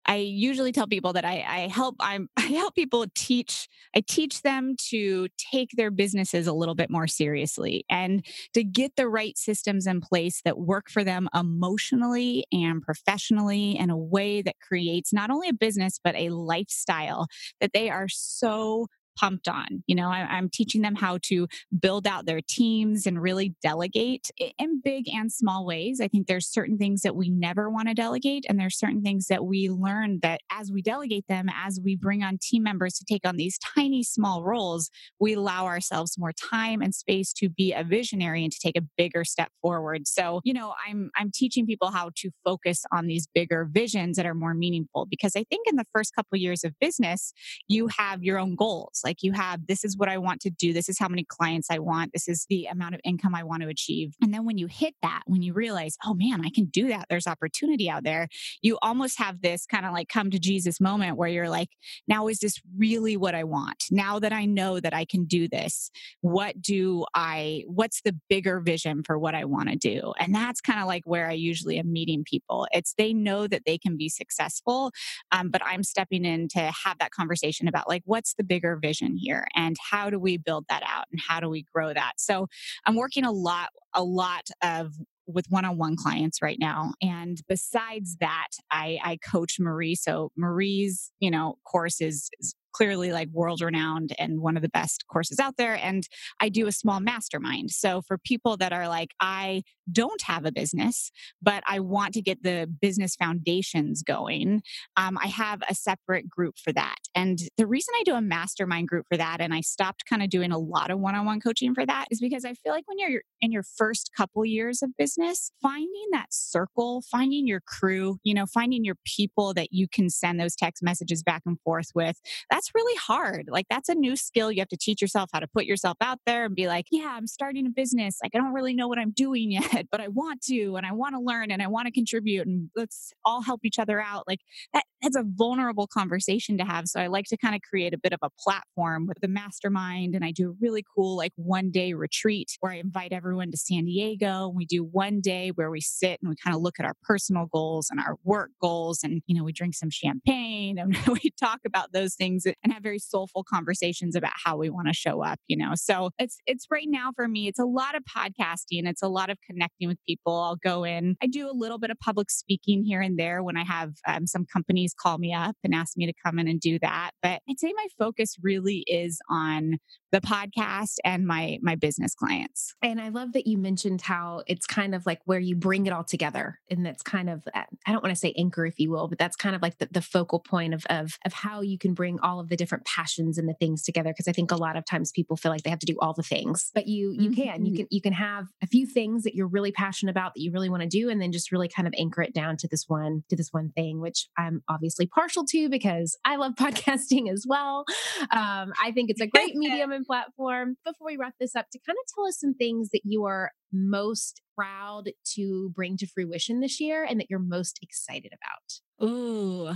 I 0.08 0.16
usually 0.16 0.72
tell 0.72 0.86
people 0.86 1.12
that 1.12 1.26
I, 1.26 1.44
I 1.46 1.68
help 1.68 1.96
I'm, 2.00 2.28
I 2.36 2.42
help 2.42 2.74
people 2.74 3.04
teach 3.14 3.68
I 3.94 4.00
teach 4.00 4.42
them 4.42 4.74
to 4.90 5.28
take 5.52 5.70
their 5.76 5.90
businesses 5.90 6.46
a 6.46 6.52
little 6.52 6.74
bit 6.74 6.90
more 6.90 7.06
seriously 7.06 7.84
and 7.90 8.24
to 8.54 8.64
get 8.64 8.96
the 8.96 9.08
right 9.08 9.36
systems 9.36 9.86
in 9.86 10.00
place 10.00 10.40
that 10.44 10.58
work 10.58 10.90
for 10.90 11.04
them 11.04 11.28
emotionally 11.34 12.44
and 12.52 12.82
professionally 12.82 13.76
in 13.78 13.90
a 13.90 13.96
way 13.96 14.42
that 14.42 14.56
creates 14.66 15.12
not 15.12 15.30
only 15.30 15.48
a 15.48 15.54
business 15.54 16.00
but 16.02 16.16
a 16.16 16.30
lifestyle 16.30 17.26
that 17.60 17.72
they 17.74 17.90
are 17.90 18.08
so 18.08 18.86
pumped 19.18 19.48
on. 19.48 19.82
You 19.86 19.96
know, 19.96 20.08
I, 20.08 20.38
am 20.38 20.48
teaching 20.48 20.82
them 20.82 20.94
how 20.94 21.18
to 21.24 21.48
build 21.78 22.06
out 22.06 22.26
their 22.26 22.40
teams 22.40 23.06
and 23.06 23.20
really 23.20 23.54
delegate 23.62 24.30
in 24.58 24.80
big 24.80 25.08
and 25.08 25.32
small 25.32 25.66
ways. 25.66 26.00
I 26.00 26.08
think 26.08 26.26
there's 26.26 26.46
certain 26.46 26.78
things 26.78 27.02
that 27.02 27.16
we 27.16 27.28
never 27.28 27.68
want 27.68 27.88
to 27.88 27.94
delegate, 27.94 28.44
and 28.48 28.58
there's 28.58 28.78
certain 28.78 29.02
things 29.02 29.26
that 29.26 29.44
we 29.44 29.70
learn 29.70 30.20
that 30.22 30.40
as 30.50 30.70
we 30.70 30.82
delegate 30.82 31.26
them, 31.28 31.48
as 31.52 31.80
we 31.82 31.96
bring 31.96 32.22
on 32.22 32.38
team 32.40 32.62
members 32.62 32.94
to 32.94 33.04
take 33.04 33.26
on 33.26 33.36
these 33.36 33.58
tiny, 33.58 34.02
small 34.02 34.44
roles, 34.44 34.90
we 35.18 35.34
allow 35.34 35.66
ourselves 35.66 36.16
more 36.16 36.32
time 36.32 36.80
and 36.80 36.94
space 36.94 37.32
to 37.34 37.48
be 37.48 37.72
a 37.72 37.82
visionary 37.82 38.44
and 38.44 38.52
to 38.52 38.58
take 38.60 38.76
a 38.76 38.86
bigger 38.96 39.24
step 39.24 39.50
forward. 39.60 40.06
So, 40.06 40.40
you 40.44 40.54
know, 40.54 40.74
I'm 40.86 41.10
I'm 41.16 41.30
teaching 41.34 41.66
people 41.66 41.90
how 41.90 42.10
to 42.16 42.30
focus 42.44 42.84
on 42.92 43.06
these 43.06 43.26
bigger 43.34 43.68
visions 43.70 44.16
that 44.16 44.26
are 44.26 44.34
more 44.34 44.54
meaningful 44.54 45.06
because 45.06 45.34
I 45.34 45.44
think 45.44 45.66
in 45.66 45.76
the 45.76 45.84
first 45.92 46.14
couple 46.14 46.38
years 46.38 46.62
of 46.64 46.72
business, 46.80 47.32
you 47.66 47.88
have 47.98 48.22
your 48.22 48.38
own 48.38 48.54
goals 48.54 49.00
like 49.08 49.22
you 49.22 49.32
have, 49.32 49.66
this 49.66 49.84
is 49.84 49.96
what 49.96 50.10
I 50.10 50.18
want 50.18 50.42
to 50.42 50.50
do. 50.50 50.74
This 50.74 50.90
is 50.90 50.98
how 50.98 51.08
many 51.08 51.24
clients 51.24 51.68
I 51.70 51.78
want. 51.78 52.12
This 52.12 52.28
is 52.28 52.44
the 52.50 52.66
amount 52.66 52.94
of 52.94 53.00
income 53.04 53.34
I 53.34 53.42
want 53.42 53.62
to 53.62 53.68
achieve. 53.68 54.14
And 54.20 54.34
then 54.34 54.44
when 54.44 54.58
you 54.58 54.66
hit 54.66 54.94
that, 55.00 55.22
when 55.24 55.40
you 55.40 55.54
realize, 55.54 55.96
oh 56.04 56.12
man, 56.12 56.44
I 56.44 56.50
can 56.54 56.66
do 56.66 56.88
that, 56.88 57.06
there's 57.08 57.26
opportunity 57.26 57.88
out 57.88 58.04
there, 58.04 58.28
you 58.60 58.76
almost 58.82 59.18
have 59.18 59.40
this 59.40 59.64
kind 59.64 59.86
of 59.86 59.94
like 59.94 60.10
come 60.10 60.30
to 60.30 60.38
Jesus 60.38 60.78
moment 60.78 61.16
where 61.16 61.28
you're 61.30 61.48
like, 61.48 61.70
now 62.06 62.28
is 62.28 62.38
this 62.40 62.60
really 62.76 63.16
what 63.16 63.34
I 63.34 63.44
want? 63.44 63.84
Now 63.90 64.18
that 64.18 64.32
I 64.32 64.44
know 64.44 64.78
that 64.78 64.92
I 64.92 65.06
can 65.06 65.24
do 65.24 65.48
this, 65.48 65.90
what 66.20 66.60
do 66.60 67.06
I, 67.14 67.64
what's 67.66 68.02
the 68.02 68.14
bigger 68.28 68.60
vision 68.60 69.02
for 69.04 69.18
what 69.18 69.34
I 69.34 69.46
want 69.46 69.70
to 69.70 69.76
do? 69.76 70.12
And 70.18 70.34
that's 70.34 70.60
kind 70.60 70.80
of 70.80 70.86
like 70.86 71.04
where 71.06 71.30
I 71.30 71.32
usually 71.32 71.78
am 71.78 71.90
meeting 71.90 72.24
people. 72.24 72.66
It's 72.72 72.92
they 72.98 73.14
know 73.14 73.46
that 73.46 73.62
they 73.64 73.78
can 73.78 73.96
be 73.96 74.10
successful, 74.10 74.92
um, 75.32 75.48
but 75.48 75.62
I'm 75.64 75.82
stepping 75.82 76.26
in 76.26 76.48
to 76.48 76.60
have 76.84 76.98
that 76.98 77.10
conversation 77.10 77.68
about 77.68 77.88
like, 77.88 78.02
what's 78.04 78.34
the 78.34 78.44
bigger 78.44 78.76
vision? 78.76 78.97
Vision 78.98 79.16
here 79.16 79.46
and 79.54 79.76
how 79.90 80.10
do 80.10 80.18
we 80.18 80.36
build 80.36 80.64
that 80.68 80.82
out 80.86 81.04
and 81.10 81.20
how 81.26 81.40
do 81.40 81.48
we 81.48 81.64
grow 81.74 81.92
that? 81.92 82.12
So 82.16 82.46
i'm 82.86 82.96
working 82.96 83.24
a 83.24 83.32
lot 83.32 83.70
a 83.94 84.02
lot 84.02 84.48
of 84.62 84.92
with 85.26 85.46
one-on-one 85.50 85.96
clients 85.96 86.40
right 86.40 86.58
now 86.60 86.92
and 87.02 87.38
besides 87.48 88.16
that 88.20 88.48
i 88.70 88.98
i 89.04 89.18
coach 89.18 89.56
marie 89.58 89.94
so 89.94 90.30
marie's 90.36 91.10
you 91.20 91.30
know 91.30 91.56
course 91.64 92.00
is, 92.00 92.30
is 92.40 92.54
clearly 92.72 93.12
like 93.12 93.28
world 93.28 93.60
renowned 93.60 94.14
and 94.18 94.40
one 94.40 94.56
of 94.56 94.62
the 94.62 94.68
best 94.68 95.04
courses 95.10 95.38
out 95.38 95.56
there. 95.56 95.74
And 95.74 96.04
I 96.40 96.48
do 96.48 96.66
a 96.66 96.72
small 96.72 97.00
mastermind. 97.00 97.70
So 97.70 98.02
for 98.02 98.18
people 98.18 98.56
that 98.58 98.72
are 98.72 98.88
like, 98.88 99.10
I 99.20 99.62
don't 99.90 100.22
have 100.22 100.44
a 100.44 100.52
business, 100.52 101.10
but 101.40 101.62
I 101.66 101.80
want 101.80 102.14
to 102.14 102.22
get 102.22 102.42
the 102.42 102.68
business 102.80 103.16
foundations 103.16 104.02
going, 104.02 104.62
um, 104.96 105.16
I 105.22 105.28
have 105.28 105.62
a 105.68 105.74
separate 105.74 106.28
group 106.28 106.56
for 106.58 106.72
that. 106.72 106.96
And 107.14 107.38
the 107.56 107.66
reason 107.66 107.94
I 107.96 108.02
do 108.04 108.14
a 108.14 108.20
mastermind 108.20 108.88
group 108.88 109.06
for 109.10 109.16
that, 109.16 109.40
and 109.40 109.54
I 109.54 109.60
stopped 109.60 110.04
kind 110.08 110.22
of 110.22 110.30
doing 110.30 110.52
a 110.52 110.58
lot 110.58 110.90
of 110.90 110.98
one 110.98 111.14
on 111.14 111.24
one 111.24 111.40
coaching 111.40 111.74
for 111.74 111.86
that, 111.86 112.06
is 112.10 112.20
because 112.20 112.44
I 112.44 112.54
feel 112.54 112.72
like 112.72 112.86
when 112.86 112.98
you're 112.98 113.22
in 113.40 113.52
your 113.52 113.62
first 113.62 114.10
couple 114.16 114.44
years 114.44 114.82
of 114.82 114.90
business, 114.96 115.50
finding 115.62 116.06
that 116.12 116.26
circle, 116.30 117.02
finding 117.10 117.46
your 117.46 117.60
crew, 117.60 118.18
you 118.24 118.34
know, 118.34 118.46
finding 118.46 118.84
your 118.84 118.96
people 119.04 119.54
that 119.54 119.68
you 119.72 119.88
can 119.88 120.10
send 120.10 120.38
those 120.38 120.54
text 120.54 120.82
messages 120.82 121.22
back 121.22 121.42
and 121.46 121.58
forth 121.60 121.88
with, 121.94 122.20
that's 122.50 122.57
that's 122.58 122.74
really 122.74 122.96
hard. 122.96 123.48
Like 123.48 123.66
that's 123.70 123.88
a 123.88 123.94
new 123.94 124.16
skill. 124.16 124.50
You 124.50 124.60
have 124.60 124.68
to 124.68 124.76
teach 124.76 125.00
yourself 125.00 125.30
how 125.32 125.38
to 125.38 125.46
put 125.46 125.64
yourself 125.64 125.96
out 126.00 126.18
there 126.26 126.44
and 126.44 126.56
be 126.56 126.66
like, 126.66 126.86
yeah, 126.90 127.14
I'm 127.16 127.28
starting 127.28 127.66
a 127.66 127.70
business. 127.70 128.18
Like 128.20 128.32
I 128.34 128.38
don't 128.38 128.52
really 128.52 128.74
know 128.74 128.88
what 128.88 128.98
I'm 128.98 129.12
doing 129.12 129.52
yet, 129.52 129.86
but 129.92 130.00
I 130.00 130.08
want 130.08 130.42
to 130.46 130.74
and 130.74 130.84
I 130.84 130.90
want 130.90 131.14
to 131.14 131.20
learn 131.20 131.52
and 131.52 131.62
I 131.62 131.68
want 131.68 131.86
to 131.86 131.92
contribute 131.92 132.48
and 132.48 132.68
let's 132.74 133.12
all 133.24 133.42
help 133.42 133.60
each 133.64 133.78
other 133.78 134.00
out. 134.00 134.24
Like 134.26 134.40
that 134.72 134.82
that's 135.00 135.14
a 135.14 135.22
vulnerable 135.24 135.86
conversation 135.86 136.58
to 136.58 136.64
have. 136.64 136.88
So 136.88 137.00
I 137.00 137.06
like 137.06 137.26
to 137.26 137.36
kind 137.36 137.54
of 137.54 137.60
create 137.62 137.94
a 137.94 137.98
bit 137.98 138.12
of 138.12 138.18
a 138.22 138.30
platform 138.40 139.06
with 139.06 139.18
the 139.20 139.28
mastermind 139.28 140.16
and 140.16 140.24
I 140.24 140.32
do 140.32 140.50
a 140.50 140.54
really 140.60 140.84
cool 140.96 141.16
like 141.16 141.32
one 141.36 141.70
day 141.70 141.92
retreat 141.92 142.56
where 142.58 142.72
I 142.72 142.76
invite 142.76 143.12
everyone 143.12 143.52
to 143.52 143.56
San 143.56 143.84
Diego 143.84 144.48
and 144.48 144.56
we 144.56 144.66
do 144.66 144.82
one 144.82 145.20
day 145.20 145.50
where 145.54 145.70
we 145.70 145.80
sit 145.80 146.18
and 146.20 146.28
we 146.28 146.34
kind 146.42 146.56
of 146.56 146.62
look 146.62 146.80
at 146.80 146.84
our 146.84 146.94
personal 147.04 147.46
goals 147.46 147.86
and 147.88 148.00
our 148.00 148.16
work 148.24 148.50
goals 148.60 149.04
and 149.04 149.22
you 149.26 149.36
know 149.36 149.44
we 149.44 149.52
drink 149.52 149.76
some 149.76 149.90
champagne 149.90 150.78
and 150.80 150.96
we 151.06 151.30
talk 151.38 151.60
about 151.64 151.92
those 151.92 152.16
things 152.16 152.44
and 152.62 152.72
have 152.72 152.82
very 152.82 152.98
soulful 152.98 153.44
conversations 153.44 154.16
about 154.16 154.32
how 154.44 154.56
we 154.56 154.70
want 154.70 154.88
to 154.88 154.94
show 154.94 155.22
up, 155.22 155.38
you 155.48 155.56
know. 155.56 155.72
So 155.74 156.10
it's 156.18 156.38
it's 156.46 156.66
right 156.70 156.86
now 156.88 157.10
for 157.14 157.28
me, 157.28 157.48
it's 157.48 157.58
a 157.58 157.64
lot 157.64 157.94
of 157.94 158.02
podcasting, 158.04 158.88
it's 158.88 159.02
a 159.02 159.08
lot 159.08 159.30
of 159.30 159.38
connecting 159.48 159.88
with 159.88 159.98
people. 160.06 160.34
I'll 160.34 160.56
go 160.56 160.84
in. 160.84 161.16
I 161.22 161.26
do 161.26 161.48
a 161.48 161.52
little 161.52 161.78
bit 161.78 161.90
of 161.90 161.98
public 161.98 162.30
speaking 162.30 162.84
here 162.84 163.00
and 163.00 163.18
there 163.18 163.42
when 163.42 163.56
I 163.56 163.64
have 163.64 163.94
um, 164.06 164.26
some 164.26 164.44
companies 164.44 164.94
call 164.98 165.18
me 165.18 165.32
up 165.32 165.56
and 165.64 165.74
ask 165.74 165.96
me 165.96 166.06
to 166.06 166.12
come 166.24 166.38
in 166.38 166.48
and 166.48 166.60
do 166.60 166.78
that. 166.80 167.12
But 167.22 167.40
I'd 167.48 167.58
say 167.58 167.72
my 167.76 167.86
focus 167.98 168.36
really 168.42 168.84
is 168.86 169.20
on 169.30 169.78
the 170.10 170.20
podcast 170.20 170.96
and 171.04 171.26
my 171.26 171.58
my 171.62 171.74
business 171.74 172.14
clients. 172.14 172.74
And 172.82 173.00
I 173.00 173.08
love 173.08 173.32
that 173.32 173.46
you 173.46 173.58
mentioned 173.58 174.02
how 174.02 174.42
it's 174.46 174.66
kind 174.66 174.94
of 174.94 175.04
like 175.06 175.20
where 175.24 175.38
you 175.38 175.56
bring 175.56 175.86
it 175.86 175.92
all 175.92 176.04
together. 176.04 176.58
And 176.70 176.84
that's 176.84 177.02
kind 177.02 177.28
of 177.28 177.42
I 177.54 177.92
don't 177.92 178.02
want 178.02 178.14
to 178.14 178.18
say 178.20 178.34
anchor, 178.36 178.64
if 178.64 178.78
you 178.78 178.90
will, 178.90 179.08
but 179.08 179.18
that's 179.18 179.36
kind 179.36 179.54
of 179.54 179.62
like 179.62 179.78
the, 179.78 179.88
the 179.90 180.02
focal 180.02 180.40
point 180.40 180.74
of, 180.74 180.84
of 180.88 181.18
of 181.24 181.32
how 181.32 181.60
you 181.60 181.78
can 181.78 181.94
bring 181.94 182.18
all 182.20 182.37
all 182.38 182.44
of 182.44 182.48
the 182.48 182.56
different 182.56 182.84
passions 182.84 183.36
and 183.36 183.48
the 183.48 183.54
things 183.54 183.82
together 183.82 184.10
because 184.10 184.28
I 184.28 184.32
think 184.32 184.52
a 184.52 184.56
lot 184.56 184.76
of 184.76 184.84
times 184.84 185.10
people 185.10 185.36
feel 185.36 185.50
like 185.50 185.62
they 185.62 185.70
have 185.70 185.78
to 185.80 185.86
do 185.86 185.96
all 186.00 186.12
the 186.12 186.22
things. 186.22 186.70
But 186.74 186.86
you 186.86 187.10
you 187.10 187.30
mm-hmm. 187.30 187.42
can. 187.42 187.66
You 187.66 187.76
can 187.76 187.86
you 187.90 188.00
can 188.00 188.12
have 188.12 188.46
a 188.62 188.66
few 188.66 188.86
things 188.86 189.24
that 189.24 189.34
you're 189.34 189.48
really 189.48 189.72
passionate 189.72 190.10
about 190.10 190.34
that 190.34 190.40
you 190.40 190.52
really 190.52 190.70
want 190.70 190.82
to 190.82 190.88
do 190.88 191.08
and 191.08 191.20
then 191.20 191.32
just 191.32 191.50
really 191.50 191.68
kind 191.68 191.88
of 191.88 191.94
anchor 191.98 192.22
it 192.22 192.32
down 192.32 192.56
to 192.58 192.68
this 192.68 192.84
one 192.86 193.24
to 193.28 193.36
this 193.36 193.48
one 193.52 193.70
thing 193.70 194.00
which 194.00 194.28
I'm 194.38 194.62
obviously 194.68 195.06
partial 195.06 195.44
to 195.46 195.68
because 195.68 196.16
I 196.24 196.36
love 196.36 196.54
podcasting 196.58 197.30
as 197.30 197.44
well. 197.48 197.84
Um, 198.30 198.72
I 198.82 198.92
think 198.94 199.10
it's 199.10 199.20
a 199.20 199.26
great 199.34 199.56
medium 199.56 199.90
and 199.90 200.06
platform. 200.06 200.76
Before 200.84 201.06
we 201.06 201.16
wrap 201.16 201.34
this 201.40 201.56
up 201.56 201.66
to 201.72 201.78
kind 201.86 201.96
of 201.96 202.14
tell 202.14 202.26
us 202.26 202.38
some 202.38 202.54
things 202.54 202.90
that 202.90 203.02
you 203.04 203.24
are 203.24 203.50
most 203.72 204.40
proud 204.56 205.10
to 205.34 205.70
bring 205.74 205.96
to 205.98 206.06
fruition 206.06 206.60
this 206.60 206.80
year 206.80 207.04
and 207.04 207.20
that 207.20 207.26
you're 207.30 207.38
most 207.38 207.78
excited 207.82 208.32
about? 208.32 209.08
Ooh, 209.08 209.70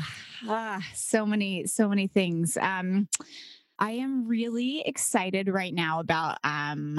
ah, 0.48 0.84
so 0.94 1.24
many, 1.24 1.66
so 1.66 1.88
many 1.88 2.08
things. 2.08 2.56
Um, 2.60 3.08
I 3.78 3.92
am 3.92 4.26
really 4.26 4.82
excited 4.86 5.48
right 5.48 5.74
now 5.74 6.00
about 6.00 6.38
um, 6.44 6.98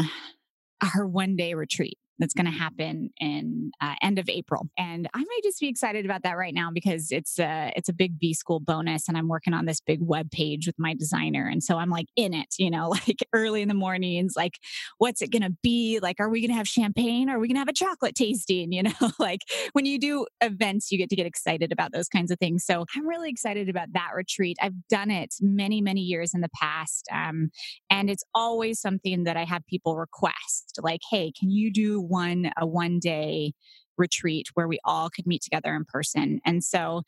our 0.96 1.08
one 1.08 1.36
day 1.36 1.54
retreat 1.54 1.98
that's 2.20 2.34
going 2.34 2.46
to 2.46 2.52
happen 2.52 3.10
in 3.20 3.72
uh, 3.82 3.96
end 4.02 4.20
of 4.20 4.30
April. 4.30 4.68
And 4.78 5.08
I 5.14 5.20
might 5.20 5.42
just 5.44 5.60
be 5.60 5.68
excited 5.68 6.06
about 6.06 6.24
that 6.24 6.38
right 6.38 6.54
now 6.54 6.70
because 6.72 7.12
it's 7.12 7.40
a 7.40 7.72
it's 7.76 7.90
a 7.90 7.94
big 7.94 8.20
B 8.20 8.34
school 8.34 8.60
bonus, 8.60 9.08
and 9.08 9.18
I'm 9.18 9.28
working 9.28 9.54
on 9.54 9.66
this 9.66 9.82
big 9.82 10.00
web 10.02 10.32
page 10.32 10.68
with 10.68 10.78
my 10.78 10.94
designer, 10.94 11.48
and 11.48 11.64
so 11.64 11.78
I'm 11.78 11.90
like 11.90 12.08
in 12.16 12.34
it, 12.34 12.56
you 12.58 12.70
know, 12.70 12.90
like 13.08 13.20
early 13.34 13.62
in 13.62 13.68
the 13.68 13.74
mornings, 13.74 14.34
like 14.36 14.60
what's 14.98 15.22
it 15.22 15.32
going 15.32 15.42
to 15.42 15.56
be? 15.62 16.00
Like, 16.02 16.18
are 16.20 16.30
we 16.30 16.42
going 16.42 16.52
to 16.52 16.58
have 16.58 16.68
champagne? 16.68 17.30
Are 17.30 17.40
we 17.40 17.48
going 17.48 17.56
to 17.56 17.60
have 17.60 17.68
a 17.68 17.74
chocolate 17.74 18.16
tasting? 18.16 18.72
You 18.84 18.84
know, 18.84 19.12
like 19.20 19.42
when 19.74 19.86
you 19.86 20.00
do 20.00 20.26
events, 20.42 20.92
you 20.92 20.98
get 20.98 21.10
to 21.10 21.16
get 21.16 21.28
excited 21.28 21.72
about 21.72 21.92
those 21.92 22.10
kinds 22.10 22.32
of 22.32 22.40
things. 22.40 22.66
So 22.66 22.86
I'm 22.96 23.08
really 23.08 23.30
excited 23.30 23.70
about 23.70 23.94
that 23.94 24.10
retreat. 24.16 24.58
I've 24.60 24.74
done 24.90 25.12
it 25.12 25.36
many 25.40 25.80
many 25.80 26.02
years 26.02 26.34
in 26.34 26.42
the 26.42 26.50
past, 26.60 27.08
um, 27.12 27.50
and 27.90 28.10
it's 28.10 28.24
always 28.34 28.82
something 28.82 29.26
that 29.26 29.38
I 29.38 29.44
have 29.44 29.66
people 29.68 29.96
request, 29.96 30.80
like, 30.82 31.02
hey, 31.10 31.32
can 31.38 31.52
you 31.52 31.72
do 31.72 32.03
one 32.04 32.52
a 32.58 32.66
one 32.66 33.00
day 33.00 33.54
retreat 33.98 34.48
where 34.54 34.68
we 34.68 34.80
all 34.84 35.10
could 35.10 35.28
meet 35.28 35.42
together 35.42 35.76
in 35.76 35.86
person. 35.86 36.40
And 36.46 36.64
so, 36.64 37.04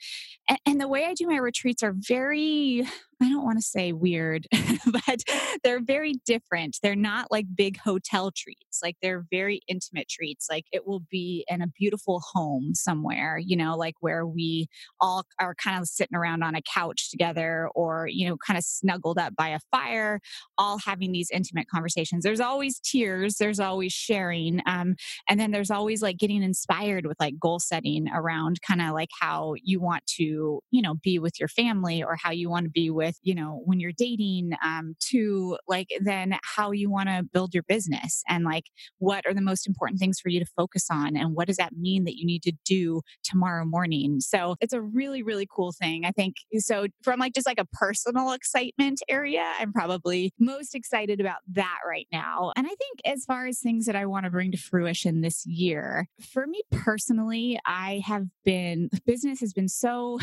and, 0.48 0.60
and, 0.66 0.82
the 0.82 0.88
way 0.88 1.06
I 1.06 1.14
do 1.14 1.28
my 1.28 1.38
retreats 1.38 1.82
are 1.84 1.96
very 1.96 2.88
I 3.22 3.30
don't 3.30 3.46
want 3.46 3.58
to 3.58 3.64
say 3.64 3.94
weird, 3.94 4.48
but 4.86 5.24
they're 5.64 5.82
very 5.82 6.16
different. 6.26 6.78
They're 6.82 6.96
not 6.96 7.32
like 7.32 7.46
big 7.56 7.78
hotel 7.78 8.32
treats. 8.36 8.80
Like 8.84 8.98
they're 9.02 9.26
very 9.32 9.62
intimate 9.68 10.10
treats. 10.10 10.48
Like 10.50 10.66
it 10.72 10.86
will 10.86 11.04
be 11.10 11.46
in 11.48 11.62
a 11.62 11.68
beautiful 11.68 12.22
home 12.34 12.74
somewhere, 12.74 13.38
you 13.38 13.56
know, 13.56 13.76
like 13.78 13.96
where 14.02 14.26
we 14.26 14.68
all 15.00 15.24
are 15.40 15.56
kind 15.56 15.80
of 15.80 15.88
sitting 15.88 16.16
around 16.16 16.44
on 16.44 16.56
a 16.56 16.62
couch 16.62 17.10
together 17.10 17.70
or, 17.74 18.08
you 18.12 18.28
know, 18.28 18.38
kind 18.38 18.58
of 18.58 18.64
snuggled 18.64 19.18
up 19.18 19.36
by 19.36 19.50
a 19.50 19.60
fire, 19.72 20.20
all 20.58 20.78
having 20.80 21.12
these 21.12 21.30
intimate 21.32 21.68
conversations. 21.70 22.24
There's 22.24 22.42
always 22.42 22.80
tears, 22.80 23.38
there's 23.38 23.60
always 23.60 23.94
sharing. 23.94 24.62
Um, 24.66 24.96
and 25.30 25.40
then 25.40 25.52
there's 25.52 25.72
always 25.72 26.02
like 26.02 26.18
getting 26.18 26.44
inspired 26.44 27.06
with 27.06 27.20
like 27.20 27.40
goal 27.40 27.60
setting 27.60 28.10
around 28.10 28.62
kind 28.62 28.82
of 28.82 28.94
like 28.94 29.10
how 29.20 29.56
you 29.62 29.80
want 29.80 30.06
to, 30.18 30.62
you 30.72 30.82
know, 30.82 30.96
be 30.96 31.20
with 31.20 31.40
your 31.40 31.50
family 31.50 32.04
or 32.04 32.18
how 32.22 32.32
you 32.32 32.50
want 32.50 32.66
to 32.66 32.70
be 32.70 32.90
with 32.90 33.05
with 33.06 33.18
you 33.22 33.36
know 33.36 33.62
when 33.66 33.80
you're 33.80 33.92
dating 33.96 34.52
um, 34.64 34.96
to 35.00 35.58
like 35.68 35.90
then 36.02 36.38
how 36.44 36.72
you 36.72 36.90
want 36.90 37.10
to 37.10 37.24
build 37.34 37.54
your 37.54 37.64
business 37.64 38.24
and 38.28 38.44
like 38.44 38.66
what 38.98 39.26
are 39.26 39.34
the 39.34 39.42
most 39.42 39.68
important 39.68 40.00
things 40.00 40.20
for 40.20 40.30
you 40.30 40.40
to 40.40 40.46
focus 40.58 40.88
on 40.92 41.16
and 41.16 41.36
what 41.36 41.48
does 41.48 41.58
that 41.58 41.74
mean 41.74 42.04
that 42.06 42.16
you 42.16 42.26
need 42.26 42.44
to 42.44 42.54
do 42.66 43.02
tomorrow 43.24 43.66
morning? 43.66 44.20
So 44.20 44.56
it's 44.62 44.74
a 44.74 44.82
really 44.82 45.24
really 45.24 45.48
cool 45.54 45.72
thing 45.72 46.06
i 46.06 46.12
think 46.12 46.36
so 46.58 46.88
from 47.04 47.20
like 47.20 47.34
just 47.34 47.48
like 47.48 47.60
a 47.60 47.66
personal 47.66 48.32
excitement 48.32 49.02
area 49.10 49.44
i'm 49.60 49.74
probably 49.74 50.34
most 50.40 50.76
excited 50.76 51.20
about 51.20 51.40
that 51.52 51.80
right 51.88 52.08
now 52.12 52.52
and 52.56 52.66
i 52.66 52.70
think 52.70 53.00
as 53.06 53.26
far 53.26 53.46
as 53.46 53.60
things 53.60 53.86
that 53.86 53.96
i 53.96 54.06
want 54.06 54.26
to 54.26 54.30
bring 54.30 54.52
to 54.52 54.58
fruition 54.58 55.22
this 55.22 55.46
year 55.46 56.08
for 56.22 56.48
me 56.48 56.62
personally 56.72 57.60
i 57.66 58.02
have 58.06 58.26
been 58.44 58.90
business 59.06 59.40
has 59.40 59.54
been 59.54 59.70
so 59.70 60.20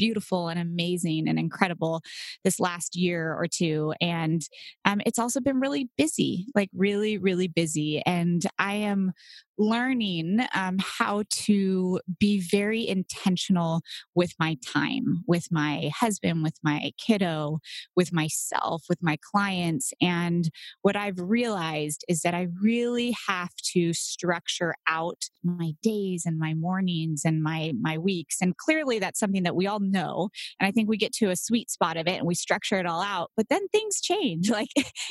beautiful 0.00 0.48
and 0.48 0.58
amazing 0.58 1.28
and 1.28 1.38
incredible 1.38 2.00
this 2.42 2.58
last 2.58 2.96
year 2.96 3.34
or 3.34 3.46
two. 3.46 3.92
And 4.00 4.40
um, 4.86 5.02
it's 5.04 5.18
also 5.18 5.40
been 5.42 5.60
really 5.60 5.90
busy, 5.98 6.46
like 6.54 6.70
really, 6.74 7.18
really 7.18 7.48
busy. 7.48 8.02
And 8.06 8.42
I 8.58 8.76
am 8.76 9.12
learning 9.60 10.40
um, 10.54 10.78
how 10.80 11.22
to 11.28 12.00
be 12.18 12.40
very 12.40 12.88
intentional 12.88 13.82
with 14.14 14.32
my 14.38 14.56
time, 14.66 15.22
with 15.26 15.48
my 15.50 15.90
husband, 15.94 16.42
with 16.42 16.56
my 16.64 16.90
kiddo, 16.98 17.58
with 17.94 18.12
myself, 18.12 18.84
with 18.88 18.98
my 19.02 19.18
clients. 19.30 19.92
And 20.00 20.50
what 20.80 20.96
I've 20.96 21.18
realized 21.18 22.04
is 22.08 22.22
that 22.22 22.34
I 22.34 22.48
really 22.62 23.14
have 23.28 23.54
to 23.74 23.92
structure 23.92 24.74
out 24.88 25.24
my 25.44 25.72
days 25.82 26.22
and 26.24 26.38
my 26.38 26.54
mornings 26.54 27.22
and 27.24 27.42
my 27.42 27.72
my 27.80 27.98
weeks. 27.98 28.38
And 28.40 28.56
clearly 28.56 28.98
that's 28.98 29.20
something 29.20 29.42
that 29.42 29.56
we 29.56 29.66
all 29.66 29.80
know. 29.80 30.30
And 30.58 30.66
I 30.66 30.70
think 30.70 30.88
we 30.88 30.96
get 30.96 31.12
to 31.14 31.30
a 31.30 31.36
sweet 31.36 31.70
spot 31.70 31.98
of 31.98 32.06
it 32.06 32.16
and 32.16 32.26
we 32.26 32.34
structure 32.34 32.78
it 32.78 32.86
all 32.86 33.02
out. 33.02 33.30
But 33.36 33.48
then 33.50 33.68
things 33.68 34.00
change. 34.00 34.50
Like 34.60 34.68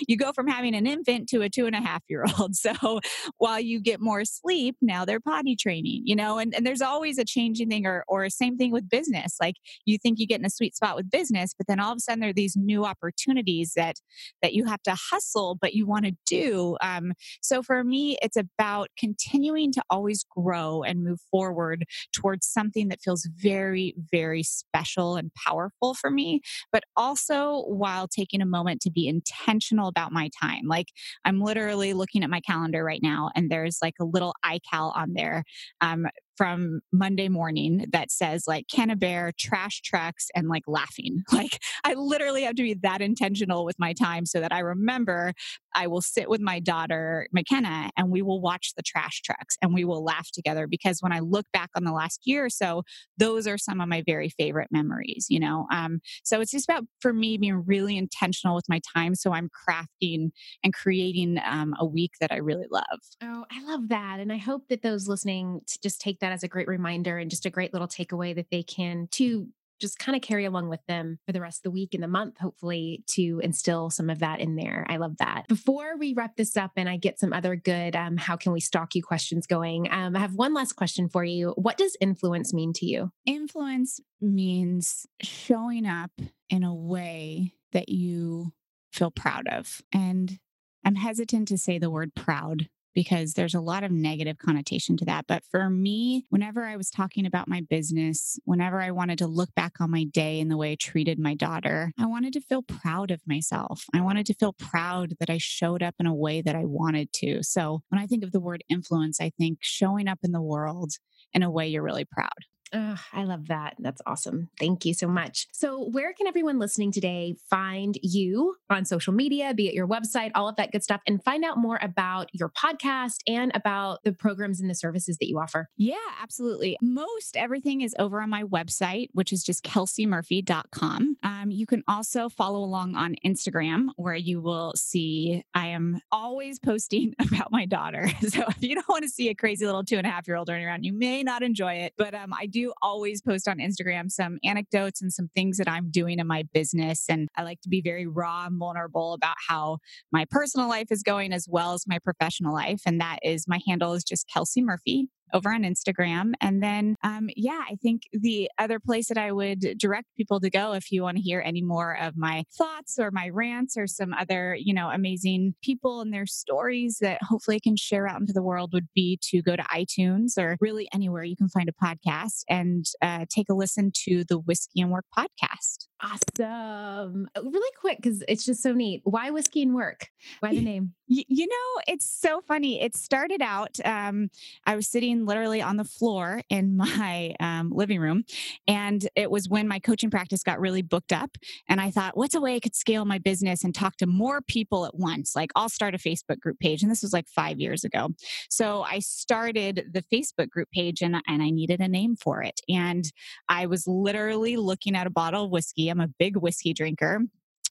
you 0.07 0.15
go 0.15 0.31
from 0.31 0.47
having 0.47 0.75
an 0.75 0.85
infant 0.85 1.27
to 1.29 1.41
a 1.41 1.49
two 1.49 1.65
and 1.65 1.75
a 1.75 1.81
half 1.81 2.03
year 2.07 2.25
old. 2.39 2.55
So 2.59 2.99
while 3.37 3.59
you 3.59 3.79
get 3.79 3.99
more 3.99 4.25
sleep, 4.41 4.75
now 4.81 5.05
they're 5.05 5.19
potty 5.19 5.55
training, 5.55 6.03
you 6.05 6.15
know, 6.15 6.37
and, 6.37 6.53
and 6.55 6.65
there's 6.65 6.81
always 6.81 7.17
a 7.17 7.25
changing 7.25 7.69
thing 7.69 7.85
or 7.85 8.03
or 8.07 8.29
same 8.29 8.57
thing 8.57 8.71
with 8.71 8.89
business. 8.89 9.35
Like 9.41 9.55
you 9.85 9.97
think 9.97 10.19
you 10.19 10.27
get 10.27 10.39
in 10.39 10.45
a 10.45 10.49
sweet 10.49 10.75
spot 10.75 10.95
with 10.95 11.09
business, 11.09 11.53
but 11.57 11.67
then 11.67 11.79
all 11.79 11.91
of 11.91 11.97
a 11.97 11.99
sudden 11.99 12.19
there 12.19 12.29
are 12.29 12.33
these 12.33 12.55
new 12.55 12.85
opportunities 12.85 13.73
that 13.75 13.95
that 14.41 14.53
you 14.53 14.65
have 14.65 14.81
to 14.83 14.95
hustle, 14.95 15.57
but 15.59 15.73
you 15.73 15.85
want 15.85 16.05
to 16.05 16.15
do. 16.25 16.77
Um, 16.81 17.13
so 17.41 17.61
for 17.61 17.83
me, 17.83 18.17
it's 18.21 18.37
about 18.37 18.89
continuing 18.97 19.71
to 19.73 19.83
always 19.89 20.23
grow 20.23 20.83
and 20.83 21.03
move 21.03 21.19
forward 21.31 21.85
towards 22.13 22.47
something 22.47 22.89
that 22.89 23.01
feels 23.01 23.27
very, 23.35 23.95
very 24.11 24.43
special 24.43 25.15
and 25.15 25.31
powerful 25.33 25.93
for 25.93 26.09
me, 26.09 26.41
but 26.71 26.83
also 26.95 27.63
while 27.67 28.07
taking 28.07 28.41
a 28.41 28.45
moment 28.45 28.81
to 28.81 28.91
be 28.91 29.07
intentional 29.07 29.87
about 29.87 30.11
my 30.11 30.29
time. 30.41 30.67
Like 30.67 30.87
I'm 31.25 31.41
literally 31.41 31.93
looking 31.93 32.23
at 32.23 32.29
my 32.29 32.41
calendar 32.41 32.83
right 32.83 33.01
now 33.01 33.31
and 33.35 33.49
there's 33.49 33.79
like 33.81 33.95
a 33.99 34.05
little 34.05 34.28
iCal 34.45 34.95
on 34.95 35.13
there 35.13 35.43
um, 35.81 36.07
from 36.39 36.79
Monday 36.93 37.27
morning 37.27 37.85
that 37.91 38.09
says 38.11 38.45
like 38.47 38.65
can 38.73 38.89
a 38.89 38.95
bear, 38.95 39.33
trash 39.37 39.81
trucks, 39.81 40.29
and 40.33 40.47
like 40.47 40.63
laughing. 40.67 41.23
Like 41.39 41.59
I 41.85 41.93
literally 41.93 42.43
have 42.43 42.55
to 42.55 42.63
be 42.63 42.73
that 42.81 43.01
intentional 43.01 43.63
with 43.63 43.77
my 43.79 43.93
time 43.93 44.25
so 44.25 44.41
that 44.41 44.51
I 44.51 44.59
remember 44.59 45.33
I 45.73 45.87
will 45.87 46.01
sit 46.01 46.29
with 46.29 46.41
my 46.41 46.59
daughter, 46.59 47.27
McKenna, 47.31 47.91
and 47.95 48.09
we 48.09 48.21
will 48.21 48.41
watch 48.41 48.73
the 48.75 48.83
trash 48.83 49.21
trucks 49.21 49.55
and 49.61 49.73
we 49.73 49.85
will 49.85 50.03
laugh 50.03 50.29
together 50.31 50.67
because 50.67 50.97
when 51.01 51.13
I 51.13 51.19
look 51.19 51.45
back 51.53 51.69
on 51.75 51.83
the 51.83 51.91
last 51.91 52.21
year 52.25 52.45
or 52.45 52.49
so, 52.49 52.83
those 53.17 53.47
are 53.47 53.57
some 53.57 53.79
of 53.79 53.87
my 53.87 54.03
very 54.05 54.29
favorite 54.29 54.69
memories, 54.71 55.27
you 55.29 55.39
know? 55.39 55.67
Um, 55.71 55.99
so 56.23 56.41
it's 56.41 56.51
just 56.51 56.67
about 56.69 56.83
for 56.99 57.13
me 57.13 57.37
being 57.37 57.63
really 57.65 57.97
intentional 57.97 58.55
with 58.55 58.65
my 58.67 58.81
time. 58.95 59.15
So 59.15 59.31
I'm 59.31 59.49
crafting 59.49 60.31
and 60.63 60.73
creating 60.73 61.39
um, 61.45 61.73
a 61.79 61.85
week 61.85 62.11
that 62.19 62.31
I 62.31 62.37
really 62.37 62.67
love. 62.71 62.99
Oh, 63.21 63.45
I 63.51 63.63
love 63.63 63.89
that. 63.89 64.19
And 64.19 64.31
I 64.33 64.37
hope 64.37 64.67
that 64.69 64.81
those 64.81 65.07
listening 65.07 65.61
to 65.67 65.79
just 65.81 66.01
take 66.01 66.19
that 66.19 66.28
that 66.29 66.35
as 66.35 66.43
a 66.43 66.47
great 66.47 66.67
reminder 66.67 67.17
and 67.17 67.29
just 67.29 67.45
a 67.47 67.49
great 67.49 67.73
little 67.73 67.87
takeaway 67.87 68.35
that 68.35 68.51
they 68.51 68.61
can 68.61 69.07
to 69.11 69.47
just 69.79 69.97
kind 69.97 70.15
of 70.15 70.21
carry 70.21 70.45
along 70.45 70.69
with 70.69 70.85
them 70.87 71.17
for 71.25 71.31
the 71.31 71.39
rest 71.39 71.59
of 71.59 71.63
the 71.63 71.71
week 71.71 71.93
and 71.93 72.03
the 72.03 72.07
month, 72.07 72.37
hopefully, 72.37 73.01
to 73.07 73.39
instill 73.41 73.89
some 73.89 74.09
of 74.09 74.19
that 74.19 74.41
in 74.41 74.57
there. 74.57 74.85
I 74.89 74.97
love 74.97 75.17
that. 75.17 75.47
Before 75.47 75.97
we 75.97 76.13
wrap 76.13 76.35
this 76.35 76.57
up 76.57 76.71
and 76.75 76.89
I 76.89 76.97
get 76.97 77.17
some 77.17 77.31
other 77.31 77.55
good, 77.55 77.95
um, 77.95 78.17
how 78.17 78.35
can 78.35 78.51
we 78.51 78.59
stalk 78.59 78.93
you 78.93 79.01
questions 79.01 79.47
going, 79.47 79.89
um, 79.89 80.15
I 80.15 80.19
have 80.19 80.35
one 80.35 80.53
last 80.53 80.73
question 80.73 81.07
for 81.07 81.23
you. 81.23 81.53
What 81.55 81.77
does 81.77 81.95
influence 82.01 82.53
mean 82.53 82.73
to 82.73 82.85
you? 82.85 83.11
Influence 83.25 84.01
means 84.19 85.07
showing 85.21 85.87
up 85.87 86.11
in 86.49 86.63
a 86.63 86.75
way 86.75 87.53
that 87.71 87.87
you 87.89 88.51
feel 88.91 89.11
proud 89.11 89.47
of. 89.47 89.81
And 89.93 90.39
I'm 90.83 90.95
hesitant 90.95 91.47
to 91.47 91.57
say 91.57 91.79
the 91.79 91.89
word 91.89 92.13
proud 92.15 92.67
because 92.99 93.31
there's 93.31 93.55
a 93.55 93.61
lot 93.61 93.85
of 93.85 93.91
negative 93.93 94.37
connotation 94.39 94.97
to 94.97 95.05
that. 95.05 95.23
But 95.25 95.41
for 95.49 95.69
me, 95.69 96.25
whenever 96.27 96.65
I 96.65 96.75
was 96.75 96.89
talking 96.89 97.25
about 97.25 97.47
my 97.47 97.61
business, 97.61 98.37
whenever 98.43 98.81
I 98.81 98.91
wanted 98.91 99.19
to 99.19 99.27
look 99.27 99.55
back 99.55 99.79
on 99.79 99.89
my 99.89 100.03
day 100.03 100.41
and 100.41 100.51
the 100.51 100.57
way 100.57 100.73
I 100.73 100.75
treated 100.75 101.17
my 101.17 101.33
daughter, 101.33 101.93
I 101.97 102.07
wanted 102.07 102.33
to 102.33 102.41
feel 102.41 102.61
proud 102.61 103.09
of 103.09 103.21
myself. 103.25 103.85
I 103.95 104.01
wanted 104.01 104.25
to 104.25 104.33
feel 104.33 104.51
proud 104.51 105.13
that 105.21 105.29
I 105.29 105.37
showed 105.37 105.81
up 105.81 105.95
in 105.97 106.07
a 106.07 106.13
way 106.13 106.41
that 106.41 106.57
I 106.57 106.65
wanted 106.65 107.13
to. 107.13 107.41
So 107.41 107.83
when 107.87 108.01
I 108.01 108.05
think 108.05 108.21
of 108.21 108.33
the 108.33 108.41
word 108.41 108.65
influence, 108.67 109.21
I 109.21 109.29
think 109.29 109.59
showing 109.61 110.09
up 110.09 110.19
in 110.21 110.33
the 110.33 110.41
world 110.41 110.91
in 111.31 111.41
a 111.41 111.49
way 111.49 111.69
you're 111.69 111.81
really 111.81 112.03
proud. 112.03 112.27
Oh, 112.73 112.97
I 113.13 113.23
love 113.23 113.47
that. 113.47 113.75
That's 113.79 114.01
awesome. 114.05 114.49
Thank 114.59 114.85
you 114.85 114.93
so 114.93 115.07
much. 115.07 115.47
So, 115.51 115.89
where 115.89 116.13
can 116.13 116.27
everyone 116.27 116.59
listening 116.59 116.91
today 116.91 117.35
find 117.49 117.97
you 118.01 118.55
on 118.69 118.85
social 118.85 119.13
media, 119.13 119.53
be 119.53 119.67
it 119.67 119.73
your 119.73 119.87
website, 119.87 120.31
all 120.35 120.47
of 120.47 120.55
that 120.57 120.71
good 120.71 120.83
stuff, 120.83 121.01
and 121.07 121.23
find 121.23 121.43
out 121.43 121.57
more 121.57 121.79
about 121.81 122.29
your 122.33 122.49
podcast 122.49 123.17
and 123.27 123.51
about 123.55 124.03
the 124.03 124.11
programs 124.13 124.61
and 124.61 124.69
the 124.69 124.75
services 124.75 125.17
that 125.19 125.27
you 125.27 125.39
offer? 125.39 125.69
Yeah, 125.77 125.95
absolutely. 126.21 126.77
Most 126.81 127.35
everything 127.35 127.81
is 127.81 127.95
over 127.97 128.21
on 128.21 128.29
my 128.29 128.43
website, 128.43 129.09
which 129.13 129.33
is 129.33 129.43
just 129.43 129.63
kelseymurphy.com. 129.63 131.17
Um, 131.23 131.51
you 131.51 131.65
can 131.65 131.83
also 131.87 132.29
follow 132.29 132.59
along 132.59 132.95
on 132.95 133.15
Instagram, 133.25 133.87
where 133.95 134.15
you 134.15 134.41
will 134.41 134.73
see 134.75 135.43
I 135.53 135.67
am 135.67 135.99
always 136.11 136.59
posting 136.59 137.15
about 137.19 137.51
my 137.51 137.65
daughter. 137.65 138.09
So 138.29 138.43
if 138.47 138.61
you 138.61 138.75
don't 138.75 138.87
want 138.87 139.03
to 139.03 139.09
see 139.09 139.29
a 139.29 139.33
crazy 139.33 139.65
little 139.65 139.83
two 139.83 139.97
and 139.97 140.05
a 140.05 140.09
half 140.09 140.27
year 140.27 140.37
old 140.37 140.49
running 140.49 140.65
around, 140.65 140.83
you 140.83 140.93
may 140.93 141.23
not 141.23 141.41
enjoy 141.41 141.73
it. 141.73 141.93
But 141.97 142.13
um, 142.13 142.31
I 142.31 142.45
do 142.45 142.58
always 142.81 143.21
post 143.21 143.47
on 143.47 143.57
Instagram 143.57 144.09
some 144.09 144.37
anecdotes 144.43 145.01
and 145.01 145.11
some 145.11 145.29
things 145.35 145.57
that 145.57 145.69
I'm 145.69 145.91
doing 145.91 146.19
in 146.19 146.27
my 146.27 146.43
business. 146.53 147.05
And 147.09 147.27
I 147.37 147.43
like 147.43 147.61
to 147.61 147.69
be 147.69 147.81
very 147.81 148.07
raw 148.07 148.45
and 148.45 148.57
vulnerable 148.57 149.13
about 149.13 149.35
how 149.47 149.77
my 150.11 150.25
personal 150.29 150.67
life 150.67 150.87
is 150.91 151.03
going 151.03 151.33
as 151.33 151.47
well 151.49 151.73
as 151.73 151.85
my 151.87 151.99
professional 151.99 152.53
life. 152.53 152.81
And 152.85 152.99
that 153.01 153.19
is 153.23 153.45
my 153.47 153.59
handle 153.67 153.93
is 153.93 154.03
just 154.03 154.29
Kelsey 154.31 154.61
Murphy 154.61 155.07
over 155.33 155.51
on 155.51 155.63
Instagram. 155.63 156.33
And 156.41 156.61
then, 156.61 156.95
um, 157.03 157.29
yeah, 157.35 157.63
I 157.69 157.75
think 157.81 158.03
the 158.13 158.49
other 158.57 158.79
place 158.79 159.07
that 159.09 159.17
I 159.17 159.31
would 159.31 159.77
direct 159.77 160.07
people 160.15 160.39
to 160.39 160.49
go 160.49 160.73
if 160.73 160.91
you 160.91 161.03
want 161.03 161.17
to 161.17 161.23
hear 161.23 161.41
any 161.45 161.61
more 161.61 161.97
of 161.97 162.17
my 162.17 162.43
thoughts 162.57 162.97
or 162.99 163.11
my 163.11 163.29
rants 163.29 163.77
or 163.77 163.87
some 163.87 164.13
other, 164.13 164.55
you 164.59 164.73
know, 164.73 164.89
amazing 164.89 165.55
people 165.63 166.01
and 166.01 166.13
their 166.13 166.25
stories 166.25 166.97
that 167.01 167.21
hopefully 167.21 167.57
I 167.57 167.59
can 167.63 167.75
share 167.75 168.07
out 168.07 168.19
into 168.19 168.33
the 168.33 168.43
world 168.43 168.71
would 168.73 168.87
be 168.95 169.19
to 169.23 169.41
go 169.41 169.55
to 169.55 169.63
iTunes 169.63 170.37
or 170.37 170.57
really 170.61 170.87
anywhere 170.93 171.23
you 171.23 171.35
can 171.35 171.49
find 171.49 171.69
a 171.69 171.85
podcast 171.85 172.43
and 172.49 172.85
uh, 173.01 173.25
take 173.29 173.49
a 173.49 173.53
listen 173.53 173.91
to 174.05 174.23
the 174.27 174.39
Whiskey 174.39 174.81
and 174.81 174.91
Work 174.91 175.05
podcast. 175.17 175.88
Awesome. 176.01 177.27
Uh, 177.35 177.41
really 177.43 177.71
quick, 177.79 177.97
because 177.97 178.23
it's 178.27 178.45
just 178.45 178.63
so 178.63 178.71
neat. 178.73 179.01
Why 179.03 179.31
Whiskey 179.31 179.63
and 179.63 179.75
Work? 179.75 180.07
Why 180.39 180.51
the 180.51 180.61
name? 180.61 180.93
You, 181.07 181.23
you 181.27 181.47
know, 181.47 181.81
it's 181.87 182.09
so 182.09 182.41
funny. 182.47 182.81
It 182.81 182.95
started 182.95 183.41
out, 183.41 183.77
um, 183.83 184.29
I 184.65 184.75
was 184.75 184.87
sitting 184.87 185.25
literally 185.25 185.61
on 185.61 185.75
the 185.75 185.83
floor 185.83 186.41
in 186.49 186.77
my 186.99 187.35
um, 187.41 187.71
living 187.73 187.99
room. 187.99 188.23
And 188.67 189.05
it 189.15 189.29
was 189.29 189.49
when 189.49 189.67
my 189.67 189.79
coaching 189.79 190.09
practice 190.09 190.41
got 190.41 190.59
really 190.59 190.81
booked 190.81 191.11
up. 191.11 191.31
And 191.67 191.81
I 191.81 191.91
thought, 191.91 192.15
what's 192.15 192.35
a 192.35 192.41
way 192.41 192.55
I 192.55 192.59
could 192.59 192.75
scale 192.75 193.03
my 193.03 193.17
business 193.17 193.63
and 193.63 193.75
talk 193.75 193.97
to 193.97 194.07
more 194.07 194.41
people 194.41 194.85
at 194.85 194.95
once? 194.95 195.35
Like, 195.35 195.51
I'll 195.55 195.69
start 195.69 195.95
a 195.95 195.97
Facebook 195.97 196.39
group 196.39 196.59
page. 196.59 196.81
And 196.81 196.91
this 196.91 197.01
was 197.01 197.11
like 197.11 197.27
five 197.27 197.59
years 197.59 197.83
ago. 197.83 198.09
So 198.49 198.83
I 198.83 198.99
started 198.99 199.89
the 199.91 200.03
Facebook 200.13 200.49
group 200.49 200.69
page 200.71 201.01
and, 201.01 201.17
and 201.27 201.43
I 201.43 201.49
needed 201.49 201.81
a 201.81 201.89
name 201.89 202.15
for 202.15 202.41
it. 202.41 202.61
And 202.69 203.03
I 203.49 203.65
was 203.65 203.85
literally 203.85 204.55
looking 204.55 204.95
at 204.95 205.07
a 205.07 205.09
bottle 205.09 205.45
of 205.45 205.51
whiskey. 205.51 205.88
I'm 205.89 205.99
a 205.99 206.07
big 206.07 206.37
whiskey 206.37 206.73
drinker. 206.73 207.21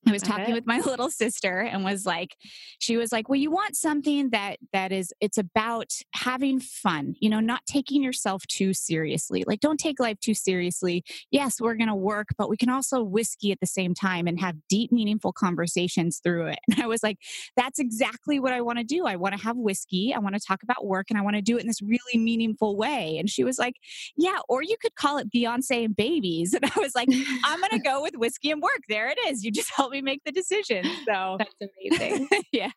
I 0.06 0.12
was 0.12 0.22
talking 0.22 0.44
uh-huh. 0.44 0.54
with 0.54 0.66
my 0.66 0.80
little 0.86 1.10
sister 1.10 1.60
and 1.60 1.84
was 1.84 2.06
like, 2.06 2.36
she 2.78 2.96
was 2.96 3.12
like, 3.12 3.28
well, 3.28 3.38
you 3.38 3.50
want 3.50 3.76
something 3.76 4.30
that 4.30 4.58
that 4.72 4.92
is 4.92 5.12
it's 5.20 5.38
about 5.38 5.92
having 6.14 6.60
fun, 6.60 7.14
you 7.20 7.28
know, 7.28 7.40
not 7.40 7.62
taking 7.66 8.02
yourself 8.02 8.46
too 8.46 8.72
seriously. 8.72 9.44
Like, 9.46 9.60
don't 9.60 9.78
take 9.78 10.00
life 10.00 10.18
too 10.20 10.34
seriously. 10.34 11.04
Yes, 11.30 11.60
we're 11.60 11.74
gonna 11.74 11.96
work, 11.96 12.28
but 12.36 12.48
we 12.48 12.56
can 12.56 12.70
also 12.70 13.02
whiskey 13.02 13.52
at 13.52 13.60
the 13.60 13.66
same 13.66 13.94
time 13.94 14.26
and 14.26 14.38
have 14.40 14.56
deep, 14.68 14.92
meaningful 14.92 15.32
conversations 15.32 16.20
through 16.22 16.46
it. 16.48 16.58
And 16.78 16.84
I 16.84 16.86
was 16.86 17.02
like, 17.02 17.18
that's 17.56 17.78
exactly 17.78 18.38
what 18.38 18.52
I 18.52 18.60
want 18.60 18.78
to 18.78 18.84
do. 18.84 19.06
I 19.06 19.16
want 19.16 19.34
to 19.34 19.42
have 19.42 19.56
whiskey. 19.56 20.12
I 20.14 20.18
want 20.18 20.34
to 20.34 20.40
talk 20.40 20.62
about 20.62 20.86
work 20.86 21.06
and 21.08 21.18
I 21.18 21.22
want 21.22 21.34
to 21.34 21.42
do 21.42 21.56
it 21.56 21.62
in 21.62 21.66
this 21.66 21.80
really 21.82 22.22
meaningful 22.22 22.76
way. 22.76 23.16
And 23.18 23.28
she 23.28 23.42
was 23.42 23.58
like, 23.58 23.74
Yeah, 24.16 24.38
or 24.48 24.62
you 24.62 24.76
could 24.80 24.94
call 24.94 25.18
it 25.18 25.32
Beyonce 25.32 25.84
and 25.84 25.96
babies. 25.96 26.54
And 26.58 26.72
I 26.74 26.80
was 26.80 26.94
like, 26.94 27.08
I'm 27.44 27.60
gonna 27.60 27.78
go 27.78 28.02
with 28.02 28.16
whiskey 28.16 28.50
and 28.50 28.60
work. 28.60 28.82
There 28.88 29.08
it 29.08 29.18
is. 29.28 29.44
You 29.44 29.52
just 29.52 29.70
help 29.76 29.87
me 29.90 30.00
make 30.02 30.22
the 30.24 30.32
decision. 30.32 30.84
So 31.06 31.36
that's 31.38 31.54
amazing. 31.60 32.28
yeah. 32.52 32.70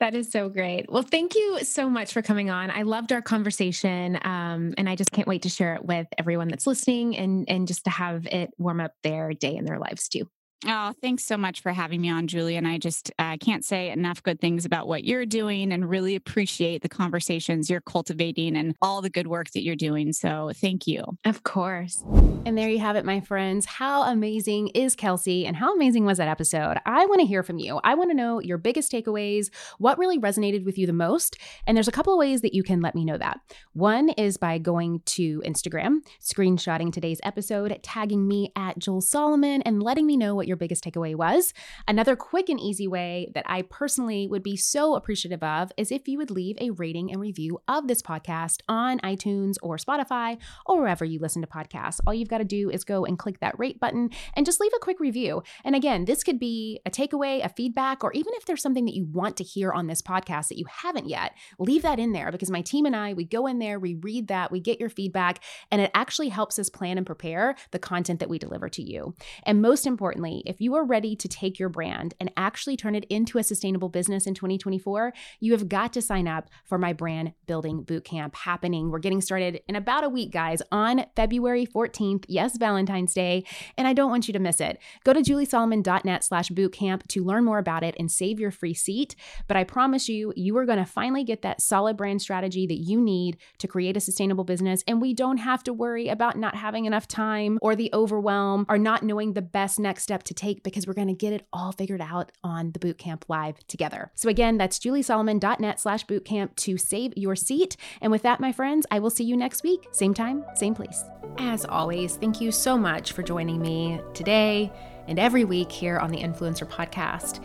That 0.00 0.14
is 0.14 0.30
so 0.30 0.48
great. 0.48 0.90
Well, 0.90 1.02
thank 1.02 1.34
you 1.34 1.60
so 1.62 1.88
much 1.88 2.12
for 2.12 2.22
coming 2.22 2.50
on. 2.50 2.70
I 2.70 2.82
loved 2.82 3.12
our 3.12 3.22
conversation, 3.22 4.18
um, 4.22 4.74
and 4.76 4.88
I 4.88 4.96
just 4.96 5.12
can't 5.12 5.28
wait 5.28 5.42
to 5.42 5.48
share 5.48 5.74
it 5.74 5.84
with 5.84 6.06
everyone 6.18 6.48
that's 6.48 6.66
listening, 6.66 7.16
and 7.16 7.48
and 7.48 7.68
just 7.68 7.84
to 7.84 7.90
have 7.90 8.26
it 8.26 8.50
warm 8.58 8.80
up 8.80 8.92
their 9.02 9.32
day 9.32 9.54
in 9.54 9.64
their 9.64 9.78
lives 9.78 10.08
too. 10.08 10.28
Oh, 10.66 10.94
thanks 11.02 11.24
so 11.24 11.36
much 11.36 11.60
for 11.60 11.72
having 11.72 12.00
me 12.00 12.10
on, 12.10 12.26
Julie. 12.26 12.56
And 12.56 12.66
I 12.66 12.78
just 12.78 13.12
uh, 13.18 13.36
can't 13.36 13.64
say 13.64 13.90
enough 13.90 14.22
good 14.22 14.40
things 14.40 14.64
about 14.64 14.88
what 14.88 15.04
you're 15.04 15.26
doing 15.26 15.72
and 15.72 15.88
really 15.88 16.14
appreciate 16.14 16.80
the 16.80 16.88
conversations 16.88 17.68
you're 17.68 17.82
cultivating 17.82 18.56
and 18.56 18.74
all 18.80 19.02
the 19.02 19.10
good 19.10 19.26
work 19.26 19.50
that 19.50 19.62
you're 19.62 19.76
doing. 19.76 20.12
So 20.14 20.52
thank 20.54 20.86
you. 20.86 21.04
Of 21.24 21.42
course. 21.42 22.02
And 22.46 22.56
there 22.56 22.68
you 22.68 22.78
have 22.78 22.96
it, 22.96 23.04
my 23.04 23.20
friends. 23.20 23.66
How 23.66 24.02
amazing 24.04 24.68
is 24.68 24.96
Kelsey 24.96 25.46
and 25.46 25.56
how 25.56 25.74
amazing 25.74 26.06
was 26.06 26.18
that 26.18 26.28
episode? 26.28 26.78
I 26.86 27.04
want 27.06 27.20
to 27.20 27.26
hear 27.26 27.42
from 27.42 27.58
you. 27.58 27.80
I 27.84 27.94
want 27.94 28.10
to 28.10 28.16
know 28.16 28.40
your 28.40 28.58
biggest 28.58 28.90
takeaways, 28.90 29.50
what 29.78 29.98
really 29.98 30.18
resonated 30.18 30.64
with 30.64 30.78
you 30.78 30.86
the 30.86 30.92
most. 30.92 31.36
And 31.66 31.76
there's 31.76 31.88
a 31.88 31.92
couple 31.92 32.12
of 32.12 32.18
ways 32.18 32.40
that 32.40 32.54
you 32.54 32.62
can 32.62 32.80
let 32.80 32.94
me 32.94 33.04
know 33.04 33.18
that. 33.18 33.40
One 33.72 34.10
is 34.10 34.36
by 34.36 34.58
going 34.58 35.00
to 35.06 35.42
Instagram, 35.46 35.98
screenshotting 36.22 36.92
today's 36.92 37.20
episode, 37.22 37.78
tagging 37.82 38.26
me 38.26 38.50
at 38.56 38.78
Julie 38.78 39.00
Solomon, 39.02 39.62
and 39.62 39.82
letting 39.82 40.06
me 40.06 40.16
know 40.16 40.34
what 40.34 40.46
your 40.46 40.53
your 40.54 40.58
biggest 40.58 40.84
takeaway 40.84 41.16
was. 41.16 41.52
Another 41.88 42.14
quick 42.14 42.48
and 42.48 42.60
easy 42.60 42.86
way 42.86 43.28
that 43.34 43.44
I 43.46 43.62
personally 43.62 44.28
would 44.28 44.42
be 44.42 44.56
so 44.56 44.94
appreciative 44.94 45.42
of 45.42 45.72
is 45.76 45.90
if 45.90 46.06
you 46.06 46.16
would 46.18 46.30
leave 46.30 46.56
a 46.60 46.70
rating 46.70 47.10
and 47.10 47.20
review 47.20 47.58
of 47.66 47.88
this 47.88 48.00
podcast 48.00 48.60
on 48.68 49.00
iTunes 49.00 49.56
or 49.62 49.76
Spotify 49.76 50.38
or 50.64 50.78
wherever 50.78 51.04
you 51.04 51.18
listen 51.18 51.42
to 51.42 51.48
podcasts. 51.48 51.98
All 52.06 52.14
you've 52.14 52.28
got 52.28 52.38
to 52.38 52.44
do 52.44 52.70
is 52.70 52.84
go 52.84 53.04
and 53.04 53.18
click 53.18 53.40
that 53.40 53.58
rate 53.58 53.80
button 53.80 54.10
and 54.34 54.46
just 54.46 54.60
leave 54.60 54.72
a 54.76 54.80
quick 54.80 55.00
review. 55.00 55.42
And 55.64 55.74
again, 55.74 56.04
this 56.04 56.22
could 56.22 56.38
be 56.38 56.80
a 56.86 56.90
takeaway, 56.90 57.44
a 57.44 57.48
feedback, 57.48 58.04
or 58.04 58.12
even 58.12 58.32
if 58.34 58.46
there's 58.46 58.62
something 58.62 58.84
that 58.84 58.94
you 58.94 59.06
want 59.06 59.36
to 59.38 59.44
hear 59.44 59.72
on 59.72 59.88
this 59.88 60.02
podcast 60.02 60.48
that 60.48 60.58
you 60.58 60.66
haven't 60.70 61.08
yet, 61.08 61.34
leave 61.58 61.82
that 61.82 61.98
in 61.98 62.12
there 62.12 62.30
because 62.30 62.50
my 62.50 62.62
team 62.62 62.86
and 62.86 62.94
I, 62.94 63.12
we 63.14 63.24
go 63.24 63.48
in 63.48 63.58
there, 63.58 63.80
we 63.80 63.94
read 63.94 64.28
that, 64.28 64.52
we 64.52 64.60
get 64.60 64.78
your 64.78 64.88
feedback, 64.88 65.42
and 65.72 65.80
it 65.80 65.90
actually 65.94 66.28
helps 66.28 66.58
us 66.58 66.68
plan 66.68 66.96
and 66.96 67.06
prepare 67.06 67.56
the 67.72 67.78
content 67.80 68.20
that 68.20 68.28
we 68.28 68.38
deliver 68.38 68.68
to 68.68 68.82
you. 68.82 69.14
And 69.44 69.62
most 69.62 69.86
importantly, 69.86 70.33
if 70.44 70.60
you 70.60 70.74
are 70.74 70.84
ready 70.84 71.14
to 71.16 71.28
take 71.28 71.58
your 71.58 71.68
brand 71.68 72.14
and 72.20 72.32
actually 72.36 72.76
turn 72.76 72.94
it 72.94 73.04
into 73.04 73.38
a 73.38 73.42
sustainable 73.42 73.88
business 73.88 74.26
in 74.26 74.34
2024, 74.34 75.12
you 75.40 75.52
have 75.52 75.68
got 75.68 75.92
to 75.92 76.02
sign 76.02 76.26
up 76.26 76.48
for 76.64 76.78
my 76.78 76.92
brand 76.92 77.32
building 77.46 77.84
bootcamp 77.84 78.34
happening. 78.34 78.90
We're 78.90 78.98
getting 78.98 79.20
started 79.20 79.60
in 79.68 79.76
about 79.76 80.04
a 80.04 80.08
week, 80.08 80.32
guys, 80.32 80.62
on 80.72 81.06
February 81.14 81.66
14th. 81.66 82.24
Yes, 82.28 82.56
Valentine's 82.56 83.14
Day. 83.14 83.44
And 83.76 83.86
I 83.86 83.92
don't 83.92 84.10
want 84.10 84.28
you 84.28 84.32
to 84.32 84.40
miss 84.40 84.60
it. 84.60 84.78
Go 85.04 85.12
to 85.12 85.20
juliesolomon.net 85.20 86.24
slash 86.24 86.50
bootcamp 86.50 87.06
to 87.08 87.24
learn 87.24 87.44
more 87.44 87.58
about 87.58 87.82
it 87.82 87.94
and 87.98 88.10
save 88.10 88.40
your 88.40 88.50
free 88.50 88.74
seat. 88.74 89.14
But 89.46 89.56
I 89.56 89.64
promise 89.64 90.08
you, 90.08 90.32
you 90.36 90.56
are 90.56 90.66
going 90.66 90.78
to 90.78 90.84
finally 90.84 91.24
get 91.24 91.42
that 91.42 91.60
solid 91.60 91.96
brand 91.96 92.22
strategy 92.22 92.66
that 92.66 92.78
you 92.78 93.00
need 93.00 93.36
to 93.58 93.68
create 93.68 93.96
a 93.96 94.00
sustainable 94.00 94.44
business. 94.44 94.82
And 94.86 95.00
we 95.00 95.14
don't 95.14 95.38
have 95.38 95.62
to 95.64 95.72
worry 95.72 96.08
about 96.08 96.38
not 96.38 96.54
having 96.56 96.84
enough 96.84 97.06
time 97.06 97.58
or 97.62 97.76
the 97.76 97.90
overwhelm 97.92 98.66
or 98.68 98.78
not 98.78 99.02
knowing 99.02 99.32
the 99.32 99.42
best 99.42 99.78
next 99.78 100.02
step 100.02 100.23
to 100.24 100.34
take 100.34 100.62
because 100.62 100.86
we're 100.86 100.94
going 100.94 101.08
to 101.08 101.14
get 101.14 101.32
it 101.32 101.46
all 101.52 101.72
figured 101.72 102.00
out 102.00 102.32
on 102.42 102.72
the 102.72 102.78
bootcamp 102.78 103.22
live 103.28 103.66
together. 103.66 104.10
So 104.14 104.28
again, 104.28 104.58
that's 104.58 104.78
juliesolomon.net 104.78 105.80
slash 105.80 106.06
bootcamp 106.06 106.56
to 106.56 106.76
save 106.76 107.12
your 107.16 107.36
seat. 107.36 107.76
And 108.00 108.10
with 108.10 108.22
that, 108.22 108.40
my 108.40 108.52
friends, 108.52 108.86
I 108.90 108.98
will 108.98 109.10
see 109.10 109.24
you 109.24 109.36
next 109.36 109.62
week. 109.62 109.86
Same 109.92 110.14
time, 110.14 110.44
same 110.54 110.74
place. 110.74 111.04
As 111.38 111.64
always, 111.64 112.16
thank 112.16 112.40
you 112.40 112.52
so 112.52 112.76
much 112.76 113.12
for 113.12 113.22
joining 113.22 113.60
me 113.60 114.00
today 114.12 114.72
and 115.06 115.18
every 115.18 115.44
week 115.44 115.70
here 115.70 115.98
on 115.98 116.10
the 116.10 116.18
Influencer 116.18 116.68
Podcast. 116.68 117.44